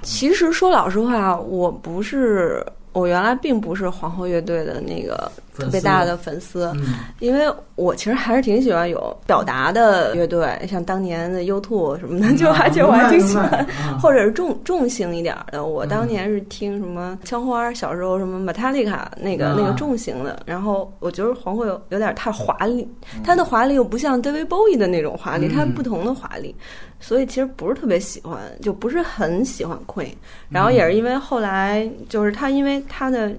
[0.00, 2.64] 其实说老实话，我不是。
[2.92, 6.72] 我原来并不是皇后乐队的那个特别大的粉丝，
[7.20, 7.46] 因为
[7.76, 13.66] 我其实还是挺喜欢有表达的乐队，像当年的 U2 什么的，就而且我还挺喜欢，
[14.00, 15.66] 或者是重重型一点的。
[15.66, 22.88] 我当年是听什么枪花，小时候什么 Metallica 那个那个重型的，然后我觉得皇后有有点太华丽，
[23.22, 26.54] 他的华丽又不像 David Bowie 的那种华丽，它不同的华丽。
[26.98, 30.12] 所以其实不是特别喜欢，就不是很喜欢 Queen。
[30.48, 33.32] 然后也是因为后来就是他，因为他的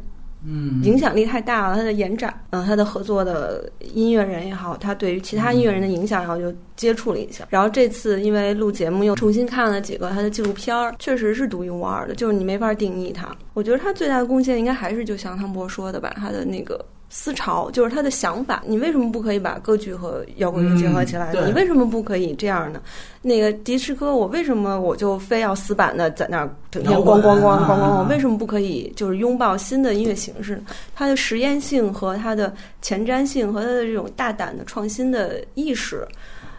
[0.45, 7.45] 嗯影响力太大了，他的延展，嗯，他的合作的音乐人也好，他对于其他音乐人的影响，然后就接触了一下。
[7.49, 13.29] 然后这次因为录节目又重新看了几个他的纪录片儿，确实是独一无二的，就是你没法定义他。
[13.53, 16.83] 我觉得他最大的贡献应该还是就像汤博说的吧，他的那个。
[17.15, 21.31] 思潮就是他的想法，你为什么不可以把歌剧和摇滚乐结合起来？
[21.45, 22.81] 你为什么不可以这样呢？
[23.22, 27.99] 那个迪士科，我为什么我就非要死板的在那儿整天咣咣咣咣咣？
[27.99, 30.60] 我为什么不可以就是拥抱新的音乐形式？
[30.95, 36.07] 它的实验性和它的前瞻性和它的这种大胆的创新的意识。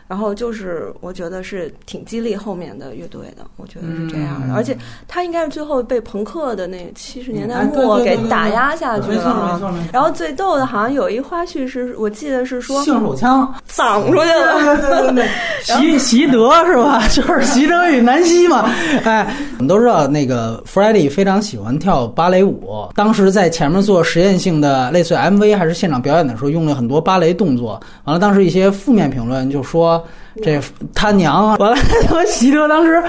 [0.06, 4.54] 然后就是我觉得是挺激励后面的乐队的，我觉得是这样的。
[4.54, 4.76] 而且
[5.08, 9.60] 他应该是最后被朋克的那七十年代末给打压下去了。
[9.92, 15.24] 然后最逗的，好像有一花絮是我记得是说性手枪挡出去了。
[15.64, 17.02] 习习德是吧？
[17.08, 18.70] 就是习德与南希嘛。
[19.04, 27.80] 哎，我们都知道那个 Freddie 非常喜欢跳芭蕾舞，当时在前面做实验性的类似 MV 还是现场表演的时候，用了很多芭蕾动作。
[28.04, 29.93] 完了，当时一些负面评论就说。
[30.42, 30.60] 这
[30.94, 31.56] 他娘！
[31.58, 31.76] 完了，
[32.08, 33.02] 他妈席德当时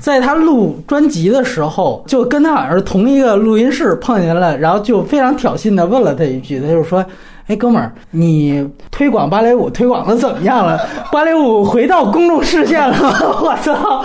[0.00, 7.04] 在他录专辑的时候，就跟他好像是同一个录音室碰见了，然后就非常挑衅的问了他一句，他就说。
[7.48, 10.78] 哎，哥们儿，你推广芭蕾舞推广的怎么样了？
[11.10, 13.12] 芭蕾舞回到公众视线了吗？
[13.42, 14.04] 我操，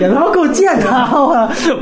[0.00, 0.86] 也他妈够贱的！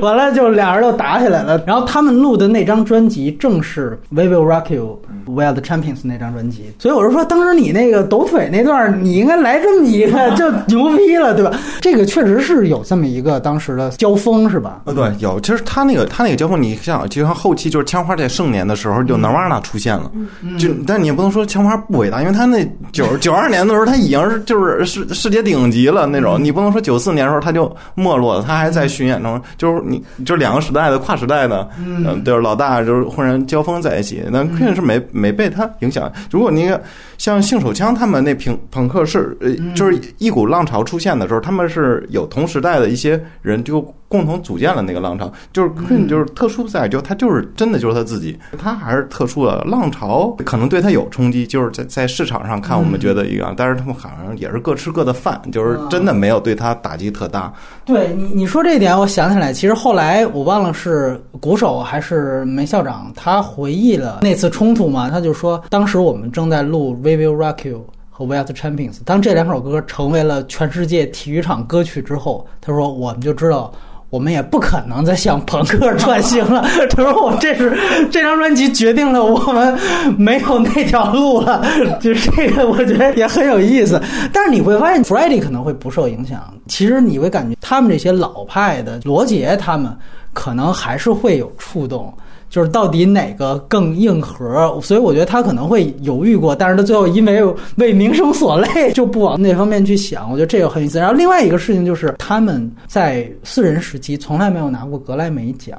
[0.01, 1.62] 完了，就俩人就打起来了。
[1.65, 5.01] 然后他们录的那张专辑正是《We Will Rock You》
[5.33, 6.73] 《We Are the Champions》那张专辑。
[6.78, 11.53] 所以我是说，当时你那个抖腿那段，你应该来这么一个，就牛逼了，对吧？
[11.81, 14.81] 这个确实是有这么一个当时的交锋，是吧？
[14.85, 15.41] 呃，对，有。
[15.41, 20.11] 其实他那个他那个交锋，你像就像后期就是枪花在盛年的时候，就 Nirvana 出现了，
[20.59, 20.95] 就但。
[20.98, 26.43] 你也不能说枪花不伟大，因为他那九九二年的时候，他已经是就是世世界顶级了那种。
[26.43, 36.10] 你不能说九四年的时候他就没落了，他还在巡演中，就是你就是两个时代的跨时代的，嗯，就是老大就是忽然交锋在一起，那肯定是没没被他影响。
[36.31, 36.70] 如果你
[37.18, 45.70] 像性手枪他们那朋朋克是呃，就是一股浪潮出现的时候，他们是有同时代的一些人就共同组建了那个浪潮，就是
[46.06, 57.52] 就是特殊在就他就是真的就是他自己，他还是特殊的浪潮，可能对他有冲击，就是在在市场上看我们觉得一样，但是他们好像也是各吃各的饭，就是真的没有对他打击特大。
[57.84, 66.76] 对你你说这一点，我想起来，其实后来我忘了是鼓手还是梅校长，他回忆了那次冲突嘛，他就说当时我们正在录。
[66.76, 73.72] We Will Rock You 和 We Are the Champions，当这两首歌成为了全世界体育场歌曲之后，他说我们就知道
[74.09, 76.62] 我们也不可能再向朋克转型了。
[76.91, 77.77] 他说我这是
[78.11, 79.77] 这张专辑决定了我们
[80.16, 81.65] 没有那条路了。
[82.01, 84.01] 就这个我觉得也很有意思。
[84.33, 89.95] 但是你会发现 f r e d d y 可能会不受影响，其实你会感觉他们这些老派的罗杰他们
[90.33, 92.12] 可能还是会有触动。
[92.48, 97.43] 就是到底哪个更硬核，所以我觉得他可能会犹豫过，但是他最后因为
[97.77, 100.31] 为名声所累，就不往那方面去想。
[100.31, 100.98] 我觉得这个很有意思。
[100.98, 105.78] 然后另外一个事情就是，他们在四人时期从来没有拿过格莱美奖，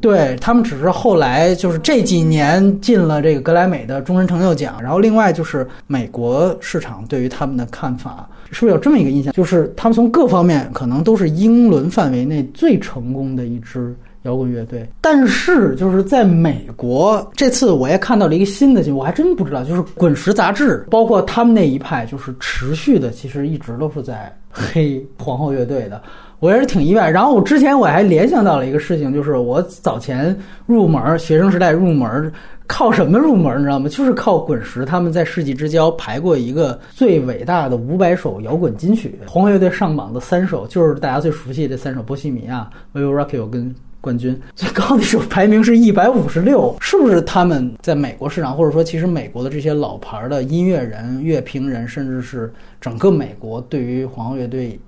[0.00, 4.82] 对他们只是后来就是这几年进了这个格莱美的终身成就奖。
[4.82, 9.32] 然后另外就是美国市场对于他们的看法，是不是有这么一个印象？
[9.34, 13.94] 就是他们从各方面可能都是英伦范围内最成功的一支。
[14.28, 26.02] 摇滚乐队，但是就是在美国，这次我也看到了一个新的新闻，我还真不知道，就是《滚石》杂志，包括他们那一派，就是持续的，其实一直都是在黑皇后乐队的，
[26.40, 27.08] 我也是挺意外。
[27.08, 30.36] 然后我之前我还联想到了一个事情，就是我早前
[30.66, 32.30] 入门，学生时代入门，
[32.66, 33.88] 靠什么入门，你知道吗？
[33.88, 42.68] 就是靠滚石，他们在世纪之交排过一个最伟大的五百首摇滚金曲，皇后乐队上榜的三首，就是大家最熟悉的三首《波西米亚》、
[43.00, 43.74] 《We Will Rock You》跟。
[44.00, 54.78] 冠军 最高的时候排名是一百五十六，是不是他们在美国市场，或者说其实美国的这些老牌的音乐人、乐评人，甚至是整个美国对于皇后乐队，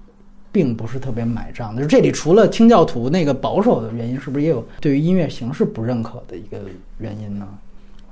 [0.52, 1.82] 并不是特别买账的？
[1.82, 6.58] 就这里除了清教徒那个保守的原因，是不是也有对于音乐形式不认可的一个
[6.98, 7.46] 原因呢？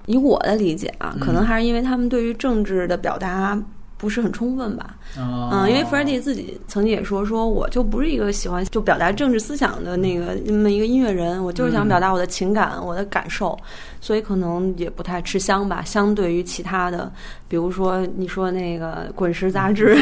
[0.07, 3.61] 以我的理解啊，可能还是因为他们对于政治的表达。
[3.99, 4.97] 不是很充分吧？
[5.19, 13.59] 嗯，因为 Freddie 自己曾经也说，说我就不是一个喜欢就表达政治思想的那个那么一个音乐人，我就是想表达我的情感、我的感受，
[14.01, 15.83] 所以可能也不太吃香吧。
[15.85, 17.11] 相对于其他的，
[17.49, 19.97] 比如说你说那个《滚石》杂志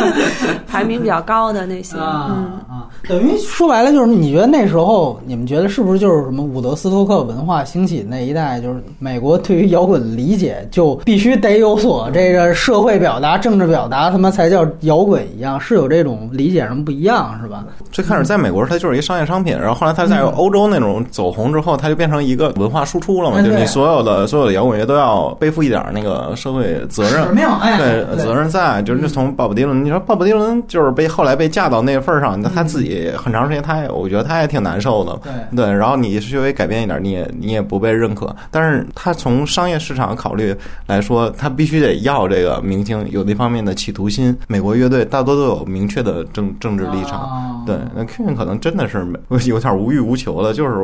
[0.66, 13.38] 排名比较高的那些，嗯啊，等于说白了就是，你觉得那时候你们觉得是不是就是什么伍德斯托克文化兴起那一代，就是美国对于摇滚理解就必须得有所这个社会表达。
[13.38, 17.64] 政治表达他妈才叫摇滚一样，是有这种理解上不一样，是吧？
[17.92, 23.33] 最开始在美国，它就是一商业商品，然后后来它在欧洲那种走红之后，它就变成一个文化输出了嘛。
[23.42, 28.80] 就是你所有的所有的摇滚乐都要背负一点那个社会责任，对责任在。
[28.82, 35.18] 就是从鲍勃迪伦，你说鲍勃迪伦就是被后来被架到那份儿上，那他自己很长时间，他也我觉得他也挺难受的。
[35.56, 38.32] 对，然后你稍微改变一点，你也你也不被认可。
[38.52, 40.54] 但是他从商业市场考虑
[40.86, 43.24] 来说，他必须得要这个明星有。
[43.24, 44.36] 有那方面的企图心。
[44.48, 49.02] 美国乐队大多都有明确的政政治立场，对，那 Queen 可能真的是
[49.48, 50.74] 有点无欲无求了，就是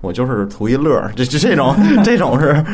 [0.00, 2.64] 我就是图一乐，这这这种 这种是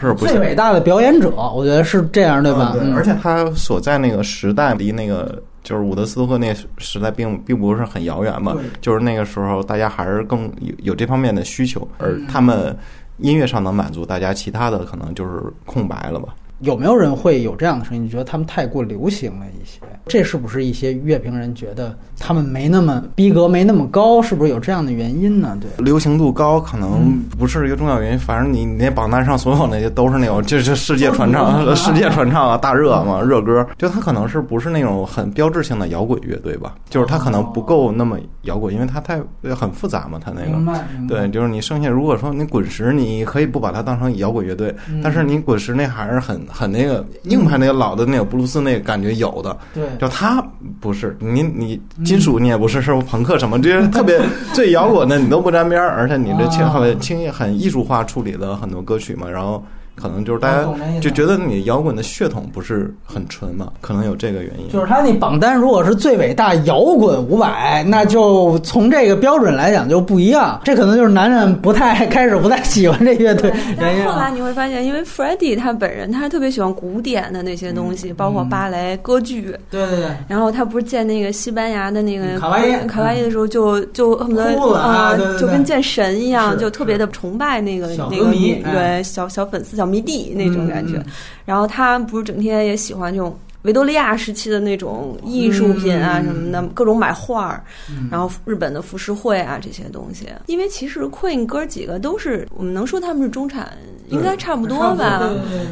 [0.00, 2.72] 是不最伟大的表演者，我觉得是这样，对吧？
[2.72, 5.42] 对，而且他所在那个时代离那个。
[5.66, 12.72] 就是伍德斯托克那时代并并不是很遥远嘛，就是那个时候大家还是更有有这方面的需求，而他们
[13.18, 16.28] 音乐上能满足大家，其他的可能就是空白了吧。
[16.60, 18.04] 有没有人会有这样的声音？
[18.04, 19.80] 你觉得他们太过流行了一些？
[20.06, 24.22] 这是不是一些乐评人觉得他们没那么逼格，没那么高？
[24.22, 25.58] 是不是有这样的原因呢？
[25.60, 28.18] 对，流行度高可能不是一个重要原因。
[28.18, 33.66] 反正你你那榜单上所有那些都是那种就是世界传唱、 世界传唱啊，大热嘛，热歌。
[33.76, 36.74] 就他可能是不是那种很标志性的摇滚乐队吧？
[36.88, 39.20] 就是他可能不够那么摇滚，因为他太
[39.54, 40.80] 很复杂嘛，他那个。
[41.08, 46.45] 对，就是你剩下如果说你滚石，你可以不把它当成摇滚乐队，但是你滚石那还是很。
[46.48, 50.44] 很那个硬派那个老的那个布鲁斯那个感觉有的，对，就他
[50.80, 54.20] 不是你你金属你也不是是朋克什么这些特别
[54.52, 59.62] 最摇滚的你都不沾边儿，而且你这轻很轻很艺术化处理的很多歌曲嘛，然后。
[59.96, 60.68] 可能就是大家
[61.00, 64.68] 就觉得你摇滚的血统不是很纯嘛，可能有这个原因。
[64.70, 70.60] 就是他那榜单如果是最伟大摇滚五百，那就从这个标准来讲就不一样。
[70.64, 73.50] 这可能就是男人不太开始不太喜欢这乐队。
[73.80, 79.56] 但后来你会发现，因为 Freddie 他本人他特别喜欢古典的那些东西，包括芭蕾、歌剧。
[79.70, 80.10] 对对对。
[80.28, 88.30] 然后他不是见那个西班牙的那个卡哇伊卡哇伊的时候，就就恨不得啊，就跟见神一样，就特别的崇拜那个那个
[88.70, 89.85] 对小小粉丝小。
[89.86, 91.02] 迷弟那种感觉，
[91.44, 97.62] 然后他不是整天也喜欢这种维多利亚时期的那种艺术品啊什么的，各种买画儿，
[98.10, 100.26] 然后日本的浮世绘啊这些东西。
[100.46, 103.76] 因为其实 Queen 哥几个都是，我们能说他们是中产，
[104.08, 105.28] 应该差不多吧？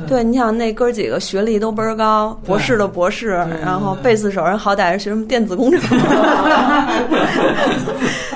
[0.09, 3.29] 对，你想那哥几个学历都倍儿高，博士的博士，
[3.62, 5.81] 然后贝斯手人好歹是学什么电子工程。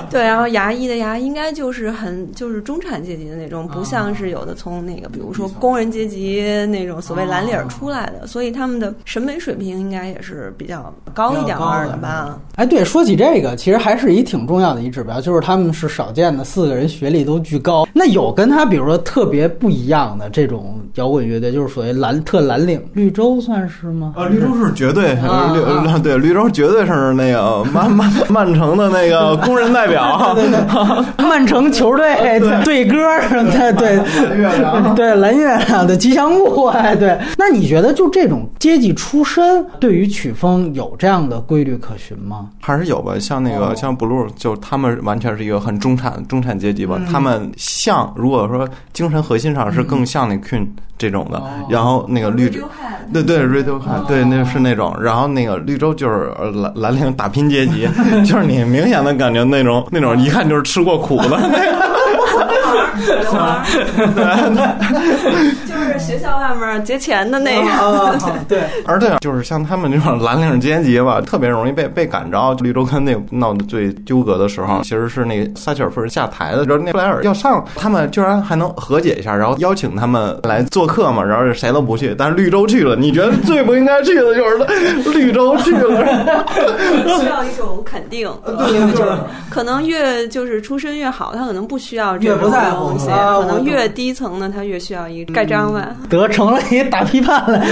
[0.09, 12.37] 对，然后牙医的牙应该就是很就是中产阶级的那种，不像是有的从那个比如说工人阶级那种所谓蓝领出来的，所以他们的审美水平应该也是比较高一点儿的吧？
[12.55, 17.87] 哎，对，说起这个，其实还是一挺重要的一指标，就是他们是少见的四个人学历都巨高。
[17.93, 24.13] 那有跟他比如说特别不一样的这种摇滚乐队，就是所谓蓝特蓝领，绿洲算是吗？
[24.15, 30.33] 啊，绿洲是绝对，绿 对绿洲绝对是那个曼曼曼城的那个工人代表。
[30.35, 30.59] 对对，
[31.25, 37.17] 曼城球队对歌什么的，对对蓝月亮的吉祥物，哎，对。
[37.37, 39.38] 那你觉得就这种阶级出身，
[39.79, 42.49] 对于曲风有这样的规律可循吗？
[42.61, 46.99] 还是有吧，像那个像 Blue，就他们完全是一个很中产中产阶级吧。
[47.11, 50.67] 他们像如果说精神核心上是更像那 Queen。
[50.99, 52.59] 这种的，然后那个绿洲，
[53.13, 57.87] 对对，Radiohead，对，那是那种，然后那个绿洲就是蓝蓝领打拼阶级，
[58.25, 61.39] 就是你明显的感觉那种那种一看就是吃过苦的。
[65.91, 68.61] 就是学校外面劫钱的那个，对。
[68.85, 72.55] 而且就是像他们这种蓝领阶级吧，特别容易被被赶着。
[72.59, 82.95] 绿洲跟那闹得最纠葛的时候，其实是那撒切尔夫人下台的时候，那布莱尔要上，他们居然还能和解一下，然后邀请他们来做客嘛，然后谁都不去，但是绿洲去了。
[82.95, 84.57] 你觉得最不应该去的就是
[85.11, 86.45] 绿洲去了，
[87.19, 88.29] 需要一种肯定。
[88.45, 89.11] 对，就是
[89.49, 93.07] 可能越就是出身越好，他可能不需要这种东西。
[93.07, 95.78] 可能越低层的，他越需要一盖章吧。
[96.09, 97.61] 得成了一大批判了。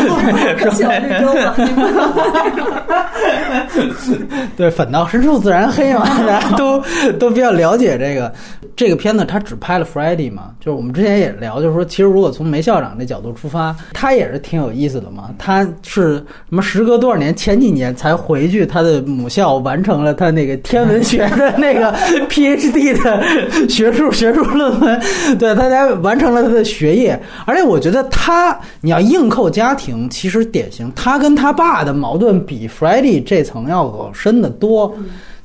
[4.56, 6.82] 对，反倒深处自然黑嘛， 大家都
[7.20, 8.32] 都比较了解这个。
[8.76, 15.32] 这个片子他只拍了 Freddie 嘛，就是我们之前也聊，就是说，其实如果从梅校长这角度出发，他也是挺有意思的嘛。
[15.40, 16.62] 他是什么？
[16.62, 17.36] 时隔多少年？
[17.36, 21.92] 前几年才回去他的母校，完成了他那个天文学的那个
[22.30, 25.02] PhD 的学术学术论文。
[25.40, 27.20] 对，他才完成了他的学业。
[27.46, 34.96] 而且我觉得他，你要硬扣家庭，其实典型，他跟他爸的矛盾比 Freddie 这层要深得多。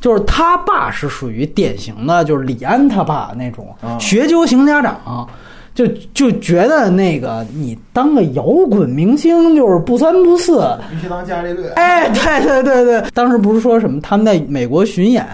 [0.01, 5.29] 就是他爸是属于典型的，就是李安他爸那种学究型家长，
[5.73, 11.69] 就就觉得那个你当个摇滚明星就是不三不四，必须当伽利略。
[11.71, 15.27] 哎，对对对对，当时不是说什么他们在美国巡演，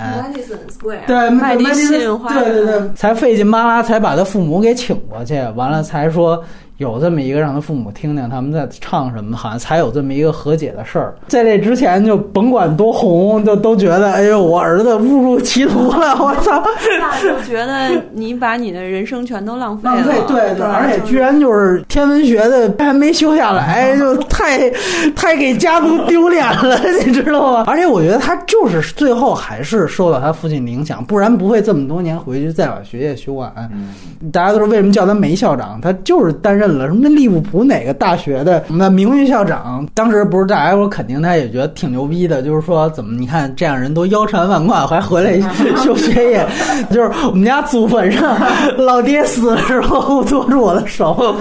[1.06, 6.43] 对麦迪逊对对对，才费劲巴拉才把他父母给请过去，完了才说。
[6.78, 11.12] 有这么一个让他父母听听他们在唱什么，好像才有这么一个和解的事儿。
[11.26, 16.62] 在这之前，就甭管多红，就都觉得哎呦，我儿子误入歧途了， 我操！
[17.20, 24.70] 就觉得你把你的人生全都浪费了，对对，而且居然就是天文学的还没修下来， 就太
[25.14, 27.64] 太给家族丢脸了， 你知道吗？
[27.66, 33.52] 而且我觉得他就是最后还是受到他父亲的影响，不然不会这么多年回去再把学业修完。
[34.32, 39.86] 大家都说为什么叫他梅校长，他就是担任了什么利物浦哪个大学的那名誉校长。
[39.94, 45.38] 当时不是大家说肯定他也觉得挺牛逼的，就是说怎么你看这样人都腰缠万贯还回来
[45.82, 46.46] 修学业，
[46.90, 48.36] 就是我们家祖坟上
[48.76, 51.36] 老爹死的时候握住我的手，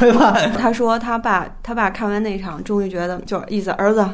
[0.00, 0.35] 对吧？
[0.56, 4.06] 他说他爸他爸看完那场，终于觉得就是意思儿子。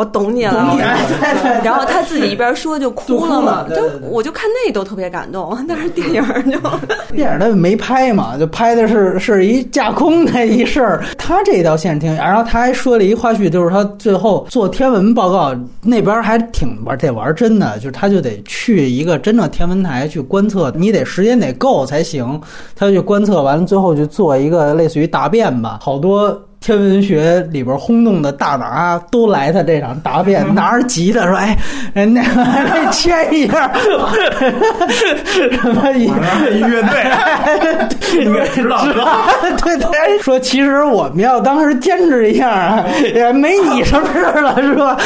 [0.00, 0.78] 我懂你了，
[1.62, 6.58] 然后他自己一边说就哭了嘛，就我就看那都特别感动，但是电影就
[7.14, 11.04] 电影他没拍嘛，就拍的是是一架空的一事儿。
[11.18, 22.40] 他这一条线挺，然后他还说了一花絮，就是他最后做天文报告那边还挺玩得玩真的，就是他就得去一个真正天文台去观测，你得时间得够才行。
[22.74, 26.40] 他就去观测完了，最后就做一个类似于答辩吧，好多。
[26.60, 31.56] 天文学里边轰动的大拿都来他这场答辩，拿着吉他说：“哎，
[31.94, 33.72] 人家来签一下，
[35.24, 36.12] 什么音
[36.68, 39.08] 乐队，音乐指导哥，
[39.64, 42.84] 对对，说其实我们要当时坚持一下，
[43.14, 44.98] 也没你什么事了，是吧？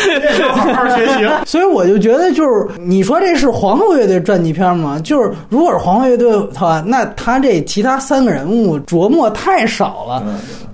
[0.56, 1.24] 好好学习。
[1.47, 5.01] 所以我就觉得，就是你说这是皇后乐队传记片吗？
[5.05, 10.20] 就是如果是皇后乐队的话，那他这其他三个人物琢磨太少了。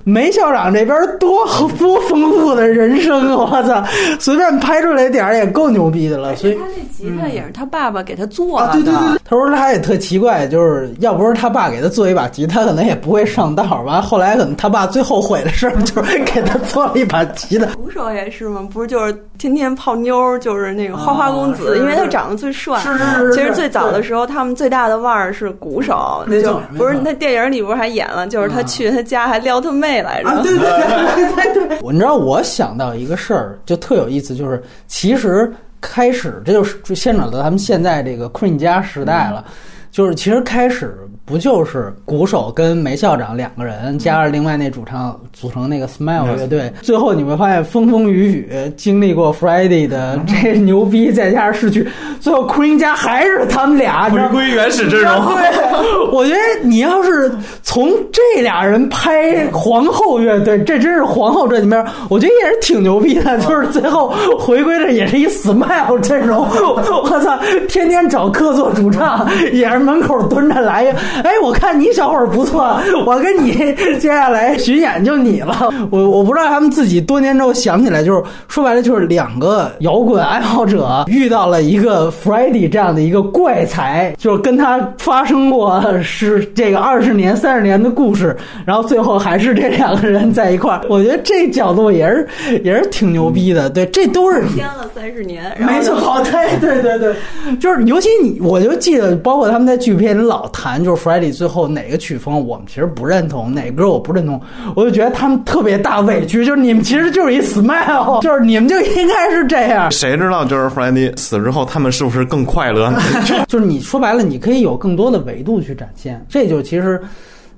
[0.03, 0.70] 梅校长。
[0.73, 1.45] 这边多
[1.77, 3.83] 多丰富的人生， 我操！
[4.19, 6.35] 随便拍出来点儿也够牛逼的了。
[6.35, 8.71] 所以他那吉他也是他爸爸给他做的。
[8.73, 13.81] 对对对，他说他也特奇怪，就是要不是他爸给他做一把吉他，可能也不会上道。
[13.85, 17.65] 完后来可能他爸最后悔的事儿 就是给他做了一把吉他。
[17.73, 18.67] 鼓手也是吗？
[18.71, 22.79] 不是，就是天天泡妞，就是那个花花公子，因为他长得最帅。
[22.79, 23.33] 是是是。
[23.33, 30.41] 其实最早的时候，他们最大的腕儿是鼓手，那就不是那电影里不是还演了，就是他去他家还撩他妹来着。
[30.43, 39.43] 对对对对对，你知道我想到一个事儿，就特有意思，就是其实开始这就是就牵扯到咱们现在这个 Queen 家时代了，
[39.91, 51.87] 就是其实开始不就是鼓手跟梅校长两个人，加上另外那主唱组成那个 Smile 乐队，最后你会发现风风雨雨经历过 Friday 的这牛逼，再加上逝去，
[52.19, 55.11] 最后 Queen 家还是他们俩回归原始阵容。
[55.35, 57.31] 对，我觉得你要是
[57.63, 63.37] 从这俩人拍皇后乐队，这真是皇后这里面，我觉得也是挺牛逼的。
[63.39, 67.39] 就是最后回归的也是一 Smile 阵容，我操，
[67.69, 70.93] 天天找客座主唱，也是门口蹲着来。
[71.23, 73.51] 哎，我看你小伙儿不错，我跟你
[73.99, 75.69] 接下来巡演就你了。
[75.89, 88.35] 我我不知道他们自己多年之后想起来，就是说白了就是两个摇滚爱好者遇到了一个 f r e d d y 这样的一个怪才，就是跟他发生过 是这个二十年、三十年的故事，
[88.65, 90.81] 然后最后还是这两个人在一块儿。
[90.89, 92.27] 我觉得这角度也是
[92.63, 93.69] 也是挺牛逼的。
[93.69, 104.39] 对，这都是签了三十年，没错， 对对对对，就是尤其你，我就记得，包括他们在剧片里老谈，就是 Freddie 最后哪个曲风我们其实不认同，哪歌我不认同，
[104.75, 109.91] 我就觉得他们特别大委屈，就是你们其实就是一 smile， 就是你们就应该是这样。
[109.91, 112.93] 谁知道就是 Freddie 死之后，他们是不是更快乐？
[113.49, 116.23] 就是你说白了，你可以有更多的维度去展现。
[116.29, 117.01] 这就其实，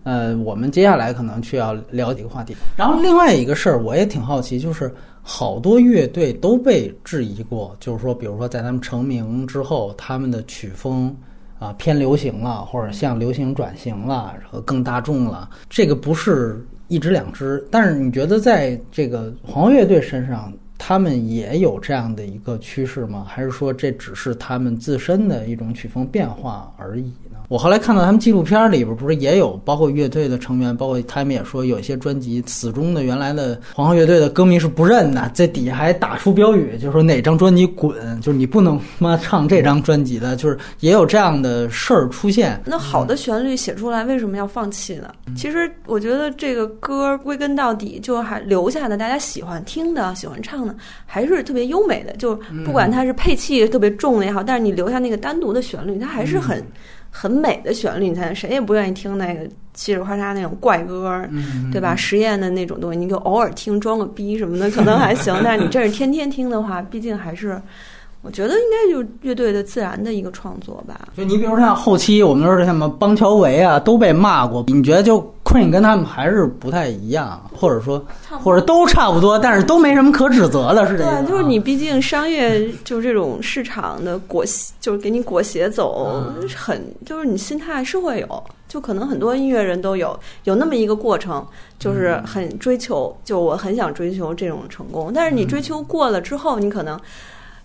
[0.04, 2.56] 呃，我们接下来可能需要聊几个话题。
[2.78, 4.90] 然后另外一个事儿，我也挺好奇，就是
[5.22, 11.14] 好多乐队都被质疑过，就是说，比如说在他们成名之后，他们的曲风。
[11.64, 17.66] 啊，偏流行了，或者向流行转型了，然后更大众了，这个不是一只两只。
[17.72, 23.26] 但是你觉得在这个黄乐队身上，他们也有这样的一个趋势吗？
[23.26, 27.14] 还是说这只是他们自身的一种曲风变化而已？
[27.54, 42.60] 我后来看到他们纪录片里边，不是也有包括乐队的成员，包括他们也说有一些专辑死忠的原来的皇后乐队的歌迷是不认的，在底下还打出标语，就是说哪张专辑滚，就是你不能妈唱这张专辑的，就是也有这样的事儿出现。
[42.66, 45.14] 那好的旋律写出来，为什么要放弃呢？
[45.38, 50.76] 其实我觉得这个歌归根到底就还留下的，大家喜欢听的、喜欢唱的，
[51.06, 52.14] 还是特别优美的。
[52.14, 52.36] 就
[52.66, 56.60] 不管它是配器特别重的也好，但是你留下那个单独的旋律，它还是很。
[57.16, 59.42] 很美的旋律，你才谁也不愿意听那个
[59.76, 61.24] 嘁哩喀嚓那种怪歌，
[61.72, 61.96] 对吧？
[61.96, 67.62] 实验的那种东西，你就偶尔听装个逼什么的可能还行， 但是你这是天天听的话，毕竟还是
[68.24, 71.10] 我觉得应该就是乐队的自然的一个创作吧。
[71.16, 78.04] 就你比如像后期我们说什么邦乔维啊，都被骂过，你觉得就 Queen 跟他们还是不太一样，或者说
[78.42, 86.24] 或者都差不多，但是都没什么可指责的，是这对，就是你毕竟商业就是这种市场的裹挟，就是给你裹挟走，
[86.56, 91.46] 很就是你心态是会有，就可能很多音乐人都有有那么一个过程，
[91.78, 96.98] 就是很追求，就我很想追求这种成功，但是你追求过了之后，你可能。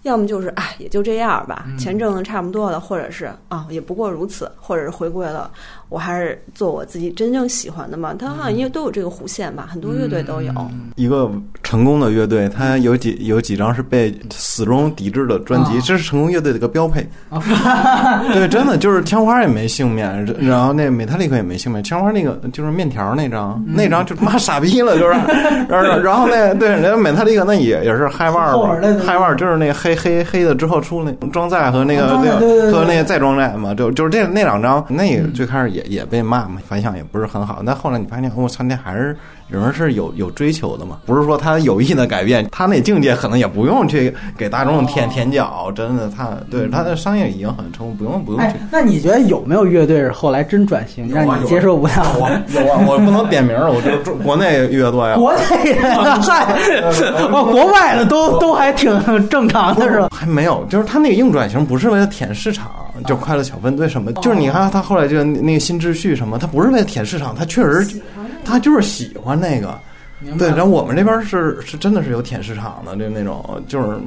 [0.03, 5.51] 要么就是哎，也就这样吧，钱挣的差不多了，或者是啊，也不过如此，或者是回归了。
[5.89, 8.15] 我还是做我自己真正喜欢的嘛。
[8.19, 10.53] 他好像因为都有这个弧线吧，很多乐队都有。
[10.97, 11.31] 一个
[11.63, 17.07] 成功的乐队，他有几有几张是被死忠抵制的专辑，这是成功乐队的一个标配。
[18.33, 21.83] 对，真的就是枪花也没幸免，然后那美泰利克也没幸免。
[21.83, 25.13] 枪花那个就是面条那张，那张就他妈傻逼了，就是。
[25.69, 35.78] 然后然后那对人家美泰利克那也也是嗨腕儿，嗨腕儿就是那黑黑黑的之后出那装载和那个那个和那个再装载嘛，就就是这那两张，那最开始也。
[35.79, 37.63] 也也被骂嘛，反响也不是很好。
[37.65, 39.17] 但后来你发现，我操，那还是。
[39.49, 48.57] 人是有有追求的嘛，不是说他有意的改变，他那境界可能也不用去给大众舔舔脚，真的，他对他的商业已经很成功，不用不用去。
[48.71, 51.93] 那你觉得有没有乐队是后来真转型让你接受不了？
[52.49, 55.81] 有啊，我不能点名儿，我就国内乐队啊，国内的
[56.21, 56.55] 嗨，
[57.33, 58.91] 哦，国外的都都还挺
[59.31, 60.09] 正常的是吧？
[60.13, 62.71] 还没有，就是他那个硬转型不是为了舔市场，
[63.07, 67.87] 就快乐小分队什么，就是你看他后来就那个新秩序什么，他不是为了舔市场，他确实。
[68.45, 69.79] 他就是喜欢那个，
[70.37, 70.49] 对。
[70.49, 73.99] 然后我们这边是是真的是有舔市场的，就那种就是，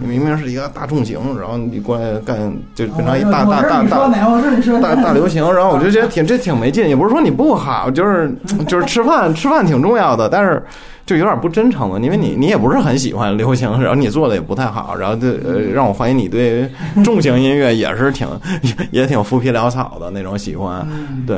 [0.00, 2.36] 你明明是一个大众型，然后你过来干
[2.74, 4.08] 就变成一大大大大
[4.80, 6.88] 大大流行，然后我就觉得挺这挺没劲。
[6.88, 8.32] 也不是说你不好，就是
[8.68, 10.62] 就是吃饭吃饭挺重要的，但是。
[11.10, 16.70] 就有点不真诚了，因为你你也不是很喜欢流行，然后你做的也不太好，然后就呃让我怀疑你对
[17.02, 18.28] 重型音乐也是挺
[18.92, 20.86] 也挺浮皮潦草的那种喜欢，
[21.26, 21.36] 对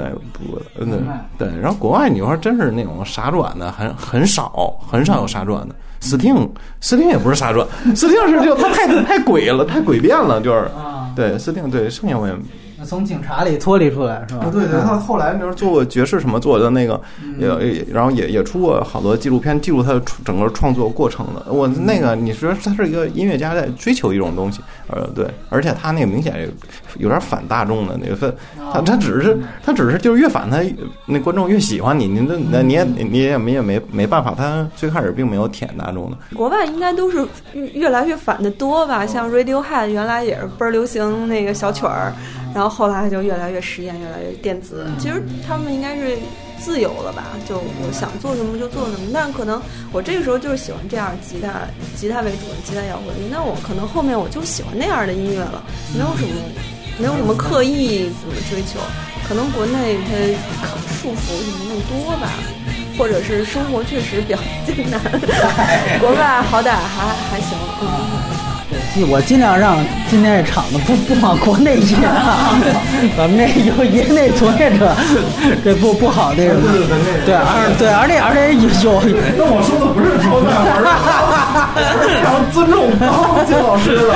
[0.76, 0.98] 不对
[1.38, 6.46] 对，然后国外你说真是那种傻转的很很少，很少有傻转的，斯汀
[6.82, 7.66] 斯汀也不是傻转，
[7.96, 10.70] 斯汀是就他太太诡了，太诡辩了，就是
[11.16, 12.34] 对斯汀对剩下我也。
[12.84, 14.46] 从警察里脱离出来是吧？
[14.52, 17.00] 对对，他后来比如做过爵士什么做的那个，
[17.38, 21.52] 也然后也也出过好多纪录片，记录他整个创作过程的。
[21.52, 26.48] 我那个你说他是一个音乐家在追求一种东西，呃对，而且他那个明显
[26.98, 28.34] 有点反大众的那个分，
[28.72, 30.58] 他他只是他只是就是越反他
[31.06, 36.16] 那观众越喜欢你，你那那你也你也没也没没办法，他最开始并没有舔大众的。
[36.34, 39.06] 国外应该都是越越来越反的多吧？
[39.06, 42.12] 像 Radiohead 原来也是倍儿流行那个小曲儿。
[42.54, 44.86] 然后后来就越来越实验，越来越电子。
[44.98, 46.18] 其实他们应该是
[46.60, 47.24] 自由了吧？
[47.48, 49.10] 就我想做什么就做什么。
[49.12, 49.60] 但可能
[49.92, 51.48] 我这个时候就是喜欢这样吉他，
[51.96, 53.28] 吉他为主的吉他摇滚乐。
[53.30, 55.62] 那我可能后面我就喜欢那样的音乐了，
[55.94, 56.34] 没有什么，
[56.98, 58.78] 没有什么刻意怎么追求。
[59.26, 60.12] 可能国内它
[61.00, 62.28] 束缚什么更多吧，
[62.98, 65.00] 或者是生活确实比较艰难。
[66.00, 67.56] 国外好歹还还行。
[67.80, 68.51] 嗯。
[69.08, 69.78] 我尽量让
[70.10, 72.52] 今天这场子不不往国内引啊，
[73.16, 74.94] 咱们这有业内从业者，
[75.64, 76.60] 这不不好这个，
[77.24, 78.52] 对，而对，而且而且
[78.84, 79.00] 有，
[79.38, 80.52] 那我说的不是超赞，
[82.22, 82.90] 然后尊重
[83.46, 84.12] 金老师了。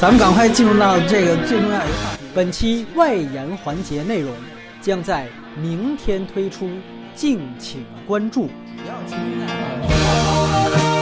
[0.00, 4.30] 咱们赶快进入到这个最重要一个话题，本期外延环节内容
[4.80, 5.26] 将在
[5.60, 6.68] 明天推出，
[7.14, 8.42] 敬请关注。
[8.46, 10.95] 不要轻易